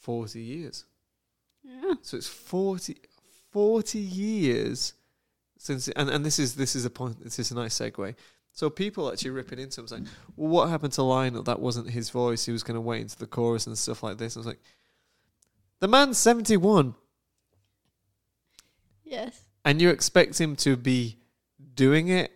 [0.00, 0.84] 40 years.
[1.64, 1.94] Yeah.
[2.02, 2.96] So it's 40,
[3.50, 4.94] 40 years
[5.58, 7.22] since, and, and this is this is a point.
[7.22, 8.14] This is a nice segue.
[8.52, 11.42] So people actually ripping into him saying, "Well, what happened to Lionel?
[11.44, 12.44] That wasn't his voice.
[12.44, 14.60] He was going to wait into the chorus and stuff like this." I was like,
[15.78, 16.94] "The man's 71."
[19.12, 19.34] Yes.
[19.64, 21.18] and you expect him to be
[21.74, 22.32] doing it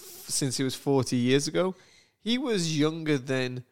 [0.00, 1.74] f- since he was 40 years ago?
[2.18, 3.64] He was younger than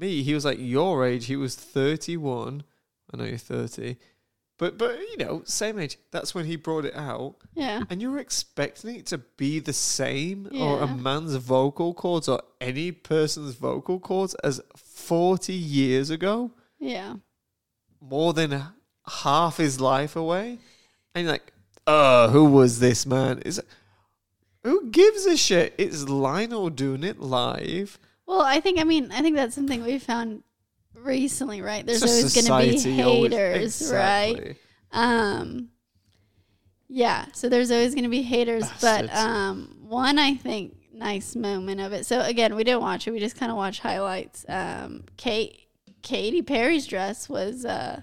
[0.00, 0.22] me.
[0.22, 1.26] He was like your age.
[1.26, 2.64] He was 31
[3.12, 3.96] i know you're 30
[4.58, 5.98] but but you know same age.
[6.12, 7.36] That's when he brought it out.
[7.54, 7.82] Yeah.
[7.90, 12.92] and you're expecting it to be the same or a man's vocal cords or any
[12.92, 16.52] person's vocal cords as 40 years ago?
[16.78, 17.14] Yeah.
[18.00, 18.62] more than
[19.06, 20.58] half his life away,
[21.14, 21.51] and you're like,
[21.86, 23.40] uh, who was this man?
[23.40, 23.60] Is
[24.62, 25.74] who gives a shit?
[25.78, 27.98] It's Lionel doing it live.
[28.26, 30.42] Well, I think I mean I think that's something we found
[30.94, 31.84] recently, right?
[31.84, 34.56] There's always going to be society, always- haters, right?
[34.92, 35.68] Um
[36.88, 41.80] yeah, so there's always going to be haters, but um one I think nice moment
[41.80, 42.06] of it.
[42.06, 43.10] So again, we didn't watch it.
[43.10, 44.44] We just kind of watched highlights.
[44.48, 45.58] Um Kate
[46.02, 48.02] Katy Perry's dress was uh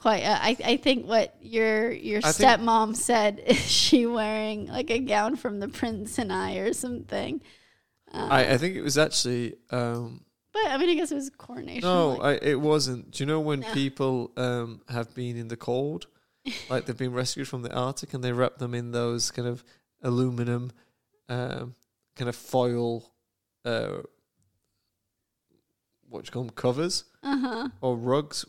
[0.00, 4.66] quite uh, I I think what your your I think- stepmom said is she wearing
[4.66, 7.40] like a gown from The Prince and I or something.
[8.12, 11.30] Um, I, I think it was actually um, but I mean, I guess it was
[11.30, 11.82] coronation.
[11.88, 13.12] no, like- I, it wasn't.
[13.12, 13.72] Do you know when No.
[13.72, 16.08] people um, have been in the cold,
[16.70, 19.62] like they've been rescued from the Arctic, and they wrap them in those kind of
[20.02, 20.72] aluminum,
[21.28, 21.76] um,
[22.16, 23.12] kind of foil,
[23.64, 23.98] uh,
[26.08, 27.68] what you call them, covers uh huh.
[27.80, 28.44] or rugs?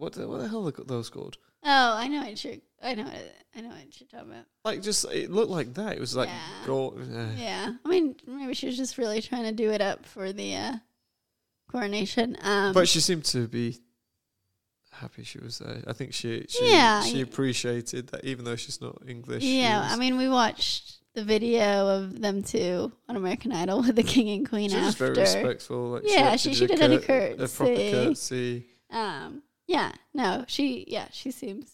[0.00, 1.36] What the, what the hell are those called?
[1.62, 2.54] Oh, I know what you're.
[2.82, 3.34] I know what.
[3.54, 4.44] I know what you're talking about.
[4.64, 5.92] Like just it looked like that.
[5.96, 6.66] It was like Yeah.
[6.66, 6.98] gold.
[7.00, 10.32] uh, Yeah, I mean, maybe she was just really trying to do it up for
[10.32, 10.72] the uh,
[11.70, 12.36] coronation.
[12.42, 13.76] Um, But she seemed to be
[14.92, 15.82] happy she was there.
[15.86, 19.42] I think she she Yeah, she appreciated that even though she's not English.
[19.44, 24.02] yeah, I mean, we watched the video of them two on American Idol with the
[24.02, 25.90] king and queen she was very respectful.
[25.90, 28.66] Like Yeah, she- she a did a curt- a proper courtesy.
[28.90, 31.70] Um, yeah, no, she, yeah, she seems,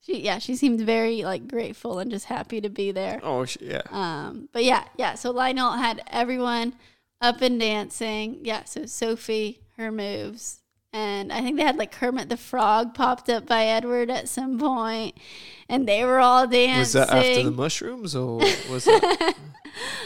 [0.00, 3.20] she, yeah, she seemed very like grateful and just happy to be there.
[3.22, 3.82] Oh she, yeah.
[3.90, 5.14] Um, but yeah, yeah.
[5.14, 6.74] So Lionel had everyone
[7.20, 8.40] up and dancing.
[8.42, 8.64] Yeah.
[8.64, 10.60] So Sophie, her moves,
[10.92, 14.58] and I think they had like Kermit the Frog popped up by Edward at some
[14.58, 15.16] point,
[15.68, 16.80] and they were all dancing.
[16.80, 18.38] Was that after the mushrooms or
[18.70, 19.34] was that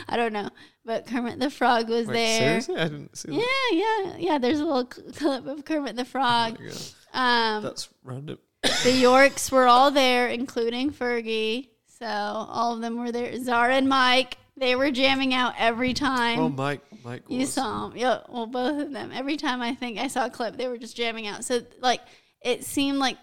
[0.08, 0.48] I don't know,
[0.84, 2.38] but Kermit the Frog was wait, there.
[2.60, 2.76] seriously?
[2.76, 3.72] I didn't see Yeah, that.
[3.72, 4.38] yeah, yeah.
[4.38, 6.56] There's a little cl- clip of Kermit the Frog.
[6.58, 6.78] There you go.
[7.12, 8.38] Um, That's random.
[8.84, 11.68] the Yorks were all there, including Fergie.
[11.98, 13.36] So all of them were there.
[13.42, 16.38] Zara and Mike, they were jamming out every time.
[16.38, 17.52] Oh Mike Mike You was.
[17.52, 17.96] saw them.
[17.96, 19.10] Yeah, well, both of them.
[19.12, 21.44] Every time I think I saw a clip, they were just jamming out.
[21.44, 22.00] So, like,
[22.42, 23.16] it seemed like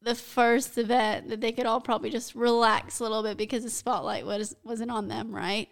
[0.00, 3.70] the first event that they could all probably just relax a little bit because the
[3.70, 5.68] spotlight was wasn't on them, right?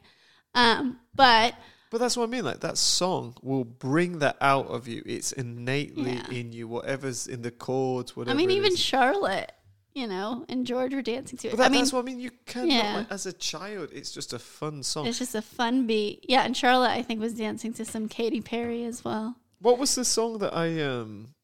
[0.55, 1.55] Um, but
[1.91, 2.45] But that's what I mean.
[2.45, 5.03] Like that song will bring that out of you.
[5.05, 6.31] It's innately Yeah.
[6.31, 6.69] in you.
[6.69, 8.33] Whatever's in the chords, whatever.
[8.35, 8.77] I mean, even.
[8.77, 9.51] Charlotte,
[9.93, 11.51] you know, and George were dancing to it.
[11.51, 12.21] But that, I mean, that's what I mean.
[12.21, 12.97] You cannot, yeah.
[12.99, 15.07] like, as a child, it's just a fun song.
[15.09, 16.25] it's just a fun beat.
[16.29, 19.35] Yeah, and Charlotte, I think, was dancing to some Katy Perry as well.
[19.61, 21.35] What was the song that I um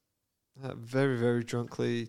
[0.63, 2.07] uh, very very drunkly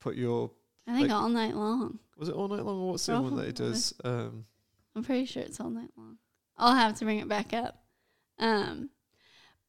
[0.00, 0.50] put your
[0.86, 1.98] I think Like- all night long.
[2.16, 3.72] was it all night long or what's the one that he Probably.
[3.72, 3.94] does?
[4.02, 4.44] Um,
[4.96, 6.16] I'm pretty sure it's all night long.
[6.56, 7.82] I'll have to bring it back up.
[8.38, 8.90] Um,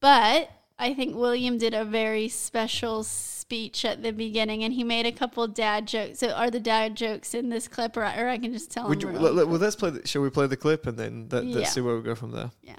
[0.00, 5.06] but I think William did a very special speech at the beginning, and he made
[5.06, 6.18] a couple dad jokes.
[6.18, 9.00] So, are the dad jokes in this clip, or, or I can just tell would
[9.00, 9.08] them?
[9.10, 9.90] you, really let, let- well, let's play.
[9.90, 11.58] The, shall we play the clip and then that, Yeah.
[11.58, 12.50] let's see where we go from there?
[12.62, 12.76] Yeah.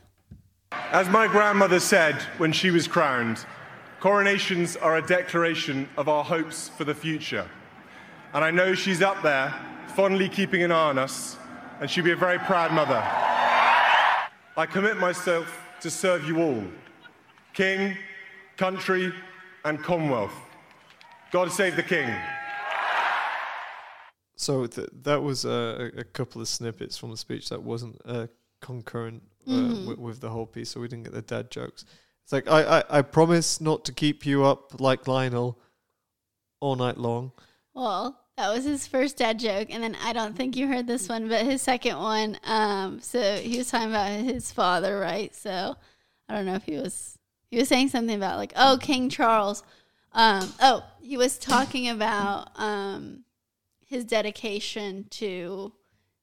[0.92, 3.46] As my grandmother said when she was crowned,
[4.00, 7.50] coronations are a declaration of our hopes for the future.
[8.34, 9.56] And I know she's up there,
[9.96, 11.38] fondly keeping an eye on us,
[11.80, 13.02] and she'll be a very proud mother.
[14.58, 15.48] I commit myself
[15.82, 16.64] to serve you all
[17.54, 17.96] King,
[18.58, 19.14] country,
[19.66, 20.34] and Commonwealth.
[21.32, 22.10] God save the King.
[24.36, 28.28] So th- that was a, a couple of snippets from the speech that wasn't uh,
[28.62, 29.74] concurrent uh, Mm-hmm.
[29.86, 31.86] wi- with the whole piece, so we didn't get the dad jokes.
[32.24, 35.58] It's like I, I, I promise not to keep you up like Lionel
[36.60, 37.32] all night long.
[37.74, 41.10] Well, that was his first dad joke, and then I don't think you heard this
[41.10, 42.38] one, but his second one.
[42.44, 45.34] Um, so he was talking about his father, right?
[45.36, 45.76] So
[46.30, 47.18] I don't know if he was
[47.50, 49.64] he was saying something about like, oh, King Charles.
[50.14, 53.24] Um, oh, he was talking about um
[53.86, 55.72] his dedication to,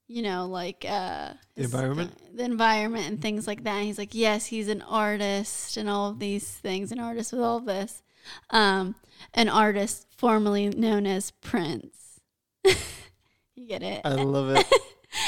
[0.07, 2.13] you know, like uh The environment?
[2.37, 3.77] the environment and things like that.
[3.77, 7.43] And he's like, yes, he's an artist and all of these things, an artist with
[7.43, 8.03] all this.
[8.51, 8.95] Um,
[9.35, 12.04] an artist formerly known as Prince.
[13.55, 14.01] you get it?
[14.05, 14.67] I love it.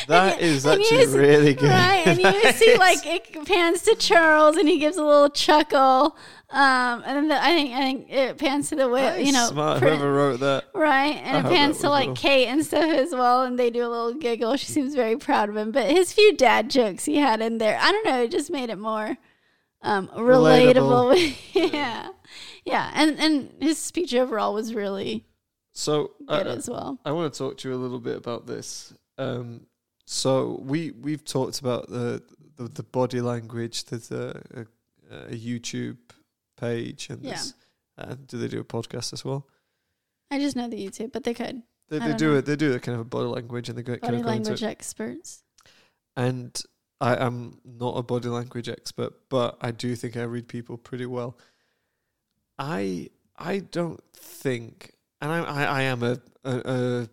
[0.08, 1.68] That you- is you actually really good.
[1.70, 6.16] Right, and you see like it pans to Charles, and he gives a little chuckle.
[6.50, 9.46] Um, and then the, I think I think it pans to the way you know,
[9.46, 9.78] smart.
[9.78, 10.64] Prin- Whoever wrote that.
[10.74, 12.16] right, I and it pans to like.
[12.16, 14.56] Kate and stuff as well, and they do a little giggle.
[14.56, 17.78] She seems very proud of him, but his few dad jokes he had in there,
[17.80, 19.16] I don't know, it just made it more
[19.82, 21.36] um, relatable.
[21.54, 22.08] yeah,
[22.64, 25.24] yeah, and and his speech overall was really
[25.78, 26.98] So good as well.
[27.04, 28.94] I want to talk to you a little bit about this.
[29.18, 29.66] Um,
[30.06, 32.22] so we we've talked about the
[32.56, 33.84] the, the body language.
[33.84, 35.98] There's a, a, a YouTube
[36.56, 37.42] page, and Yeah.
[37.98, 39.46] uh, do they do a podcast as well?
[40.30, 42.34] I just know the YouTube, but they could They, they know.
[42.36, 42.46] it.
[42.46, 44.62] They do a kind of a body language, and they go kind body of language
[44.62, 45.42] experts.
[46.16, 46.58] And
[47.02, 51.04] I am not a body language expert, but I do think I read people pretty
[51.04, 51.36] well.
[52.58, 57.08] I I don't think, and I I, I am a, a,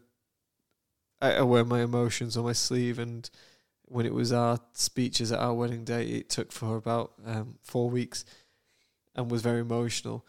[1.21, 3.29] a I wear my emotions on my sleeve, and
[3.85, 7.89] when it was our speeches at our wedding day, it took for about um, four
[7.89, 8.25] weeks,
[9.15, 10.25] and was very emotional.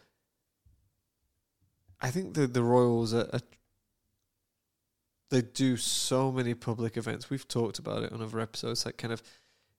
[2.00, 3.40] I think the the royals are, are
[5.30, 7.28] they do so many public events.
[7.28, 9.22] We've talked about it on other episodes, like kind of,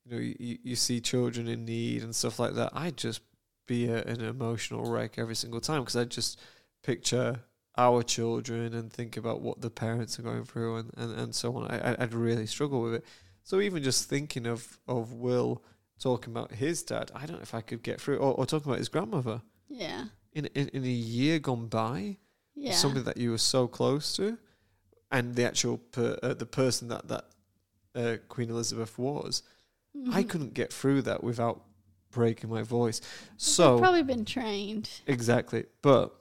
[0.03, 2.71] you know, you, you see children in need and stuff like that.
[2.73, 3.21] I just
[3.67, 6.41] be a, an emotional wreck every single time because I just
[6.83, 7.39] picture
[7.77, 11.55] our children and think about what the parents are going through and, and, and so
[11.57, 11.69] on.
[11.71, 13.05] I, I- I'd really struggle with it.
[13.43, 15.63] So even just thinking of, of Will
[15.99, 18.69] talking about his dad, I don't know if I could get through, or, or talking
[18.71, 22.17] about his grandmother Yeah, in, in, in a year gone by
[22.55, 24.37] yeah, somebody that you were so close to,
[25.11, 27.25] and the actual per, uh, the person that that
[27.93, 29.43] uh, Queen Elizabeth was,
[30.11, 30.29] I Mhm.
[30.29, 31.63] couldn't get through that without
[32.11, 32.99] breaking my voice.
[33.37, 34.89] So probably been trained.
[35.07, 36.13] exactly, but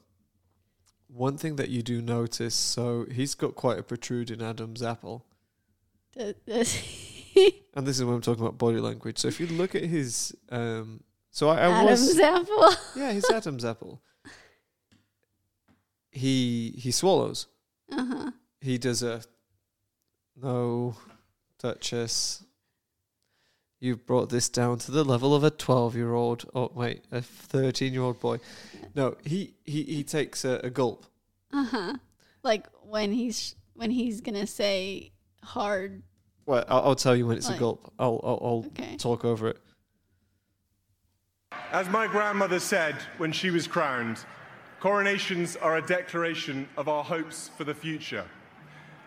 [1.15, 5.25] one thing that you do notice, so he's got quite a protruding Adam's apple,
[6.17, 9.19] and this is when I'm talking about body language.
[9.19, 12.71] So if you look at his, um, so I, I Adam's was apple.
[12.97, 14.03] yeah, his Adam's apple.
[16.11, 17.47] He he swallows.
[17.91, 18.31] Uh huh.
[18.61, 19.23] he does a
[20.41, 20.97] no
[21.59, 22.44] duchess
[23.85, 27.21] you've brought this down to the level of a 12 year old oh wait a
[27.21, 28.39] 13 year old boy
[28.95, 31.07] no he he, he takes a, a gulp
[31.53, 31.95] Uh huh.
[32.43, 35.13] Like when he's when he's gonna say
[35.43, 36.03] hard.
[36.47, 38.97] well i'll, I'll tell you when it's a gulp i'll i'll, I'll Okay.
[38.97, 39.59] talk over it
[41.73, 44.19] As my grandmother said when she was crowned,
[44.81, 48.25] coronations are a declaration of our hopes for the future.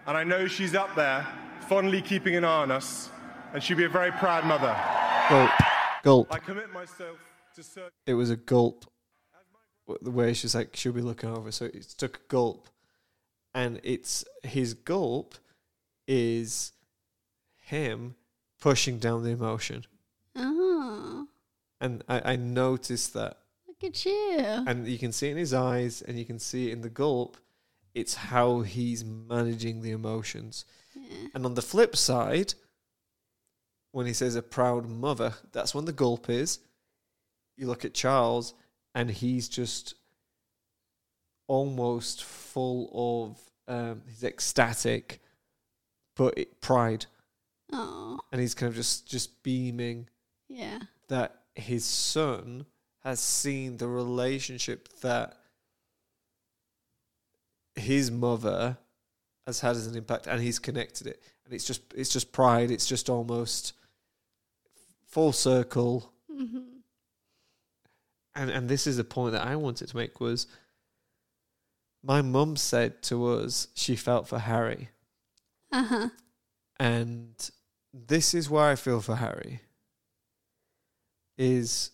[0.05, 1.25] And I know she's up there,
[1.67, 3.09] fondly keeping an eye on us,
[3.53, 4.75] and she'd be a very proud mother.
[5.29, 5.51] gulp
[6.03, 7.17] gulp I commit myself
[7.55, 7.91] to serve.
[8.05, 8.85] it was a gulp
[10.01, 12.67] the way she's like she'll be looking over so it took a gulp
[13.53, 15.35] and it's his gulp
[16.07, 16.73] is
[17.65, 18.15] him
[18.59, 19.83] pushing down the emotion
[20.35, 21.27] Oh,
[21.81, 23.37] and I, I noticed that
[23.67, 24.39] look at you.
[24.67, 26.89] and you can see it in his eyes and you can see it in the
[26.89, 27.37] gulp
[27.95, 30.65] It's how he's managing the emotions.
[30.95, 31.29] Yeah.
[31.33, 32.53] And on the flip side,
[33.97, 36.59] when he says a proud mother, that's when the gulp is.
[37.55, 38.53] You look at Charles,
[38.93, 39.95] and he's just
[41.47, 42.91] almost full
[43.67, 45.19] of um, he's ecstatic,
[46.15, 47.07] but it, pride,
[47.73, 50.09] Oh, and he's kind of just just beaming
[50.47, 50.77] yeah.
[51.07, 52.67] that his son
[53.03, 55.37] has seen the relationship that
[57.73, 58.77] his mother
[59.47, 62.69] has had as an impact and he's connected it and it's just it's just pride
[62.69, 63.73] it's just almost
[65.07, 66.59] full circle hmm
[68.35, 70.45] and and this is the point that I wanted to make was
[72.03, 74.89] my mum said to us she felt for Harry
[75.71, 76.09] Uh huh.
[76.79, 77.49] and
[77.93, 79.61] this is why I feel for Harry
[81.37, 81.91] is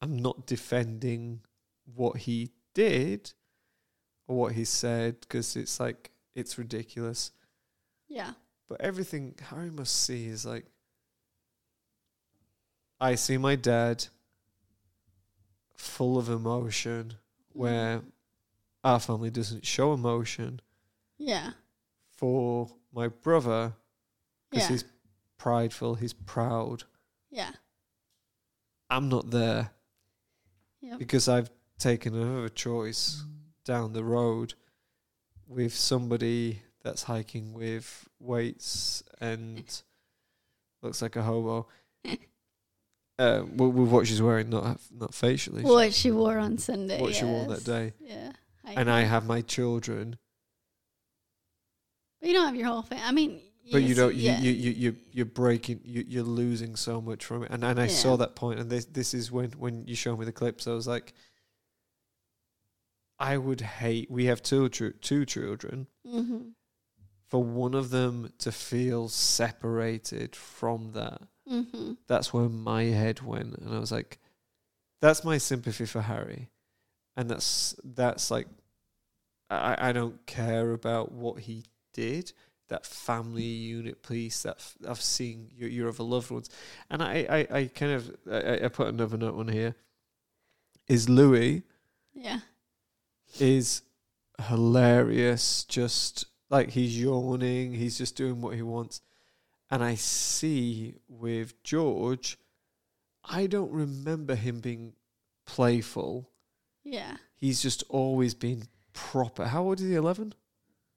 [0.00, 1.40] I'm not defending
[1.84, 3.32] what he did
[4.26, 7.30] or what he said because it's like it's ridiculous
[8.08, 8.32] Yeah.
[8.68, 10.66] but everything Harry must see is like
[13.00, 14.06] I see my dad
[15.74, 17.14] full of emotion
[17.52, 18.08] where mm-hmm.
[18.84, 20.60] our family doesn't show emotion
[21.16, 21.52] Yeah.
[22.10, 23.74] for my brother
[24.50, 24.72] because Yeah.
[24.74, 24.84] he's
[25.36, 26.84] prideful, he's proud.
[27.30, 27.52] Yeah.
[28.90, 29.70] I'm not there
[30.80, 30.98] Yep.
[30.98, 33.30] because I've taken another choice mm.
[33.64, 34.54] down the road
[35.46, 39.82] with somebody that's hiking with weights and
[40.82, 41.68] looks like a hobo.
[43.18, 47.00] Uh, with with what she's wearing, not not facially, What she wore on Sunday.
[47.00, 47.92] what she wore that day.
[48.00, 48.30] Yeah.
[48.64, 50.18] And I have my children,
[52.20, 53.04] But you don't have your whole family.
[53.04, 53.40] I mean,
[53.72, 54.14] but you don't.
[54.14, 54.38] You, yeah.
[54.40, 55.80] you you you you're breaking.
[55.84, 57.50] You you're losing so much from it.
[57.50, 57.88] And and I Yeah.
[58.02, 58.60] saw that point.
[58.60, 60.66] And this this is when when you showed me the clips.
[60.68, 61.12] I was like,
[63.18, 64.10] I would hate.
[64.10, 65.88] We have two tr- two children.
[66.06, 66.52] Mhm.
[67.26, 71.96] For one of them to feel separated from that, Mhm.
[72.06, 74.18] that's where my head went, and I was like,
[75.00, 76.50] that's my sympathy for Harry,
[77.16, 78.48] and that's that's like,
[79.50, 82.32] I I don't care about what he did.
[82.68, 86.50] That family unit piece that f- I've seen your, your other loved ones,
[86.90, 89.74] and I I, I kind of I, I put another note on here.
[90.86, 91.62] Is Louis
[92.12, 92.40] Yeah.
[93.40, 93.82] is
[94.48, 95.64] hilarious.
[95.64, 99.00] Just like he's yawning, he's just doing what he wants.
[99.70, 102.38] And I see with George,
[103.24, 104.94] I don't remember him being
[105.46, 106.30] playful.
[106.84, 107.16] Yeah.
[107.34, 108.64] He's just always been
[108.94, 109.44] proper.
[109.46, 109.94] How old is he?
[109.94, 110.34] 11?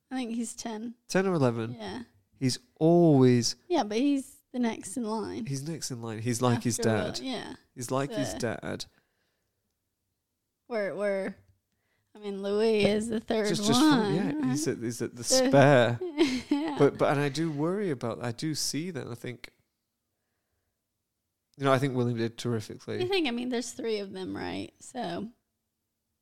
[0.09, 0.93] I think he's 10.
[1.09, 1.75] 10 or 11?
[1.79, 1.99] Yeah.
[2.39, 5.45] He's always, Yeah, but he's the next in line.
[5.45, 6.19] he's next in line.
[6.19, 7.03] He's like his After Will.
[7.11, 7.19] dad.
[7.19, 7.53] Yeah.
[7.75, 8.85] He's like his Uh, dad.
[10.67, 11.35] Where, where,
[12.15, 14.05] I mean, Louis is the third Just, just, one.
[14.05, 15.99] from, yeah, he's at, he's at the So- spare.
[16.01, 16.10] yeah.
[16.77, 19.49] But but and I do worry about I do see that I think
[21.57, 23.05] you know I think William did I terrifically.
[23.07, 24.71] think, I mean, there's three of them, right?
[24.79, 25.27] So,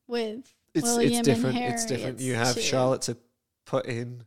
[0.08, 1.58] with It's William it's and different.
[1.58, 2.16] it's different.
[2.16, 2.62] it's you have two.
[2.62, 3.18] Charlotte to
[3.66, 4.24] put in.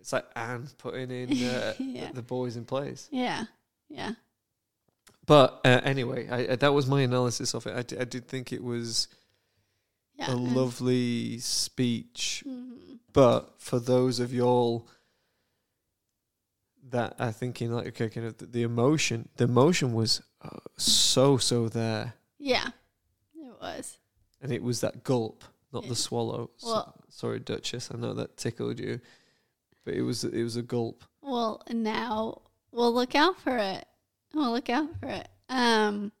[0.00, 2.10] It's like Anne putting in uh, Yeah.
[2.12, 3.08] the boys in place.
[3.10, 3.44] yeah,
[3.90, 4.12] yeah,
[5.26, 7.76] But uh, anyway, I, I, that was my analysis of it.
[7.76, 9.08] I, d- I did think it was
[10.16, 10.32] yeah.
[10.32, 12.42] a lovely speech.
[12.46, 12.72] hmm
[13.12, 14.86] But for those of y'all
[16.90, 21.68] that are thinking like, okay, kind of the, emotion, the emotion was uh, so so
[21.68, 22.14] there.
[22.38, 22.68] Yeah,
[23.34, 23.98] it was.
[24.40, 25.88] and it was that gulp, not Yeah.
[25.90, 26.50] the swallow.
[26.56, 29.00] So- Well- sorry, Duchess, I know that tickled you,
[29.84, 31.04] but it was it was a gulp.
[31.22, 32.42] Well, now
[32.72, 33.84] we'll look out for it.
[34.34, 35.28] We'll look out for it.
[35.48, 36.12] Um,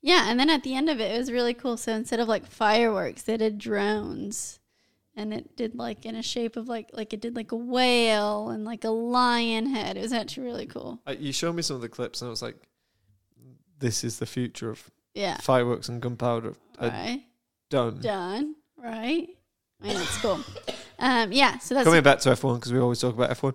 [0.00, 1.76] yeah, and then at the end of it, it was really cool.
[1.76, 4.57] So instead of like fireworks, they did drones,
[5.18, 8.48] and it did like in a shape of like like it did like a whale
[8.50, 9.96] and like a lion head.
[9.96, 11.00] It was actually really cool.
[11.06, 12.56] Uh, you showed me some of the clips, and I was like,
[13.78, 15.36] "This is the future of Yeah.
[15.38, 17.24] fireworks and gunpowder." Uh, Right.
[17.70, 18.00] done.
[18.00, 18.54] Done.
[18.76, 19.28] Right.
[19.82, 20.40] I mean, it's cool.
[21.00, 21.58] Um, yeah.
[21.58, 23.54] So that's Coming back to F one because we always talk about F one.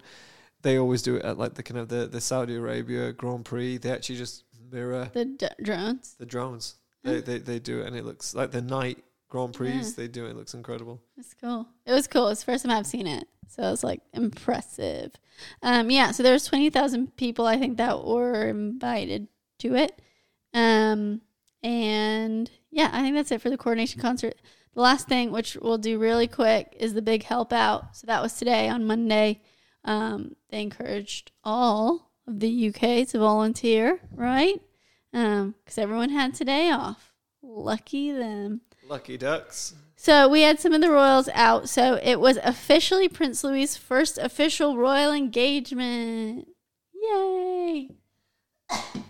[0.62, 3.80] They always do it at like the kind of the, the Saudi Arabia Grand Prix.
[3.80, 6.16] They actually just mirror the d- drones.
[6.18, 6.76] the drones.
[7.04, 9.04] They, they they do it, and it looks like the night
[9.34, 9.72] Grand Prix.
[9.72, 9.90] Yeah.
[9.98, 10.30] They do it.
[10.30, 10.36] it.
[10.36, 11.02] Looks incredible.
[11.18, 11.68] It's cool.
[11.88, 12.28] It was cool.
[12.28, 13.28] It's the first time I've seen it.
[13.48, 15.14] So it was like impressive.
[15.64, 19.28] Um, yeah, so there was 20,000 people, I think, that were invited
[19.58, 20.00] to it.
[20.54, 21.22] Um,
[21.64, 24.36] and yeah, I think that's it for the coordination concert.
[24.76, 27.98] The last thing, which we'll do really quick, is the big help out.
[27.98, 29.42] So that was today on Monday.
[29.84, 34.62] Um, they encouraged all of the UK to volunteer, right?
[35.12, 37.14] Because everyone had today off.
[37.42, 38.62] Lucky them.
[38.88, 39.74] Lucky ducks.
[39.96, 41.70] So we had some of the royals out.
[41.70, 46.50] So it was officially Prince Louis's first official royal engagement.
[46.94, 47.90] Yay!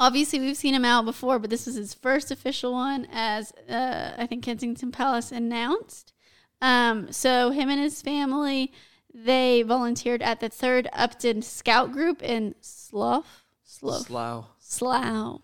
[0.00, 4.12] Obviously, we've seen him out before, but this was his first official one, as uh,
[4.16, 6.12] I think Kensington Palace announced.
[6.60, 8.72] Um, so him and his family,
[9.12, 14.46] they volunteered at the Third Upton Scout Group in Slough, Slough, Slough.
[14.58, 15.40] Slough.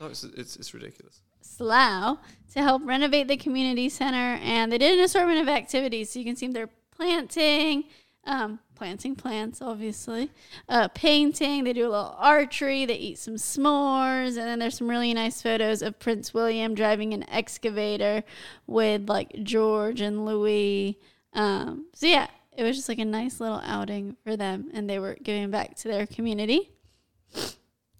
[0.00, 1.22] No, it's, it's, it's ridiculous.
[1.40, 2.18] Slough
[2.52, 6.10] to help renovate the community center, and they did an assortment of activities.
[6.10, 7.84] So you can see they're planting,
[8.24, 10.30] um, planting plants, obviously,
[10.68, 11.64] uh, painting.
[11.64, 12.86] They do a little archery.
[12.86, 17.12] They eat some s'mores, and then there's some really nice photos of Prince William driving
[17.14, 18.24] an excavator
[18.66, 20.98] with like George and Louis.
[21.32, 24.98] Um, so yeah, it was just like a nice little outing for them, and they
[24.98, 26.70] were giving back to their community.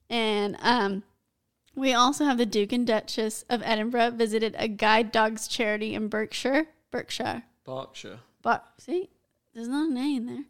[0.08, 1.02] And um,
[1.76, 6.08] we also have the Duke and Duchess of Edinburgh visited a guide dogs charity in
[6.08, 6.66] Berkshire.
[6.90, 7.42] Berkshire.
[7.64, 8.20] Berkshire.
[8.42, 9.10] Bar- see,
[9.54, 10.44] there's not a name there.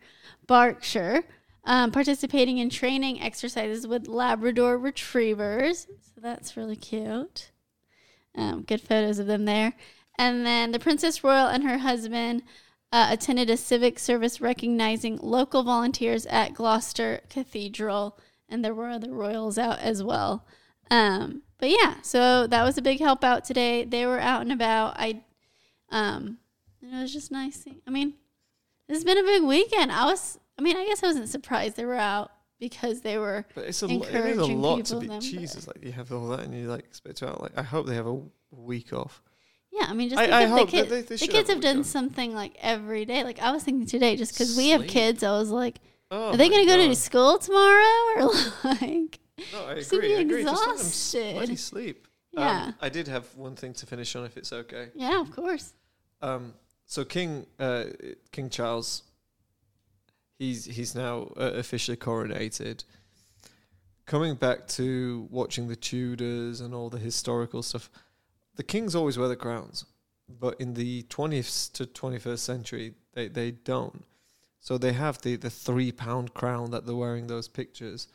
[0.46, 1.24] Berkshire.
[1.64, 5.88] Um, participating in training exercises with Labrador retrievers.
[6.00, 7.50] So that's really cute.
[8.36, 9.72] Um, good photos of them there.
[10.16, 12.42] And then the Princess Royal and her husband
[12.92, 18.16] uh, attended a civic service recognizing local volunteers at Gloucester Cathedral.
[18.48, 20.46] And there were other royals out as well.
[20.90, 23.84] Um, but yeah, so that was a big help out today.
[23.84, 24.94] They were out and about.
[24.98, 25.22] I,
[25.90, 26.38] um,
[26.82, 27.56] and it was just nice.
[27.62, 28.14] Seeing, I mean,
[28.88, 29.90] this has been a big weekend.
[29.90, 32.30] I was, I mean, I guess I wasn't surprised they were out
[32.60, 33.44] because they were.
[33.54, 35.06] But it's a, lo- it is a Encouraging lot to be.
[35.08, 37.40] but- Jesus, like you have all that and you like expect to out.
[37.42, 39.22] Like I hope they have a week off.
[39.72, 40.88] Yeah, I mean, just I- I the kids.
[40.88, 41.86] they- they the kids have have done weekend.
[41.86, 43.24] something like every day.
[43.24, 45.80] Like I was thinking today, just because we have kids, I was like,
[46.10, 48.32] Oh are they going to go to school tomorrow or
[48.64, 49.18] like?
[49.52, 50.00] No, I agree.
[50.00, 50.42] be I agree.
[50.44, 51.34] Just let them exhausted.
[51.34, 52.08] bloody sleep.
[52.32, 52.64] Yeah.
[52.66, 54.88] Um, I did have one thing to finish on, if it's okay.
[54.94, 55.72] Yeah, of course.
[56.20, 56.54] Um,
[56.86, 57.84] so King uh,
[58.32, 59.02] King Charles,
[60.38, 62.84] he's he's now uh, officially coronated.
[64.06, 67.90] Coming back to watching the Tudors and all the historical stuff,
[68.54, 69.84] the kings always wear the crowns,
[70.28, 74.04] but in the twentieth to twenty first century, they they don't.
[74.60, 78.08] So they have the the three pound crown that they're wearing those pictures.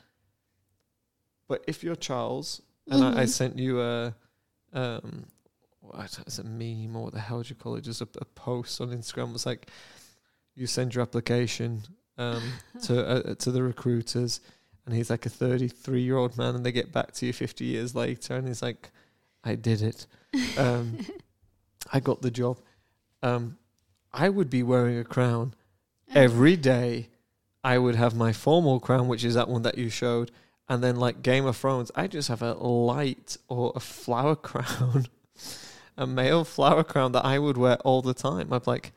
[1.52, 3.30] But if you're Charles, and I, I Mhm.
[3.30, 4.16] sent you a
[4.72, 5.26] um
[5.82, 7.82] what is a meme or what the hell do you call it?
[7.82, 9.68] Just a, a post on Instagram was like,
[10.56, 11.84] you send your application
[12.18, 12.54] um
[12.84, 14.40] to uh, to the recruiters,
[14.86, 17.66] and he's like a 33 year old man, and they get back to you 50
[17.66, 18.90] years later, and he's like,
[19.44, 20.08] I did it,
[20.56, 21.00] um,
[21.92, 22.62] I got the job.
[23.22, 23.58] Um,
[24.14, 25.54] I would be wearing a crown
[26.16, 27.10] every day.
[27.62, 30.32] I would have my formal crown, which is that one that you showed,
[30.72, 35.08] and then like Game of Thrones, I just have a light or a flower crown,
[35.98, 38.54] a male flower crown that I would wear all the time.
[38.54, 38.94] I'm like,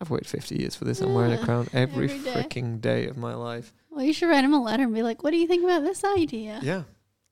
[0.00, 1.00] I've waited 50 years for this.
[1.00, 2.32] I'm wearing a crown every, every day.
[2.32, 3.72] freaking day of my life.
[3.90, 5.82] Well, you should write him a letter and be like, "What do you think about
[5.82, 6.86] this idea?" Yeah, See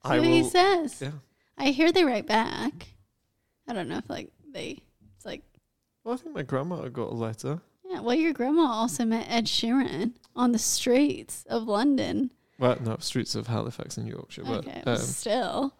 [0.04, 0.50] I what he will.
[0.50, 1.00] says.
[1.00, 1.12] Yeah.
[1.56, 2.88] I hear they write back.
[3.68, 4.78] I don't know if like they.
[5.16, 5.42] It's like
[6.04, 7.60] Well, I think my grandma got a letter.
[7.88, 8.00] yeah.
[8.00, 12.30] Well, your grandma also met Ed Sheeran on the streets of London.
[12.60, 15.74] Well, no, streets of Halifax in Yorkshire, but Okay, um, still.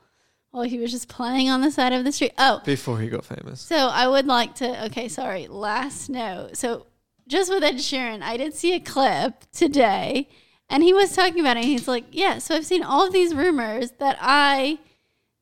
[0.52, 2.32] Well, he was just playing on the side of the street.
[2.36, 3.60] Oh, before he got famous.
[3.60, 4.86] So I would like to.
[4.86, 5.46] Okay, sorry.
[5.46, 6.56] Last note.
[6.56, 6.86] So
[7.28, 10.28] just with Ed Sheeran, I did see a clip today,
[10.68, 11.64] and he was talking about it.
[11.64, 14.78] He's like, "Yeah, so I've seen all of these rumors that I."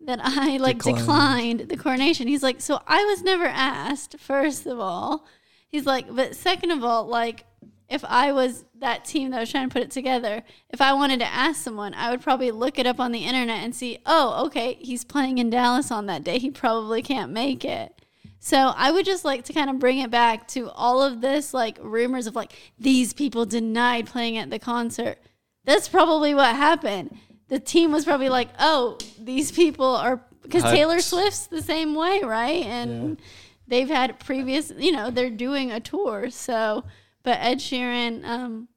[0.03, 0.99] That I like Declined.
[0.99, 2.29] declined the coronation.
[2.29, 5.27] He's like, so I was never asked, first of all.
[5.69, 7.45] He's like, but second of all, like,
[7.89, 11.21] if I was that team that was trying to put it together, if I wanted
[11.21, 14.45] to ask someone, I would probably look it up on the internet and see, oh,
[14.47, 16.39] okay, he's playing in Dallas on that day.
[16.39, 17.95] He probably can't make it.
[18.41, 21.53] So I would just like to kind of bring it back to all of this
[21.53, 25.19] like rumors of like these people denied playing at the concert.
[25.65, 27.17] That's probably what happened.
[27.49, 32.21] The team was probably like, oh, these people are because Taylor Swift's the same way,
[32.23, 32.65] right?
[32.65, 33.25] And Yeah.
[33.67, 36.31] they've had previous, you know, they're doing a tour.
[36.31, 36.85] So,
[37.23, 38.69] but Ed Sheeran um,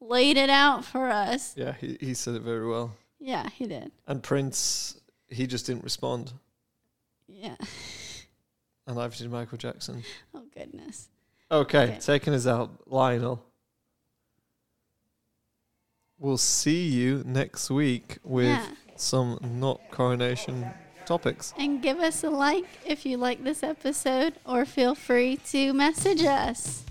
[0.00, 1.54] laid it out for us.
[1.56, 2.92] Yeah, he, he said it very well.
[3.18, 3.92] Yeah, he did.
[4.06, 4.98] And Prince,
[5.28, 6.32] he just didn't respond.
[7.28, 7.56] Yeah.
[8.86, 10.02] And I've did Michael Jackson.
[10.34, 11.10] Oh goodness.
[11.52, 11.98] Okay, Okay.
[12.00, 13.40] taking us out, Lionel.
[16.18, 18.66] We'll see you next week with Yeah.
[18.96, 20.66] some not coronation
[21.06, 21.54] topics.
[21.56, 26.24] And give us a like if you like this episode, or feel free to message
[26.24, 26.84] us.